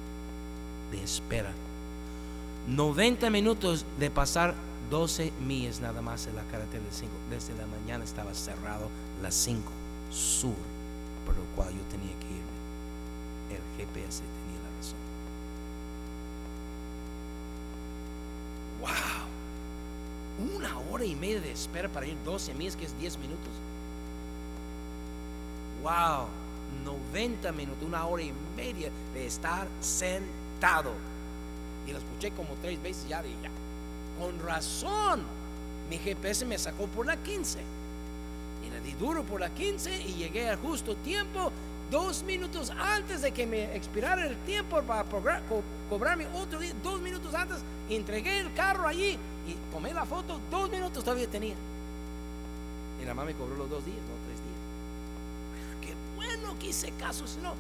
de 0.91 1.05
espera. 1.05 1.53
90 2.66 3.30
minutos 3.30 3.84
de 4.01 4.11
pasar 4.11 4.57
12 4.91 5.32
millas 5.47 5.80
nada 5.80 6.03
más 6.03 6.26
en 6.26 6.34
la 6.34 6.43
carretera 6.51 6.82
de 6.82 6.91
5. 6.91 7.12
Desde 7.30 7.55
la 7.55 7.68
mañana 7.68 8.03
estaba 8.03 8.34
cerrado 8.34 8.89
las 9.22 9.37
5 9.37 9.62
sur, 10.11 10.57
por 11.24 11.37
lo 11.37 11.45
cual 11.55 11.68
yo 11.68 11.82
tenía 11.82 12.18
que 12.18 12.26
irme. 12.26 12.57
El 13.51 13.62
GPS 13.87 14.18
tenía 14.18 14.45
Una 20.39 20.78
hora 20.91 21.05
y 21.05 21.14
media 21.14 21.41
de 21.41 21.51
espera 21.51 21.89
para 21.89 22.07
ir 22.07 22.16
12 22.24 22.53
millas, 22.55 22.76
que 22.76 22.84
es 22.84 22.99
10 22.99 23.18
minutos. 23.18 23.53
¡Wow! 25.82 26.26
90 26.84 27.53
minutos, 27.53 27.82
una 27.82 28.05
hora 28.07 28.22
y 28.22 28.32
media 28.55 28.91
de 29.14 29.26
estar 29.26 29.66
sentado. 29.80 30.93
Y 31.87 31.93
lo 31.93 31.99
escuché 31.99 32.32
como 32.32 32.51
tres 32.61 32.82
veces 32.82 33.09
ya 33.09 33.22
de 33.22 33.30
ya. 33.43 33.51
Con 34.20 34.39
razón, 34.45 35.22
mi 35.89 35.97
GPS 35.99 36.45
me 36.45 36.59
sacó 36.59 36.87
por 36.87 37.07
la 37.07 37.16
15. 37.16 37.59
Y 38.66 38.70
le 38.70 38.80
di 38.80 38.93
duro 38.93 39.22
por 39.22 39.41
la 39.41 39.49
15 39.51 40.03
y 40.03 40.14
llegué 40.14 40.51
a 40.51 40.57
justo 40.57 40.97
tiempo, 40.97 41.51
dos 41.91 42.24
minutos 42.24 42.70
antes 42.70 43.22
de 43.22 43.32
que 43.32 43.47
me 43.47 43.74
expirara 43.74 44.26
el 44.26 44.37
tiempo 44.39 44.82
para 44.82 45.05
cobrarme 45.89 46.26
otro 46.34 46.59
día, 46.59 46.74
dos 46.82 47.01
minutos 47.01 47.34
antes, 47.34 47.59
entregué 47.89 48.41
el 48.41 48.53
carro 48.53 48.87
allí 48.87 49.18
y 49.47 49.55
tomé 49.72 49.92
la 49.92 50.05
foto, 50.05 50.40
dos 50.51 50.70
minutos 50.70 51.03
todavía 51.05 51.28
tenía. 51.28 51.55
Y 53.01 53.05
la 53.05 53.14
mamá 53.14 53.26
me 53.26 53.34
cobró 53.34 53.57
los 53.57 53.70
dos 53.70 53.84
días, 53.84 53.99
no 53.99 54.14
tres 54.26 54.38
días. 54.40 54.57
Qué 55.82 56.16
bueno 56.16 56.59
que 56.59 56.68
hice 56.68 56.90
caso, 56.92 57.26
si 57.26 57.38
no, 57.40 57.55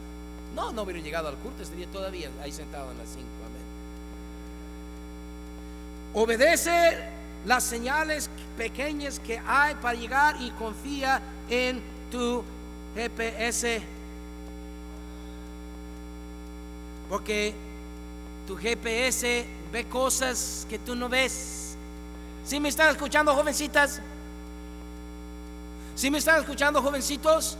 no, 0.72 0.82
hubiera 0.82 1.00
llegado 1.00 1.28
al 1.28 1.36
culto, 1.36 1.62
estaría 1.62 1.86
todavía 1.88 2.30
ahí 2.42 2.50
sentado 2.50 2.90
en 2.90 2.98
las 2.98 3.08
5. 3.08 3.26
Obedece 6.14 6.98
las 7.44 7.62
señales 7.62 8.30
pequeñas 8.56 9.20
que 9.20 9.38
hay 9.46 9.74
para 9.74 9.98
llegar 9.98 10.40
y 10.40 10.50
confía 10.52 11.20
en 11.50 11.82
tu 12.10 12.42
GPS. 12.94 13.82
Porque 17.10 17.54
tu 18.46 18.56
GPS 18.56 19.44
ve 19.70 19.84
cosas 19.84 20.66
que 20.70 20.78
tú 20.78 20.96
no 20.96 21.10
ves. 21.10 21.65
Si 22.46 22.60
me 22.60 22.68
están 22.68 22.90
escuchando, 22.90 23.34
jovencitas? 23.34 24.00
Si 25.96 26.10
me 26.10 26.18
están 26.18 26.40
escuchando, 26.40 26.80
jovencitos? 26.80 27.58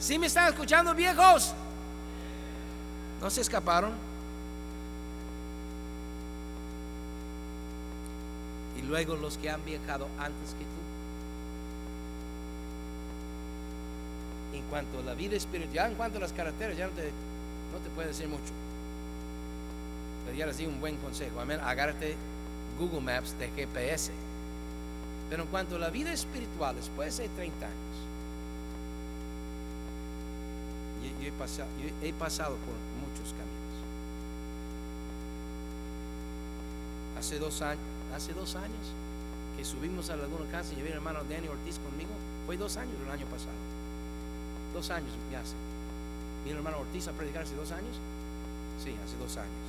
Si 0.00 0.18
me 0.18 0.26
están 0.26 0.48
escuchando, 0.48 0.94
viejos? 0.94 1.54
¿No 3.20 3.30
se 3.30 3.42
escaparon? 3.42 4.10
luego 8.90 9.14
los 9.14 9.38
que 9.38 9.48
han 9.48 9.64
viajado 9.64 10.08
antes 10.18 10.54
que 10.54 10.64
tú. 10.64 10.80
En 14.56 14.64
cuanto 14.64 14.98
a 14.98 15.02
la 15.02 15.14
vida 15.14 15.36
espiritual, 15.36 15.92
en 15.92 15.96
cuanto 15.96 16.18
a 16.18 16.20
las 16.20 16.32
carreteras, 16.32 16.76
ya 16.76 16.86
no 16.86 16.92
te, 16.92 17.04
no 17.04 17.78
te 17.84 17.90
puedo 17.94 18.08
decir 18.08 18.26
mucho. 18.26 18.52
Pero 20.24 20.36
ya 20.36 20.46
les 20.46 20.58
di 20.58 20.66
un 20.66 20.80
buen 20.80 20.96
consejo. 20.96 21.38
Amén. 21.40 21.60
Agárrate 21.62 22.16
Google 22.80 23.02
Maps 23.02 23.38
de 23.38 23.50
GPS. 23.50 24.10
Pero 25.28 25.42
en 25.42 25.48
cuanto 25.48 25.76
a 25.76 25.78
la 25.78 25.90
vida 25.90 26.12
espiritual, 26.12 26.74
después 26.74 27.18
de 27.18 27.28
30 27.28 27.66
años, 27.66 27.76
yo, 31.20 31.28
he, 31.28 31.32
pasado, 31.32 31.68
he 32.02 32.12
pasado 32.12 32.56
por 32.56 32.74
muchos 33.06 33.32
caminos. 33.32 33.60
Hace 37.18 37.38
dos 37.38 37.62
años, 37.62 37.84
hace 38.16 38.32
dos 38.32 38.56
años 38.56 38.94
que 39.56 39.64
subimos 39.64 40.08
a 40.10 40.16
Laguna 40.16 40.50
Casa 40.50 40.72
y 40.72 40.76
llevé 40.76 40.88
al 40.90 40.96
hermano 40.96 41.20
Danny 41.28 41.48
Ortiz 41.48 41.78
conmigo. 41.78 42.10
Fue 42.46 42.56
dos 42.56 42.76
años 42.76 42.94
el 43.04 43.10
año 43.10 43.26
pasado. 43.26 43.52
Dos 44.74 44.90
años 44.90 45.10
ya 45.30 45.40
hace. 45.40 45.54
Vino 46.44 46.58
el 46.58 46.64
hermano 46.64 46.78
Ortiz 46.78 47.06
a 47.08 47.12
predicar 47.12 47.42
hace 47.42 47.54
dos 47.54 47.70
años. 47.72 48.00
Sí, 48.82 48.96
hace 49.04 49.16
dos 49.18 49.36
años. 49.36 49.59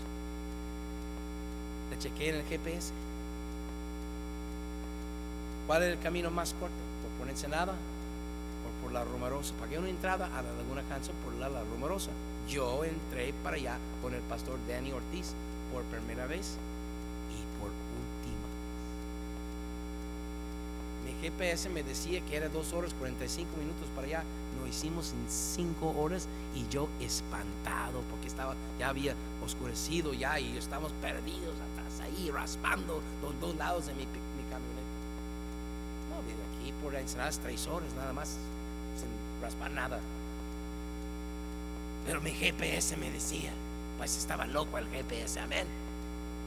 Le 1.91 1.99
chequeé 1.99 2.29
en 2.29 2.35
el 2.37 2.45
GPS. 2.45 2.91
¿Cuál 5.67 5.83
es 5.83 5.89
el 5.89 5.99
camino 5.99 6.31
más 6.31 6.53
corto? 6.53 6.73
¿Por 7.03 7.11
ponerse 7.19 7.47
nada 7.47 7.73
o 7.73 8.81
por 8.81 8.91
la 8.91 9.03
Rumorosa? 9.03 9.53
Pagué 9.59 9.77
una 9.77 9.89
entrada 9.89 10.25
a 10.25 10.41
la 10.41 10.51
Laguna 10.53 10.81
por 11.23 11.33
la, 11.35 11.49
la 11.49 11.63
Rumorosa. 11.63 12.09
Yo 12.49 12.83
entré 12.83 13.33
para 13.43 13.57
allá 13.57 13.77
con 14.01 14.13
el 14.13 14.21
pastor 14.21 14.57
Danny 14.67 14.91
Ortiz 14.91 15.33
por 15.71 15.83
primera 15.83 16.25
vez 16.25 16.57
GPS 21.21 21.69
me 21.69 21.83
decía 21.83 22.19
que 22.21 22.35
era 22.35 22.49
2 22.49 22.73
horas 22.73 22.95
45 22.95 23.55
minutos 23.57 23.87
para 23.95 24.07
allá. 24.07 24.23
Lo 24.59 24.67
hicimos 24.67 25.13
en 25.13 25.29
5 25.29 25.95
horas 25.97 26.27
y 26.55 26.67
yo 26.67 26.89
espantado 26.99 28.01
porque 28.09 28.27
estaba, 28.27 28.55
ya 28.79 28.89
había 28.89 29.13
oscurecido 29.45 30.13
ya 30.13 30.39
y 30.39 30.57
estábamos 30.57 30.91
perdidos 30.93 31.53
ahí, 32.11 32.29
raspando 32.31 33.01
los 33.21 33.39
dos 33.39 33.55
lados 33.55 33.87
de 33.87 33.93
mi, 33.93 34.05
mi 34.05 34.43
camioneta. 34.49 34.81
No, 36.09 36.21
de 36.27 36.33
aquí 36.61 36.73
por 36.81 36.93
3 36.93 37.67
horas 37.67 37.93
nada 37.95 38.13
más, 38.13 38.29
sin 38.97 39.09
raspar 39.41 39.71
nada. 39.71 39.99
Pero 42.05 42.21
mi 42.21 42.31
GPS 42.31 42.97
me 42.97 43.11
decía, 43.11 43.51
pues 43.97 44.17
estaba 44.17 44.45
loco 44.45 44.77
el 44.77 44.87
GPS, 44.89 45.39
amén. 45.39 45.67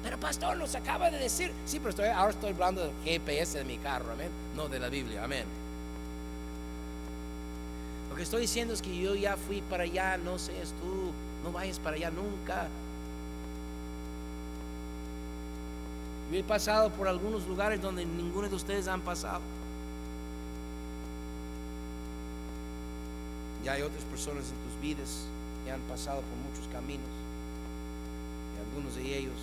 Pero 0.03 0.19
pastor, 0.21 0.57
nos 0.57 0.75
acaba 0.75 1.11
de 1.11 1.19
decir, 1.19 1.53
sí, 1.65 1.79
pero 1.79 1.91
estoy, 1.91 2.09
ahora 2.09 2.31
estoy 2.31 2.51
hablando 2.51 2.83
del 2.83 2.93
GPS 3.05 3.59
de 3.59 3.65
mi 3.65 3.79
carro, 3.79 4.13
amén, 4.13 4.29
no 4.55 4.69
de 4.69 4.79
la 4.79 4.89
Biblia, 4.89 5.25
amén. 5.25 5.45
Lo 8.11 8.17
que 8.17 8.23
estoy 8.23 8.43
diciendo 8.43 8.75
es 8.75 8.83
que 8.83 8.97
yo 8.97 9.15
ya 9.15 9.37
fui 9.37 9.63
para 9.63 9.85
allá, 9.85 10.19
no 10.19 10.39
seas 10.39 10.75
tú, 10.81 11.13
no 11.43 11.53
vayas 11.53 11.79
para 11.79 11.97
allá 11.97 12.11
nunca. 12.11 12.69
Yo 16.35 16.41
he 16.41 16.43
pasado 16.43 16.91
por 16.91 17.07
algunos 17.07 17.47
lugares 17.47 17.81
donde 17.81 18.05
ninguno 18.05 18.49
de 18.49 18.57
ustedes 18.57 18.89
han 18.89 19.03
pasado. 19.03 19.41
Y 23.65 23.69
hay 23.69 23.83
otras 23.83 24.03
personas 24.03 24.43
en 24.51 24.57
tus 24.69 24.81
vidas 24.83 25.27
que 25.65 25.71
han 25.71 25.81
pasado 25.83 26.23
por 26.23 26.37
muchos 26.39 26.67
caminos. 26.73 27.07
Y 28.53 28.67
algunos 28.67 28.97
de 28.97 29.17
ellos 29.17 29.37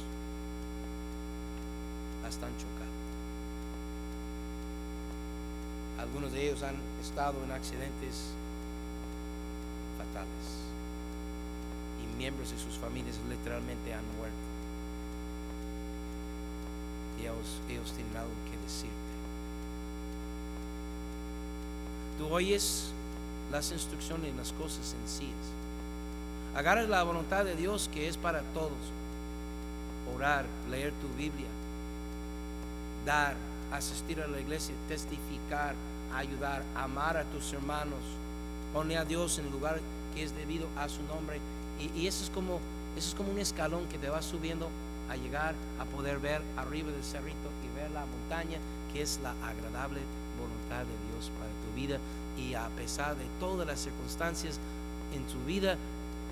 están 2.28 2.52
chocados. 2.58 3.00
Algunos 5.98 6.34
de 6.34 6.44
ellos 6.46 6.62
han 6.62 6.76
estado 7.02 7.42
en 7.46 7.52
accidentes 7.54 8.34
fatales 9.98 10.60
y 12.04 12.18
miembros 12.18 12.52
de 12.52 12.58
sus 12.58 12.78
familias 12.78 13.16
literalmente 13.30 13.94
han 13.94 14.04
muerto. 14.18 14.51
Y 17.22 17.26
ellos, 17.26 17.60
ellos 17.70 17.94
tienen 17.94 18.16
algo 18.18 18.32
que 18.50 18.58
decirte. 18.64 18.96
Tú 22.18 22.28
oyes 22.34 22.92
las 23.52 23.72
instrucciones 23.72 24.34
y 24.34 24.38
las 24.38 24.54
cosas 24.54 24.86
sencillas. 24.86 25.36
Agarras 26.56 26.90
la 26.90 27.04
voluntad 27.04 27.46
de 27.46 27.56
Dios 27.56 27.90
que 27.94 28.08
es 28.08 28.18
para 28.18 28.42
todos. 28.54 28.72
Orar, 30.16 30.46
leer 30.70 30.94
tu 30.94 31.08
Biblia, 31.16 31.48
dar, 33.06 33.36
asistir 33.72 34.22
a 34.22 34.28
la 34.28 34.40
iglesia, 34.40 34.76
testificar, 34.88 35.76
ayudar, 36.16 36.64
amar 36.76 37.18
a 37.18 37.24
tus 37.26 37.54
hermanos, 37.54 38.00
poner 38.74 38.98
a 38.98 39.06
Dios 39.06 39.40
en 39.40 39.46
el 39.46 39.52
lugar 39.52 39.80
que 40.14 40.24
es 40.24 40.36
debido 40.36 40.68
a 40.78 40.90
su 40.90 41.02
nombre. 41.04 41.40
Y, 41.96 42.08
eso, 42.08 42.24
es 42.24 42.30
como, 42.30 42.60
eso 42.98 43.10
es 43.10 43.16
como 43.16 43.32
un 43.32 43.40
escalón 43.40 43.88
que 43.88 43.98
te 43.98 44.10
va 44.10 44.22
subiendo 44.22 44.70
a 45.12 45.16
llegar 45.18 45.56
a 45.80 45.86
poder 45.86 46.20
ver 46.20 46.42
arriba 46.56 46.92
del 46.92 47.04
cerrito 47.04 47.50
y 47.64 47.76
ver 47.76 47.92
la 47.92 48.06
montaña, 48.06 48.60
que 48.94 49.02
es 49.02 49.20
la 49.22 49.32
agradable 49.46 50.00
voluntad 50.40 50.86
de 50.86 51.12
Dios 51.12 51.32
para 51.38 51.52
tu 51.66 51.76
vida. 51.76 52.00
Y 52.38 52.54
a 52.54 52.70
pesar 52.70 53.18
de 53.18 53.26
todas 53.40 53.68
las 53.68 53.80
circunstancias 53.80 54.58
en 55.14 55.26
tu 55.28 55.44
vida, 55.44 55.78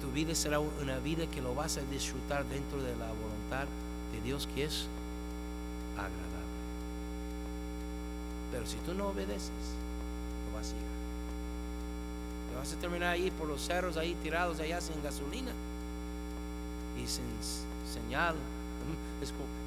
tu 0.01 0.11
vida 0.11 0.33
será 0.33 0.59
una 0.59 0.97
vida 0.99 1.27
que 1.27 1.41
lo 1.41 1.53
vas 1.53 1.77
a 1.77 1.81
disfrutar 1.91 2.45
dentro 2.45 2.81
de 2.81 2.95
la 2.95 3.07
voluntad 3.07 3.67
de 4.13 4.21
Dios 4.21 4.47
que 4.55 4.63
es 4.63 4.87
agradable. 5.95 6.29
Pero 8.51 8.65
si 8.65 8.77
tú 8.77 8.93
no 8.93 9.09
obedeces, 9.09 9.51
no 10.47 10.57
vas 10.57 10.69
a 10.69 10.73
llegar. 10.73 10.89
Te 12.49 12.55
vas 12.55 12.73
a 12.73 12.77
terminar 12.77 13.09
ahí 13.09 13.29
por 13.31 13.47
los 13.47 13.61
cerros, 13.61 13.97
ahí 13.97 14.15
tirados 14.23 14.59
allá 14.61 14.79
sin 14.79 15.03
gasolina 15.03 15.51
y 16.97 17.05
sin 17.05 17.25
señal. 17.93 18.35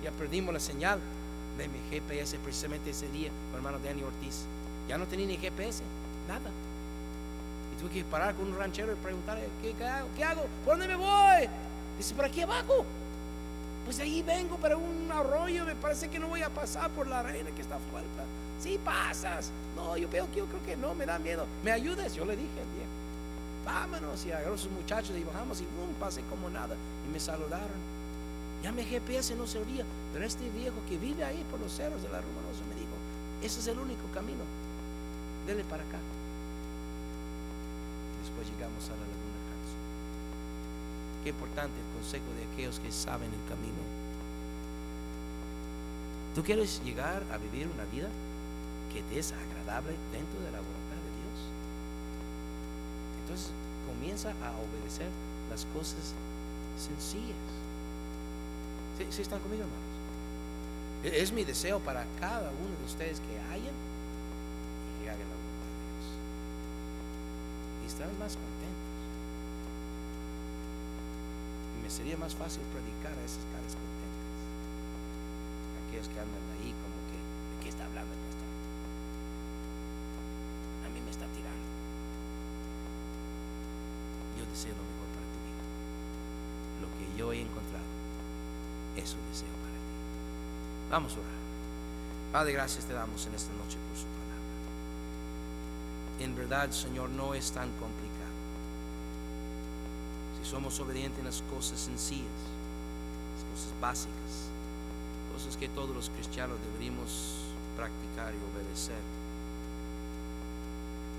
Ya 0.02 0.10
perdimos 0.12 0.52
la 0.52 0.60
señal. 0.60 1.00
de 1.58 1.68
mi 1.68 1.78
GPS 1.90 2.38
precisamente 2.38 2.90
ese 2.90 3.08
día 3.10 3.30
el 3.50 3.56
hermano 3.56 3.78
Danny 3.78 4.02
Ortiz. 4.02 4.46
Ya 4.88 4.98
no 4.98 5.06
tenía 5.06 5.26
ni 5.26 5.36
GPS, 5.36 5.82
nada. 6.26 6.50
Y 7.72 7.80
tuve 7.80 7.90
que 7.90 8.04
parar 8.04 8.34
con 8.34 8.46
un 8.46 8.56
ranchero 8.56 8.92
y 8.92 8.96
preguntarle, 8.96 9.48
¿qué, 9.60 9.84
hago? 9.84 10.08
¿Qué 10.16 10.24
hago? 10.24 10.42
¿Por 10.64 10.78
dónde 10.78 10.88
me 10.88 10.96
voy? 10.96 11.48
Dice, 11.98 12.14
¿por 12.14 12.24
aquí 12.24 12.40
abajo? 12.40 12.84
Pues 13.84 13.98
ahí 14.00 14.22
vengo 14.22 14.56
para 14.56 14.76
un 14.76 15.10
arroyo, 15.12 15.64
me 15.64 15.74
parece 15.74 16.08
que 16.08 16.18
no 16.18 16.28
voy 16.28 16.42
a 16.42 16.48
pasar 16.48 16.90
por 16.90 17.06
la 17.06 17.20
arena 17.20 17.50
que 17.50 17.62
está 17.62 17.78
fuerte. 17.90 18.08
Sí 18.60 18.78
pasas. 18.84 19.50
No, 19.76 19.96
yo 19.96 20.08
veo 20.08 20.30
que 20.30 20.38
yo 20.38 20.46
creo 20.46 20.62
que 20.64 20.76
no, 20.76 20.94
me 20.94 21.04
da 21.04 21.18
miedo. 21.18 21.46
¿Me 21.64 21.72
ayudes? 21.72 22.14
Yo 22.14 22.24
le 22.24 22.36
dije 22.36 22.60
al 22.60 22.76
viejo. 22.76 22.90
Vámonos. 23.64 24.24
Y 24.24 24.32
agarró 24.32 24.54
a 24.54 24.58
sus 24.58 24.70
muchachos 24.70 25.16
y 25.16 25.24
bajamos 25.24 25.60
y 25.60 25.64
boom, 25.76 25.94
pasé 25.98 26.22
como 26.30 26.48
nada. 26.48 26.76
Y 27.06 27.12
me 27.12 27.18
saludaron. 27.18 27.91
Ya 28.62 28.70
mi 28.70 28.84
GPS 28.84 29.34
no 29.34 29.46
servía, 29.46 29.84
pero 30.12 30.24
este 30.24 30.48
viejo 30.50 30.76
que 30.88 30.96
vive 30.96 31.24
ahí 31.24 31.44
por 31.50 31.58
los 31.60 31.72
cerros 31.72 32.00
de 32.02 32.08
la 32.08 32.20
Romanosa 32.20 32.62
me 32.68 32.78
dijo, 32.78 32.94
ese 33.42 33.58
es 33.58 33.66
el 33.66 33.78
único 33.78 34.06
camino. 34.14 34.44
Dele 35.46 35.64
para 35.64 35.82
acá. 35.82 35.98
Después 38.22 38.46
llegamos 38.46 38.84
a 38.86 38.92
la 38.92 39.02
Laguna 39.02 39.40
Canso. 39.50 39.76
Qué 41.24 41.30
importante 41.30 41.74
el 41.74 42.00
consejo 42.00 42.30
de 42.38 42.44
aquellos 42.52 42.78
que 42.78 42.92
saben 42.92 43.34
el 43.34 43.48
camino. 43.48 43.82
¿Tú 46.36 46.44
quieres 46.44 46.80
llegar 46.84 47.24
a 47.32 47.38
vivir 47.38 47.66
una 47.66 47.84
vida 47.86 48.08
que 48.92 49.02
te 49.02 49.18
es 49.18 49.32
agradable 49.32 49.96
dentro 50.12 50.38
de 50.38 50.52
la 50.52 50.62
voluntad 50.62 51.02
de 51.02 51.12
Dios? 51.18 51.38
Entonces 53.22 53.50
comienza 53.90 54.30
a 54.30 54.54
obedecer 54.56 55.10
las 55.50 55.66
cosas 55.74 56.14
sencillas. 56.78 57.61
¿Sí, 59.10 59.22
están 59.22 59.40
conmigo, 59.40 59.64
hermanos? 59.64 59.96
E, 61.02 61.22
es 61.22 61.32
mi 61.32 61.44
deseo 61.44 61.80
para 61.80 62.06
cada 62.20 62.50
uno 62.50 62.74
de 62.78 62.84
ustedes 62.86 63.18
que 63.20 63.34
hayan 63.50 63.74
y 63.74 65.02
que 65.02 65.10
hagan 65.10 65.26
la 65.26 65.34
voluntad 65.34 65.70
de 65.74 65.82
Dios. 65.90 66.06
Y 67.82 67.86
estarán 67.90 68.18
más 68.18 68.38
contentos. 68.38 68.94
Y 71.74 71.82
me 71.82 71.90
sería 71.90 72.16
más 72.16 72.34
fácil 72.34 72.62
predicar 72.70 73.18
a 73.18 73.24
esas 73.26 73.42
caras 73.50 73.74
contentas. 73.74 74.38
Aquellos 75.88 76.06
que 76.06 76.20
andan 76.22 76.46
ahí 76.60 76.70
como 76.70 76.98
que, 77.10 77.18
¿de 77.18 77.54
qué 77.58 77.68
está 77.74 77.82
hablando 77.90 78.14
el 78.14 78.22
pastor? 78.22 78.50
A 80.86 80.88
mí 80.94 81.00
me 81.02 81.10
está 81.10 81.26
tirando. 81.34 81.66
Yo 84.38 84.46
deseo 84.46 84.78
lo 84.78 84.86
mejor 84.86 85.08
para 85.10 85.26
tu 85.26 85.38
vida. 85.42 85.64
Lo 86.86 86.88
que 86.94 87.04
yo 87.18 87.32
he 87.34 87.42
encontrado 87.42 88.01
eso 88.96 89.16
deseo 89.30 89.48
para 89.48 89.72
ti. 89.72 90.90
Vamos 90.90 91.12
a 91.12 91.20
orar. 91.20 91.42
Padre, 92.32 92.52
gracias 92.52 92.84
te 92.84 92.92
damos 92.92 93.26
en 93.26 93.34
esta 93.34 93.52
noche 93.52 93.78
por 93.88 93.96
su 93.96 94.04
palabra. 94.04 94.22
En 96.20 96.34
verdad, 96.34 96.70
Señor, 96.70 97.10
no 97.10 97.34
es 97.34 97.52
tan 97.52 97.70
complicado. 97.72 98.32
Si 100.40 100.50
somos 100.50 100.78
obedientes 100.80 101.18
en 101.18 101.26
las 101.26 101.42
cosas 101.42 101.78
sencillas, 101.78 102.26
las 103.36 103.44
cosas 103.52 103.80
básicas, 103.80 104.48
cosas 105.32 105.56
que 105.56 105.68
todos 105.68 105.94
los 105.94 106.10
cristianos 106.10 106.58
deberíamos 106.64 107.36
practicar 107.76 108.34
y 108.34 108.38
obedecer. 108.52 109.00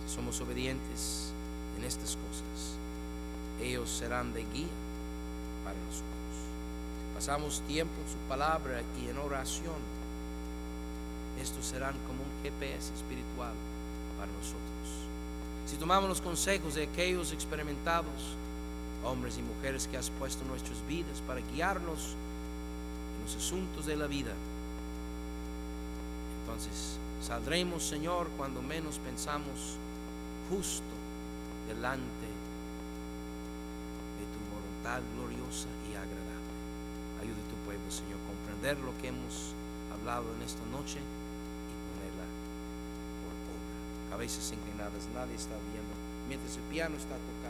Si 0.06 0.16
somos 0.16 0.40
obedientes 0.42 1.32
en 1.78 1.86
estas 1.86 2.18
cosas, 2.18 2.78
ellos 3.62 3.90
serán 3.90 4.34
de 4.34 4.46
guía 4.54 4.68
para 5.64 5.78
nosotros 5.78 6.23
pasamos 7.26 7.62
tiempo 7.62 7.94
en 8.06 8.12
su 8.12 8.18
palabra 8.28 8.82
y 9.02 9.08
en 9.08 9.18
oración, 9.18 9.80
estos 11.42 11.66
serán 11.66 11.94
como 12.06 12.22
un 12.22 12.44
GPS 12.44 12.94
espiritual 12.94 13.54
para 14.18 14.30
nosotros. 14.30 15.08
Si 15.66 15.78
tomamos 15.78 16.10
los 16.10 16.20
consejos 16.20 16.76
de 16.76 16.84
aquellos 16.84 17.32
experimentados, 17.32 18.36
hombres 19.06 19.38
y 19.38 19.42
mujeres 19.42 19.88
que 19.88 19.96
has 19.96 20.10
puesto 20.10 20.44
nuestras 20.44 20.86
vidas 20.86 21.24
para 21.26 21.40
guiarnos 21.40 22.18
en 23.16 23.24
los 23.24 23.38
asuntos 23.38 23.86
de 23.86 23.96
la 23.96 24.08
vida, 24.08 24.34
entonces 26.42 26.98
saldremos, 27.26 27.84
Señor, 27.84 28.28
cuando 28.36 28.62
menos 28.62 29.00
pensamos, 29.00 29.78
justo 30.50 30.84
delante 31.70 32.28
de 34.20 34.26
tu 34.28 34.40
voluntad 34.54 35.02
gloriosa 35.16 35.70
y 35.90 35.96
agradable. 35.96 36.23
Ayude 37.84 37.92
a 37.92 37.92
tu 37.92 37.92
pueblo, 37.92 37.92
Señor, 37.92 38.20
comprender 38.28 38.80
lo 38.80 38.96
que 39.02 39.08
hemos 39.10 39.54
hablado 39.92 40.26
en 40.36 40.42
esta 40.44 40.64
noche 40.72 41.00
y 41.00 41.76
ponerla 41.92 42.28
por 43.24 43.36
obra. 43.52 43.76
Cabezas 44.12 44.52
inclinadas, 44.54 45.08
nadie 45.14 45.36
está 45.36 45.56
viendo. 45.72 45.94
Mientras 46.28 46.56
el 46.56 46.64
piano 46.64 46.96
está 46.96 47.16
tocando. 47.16 47.43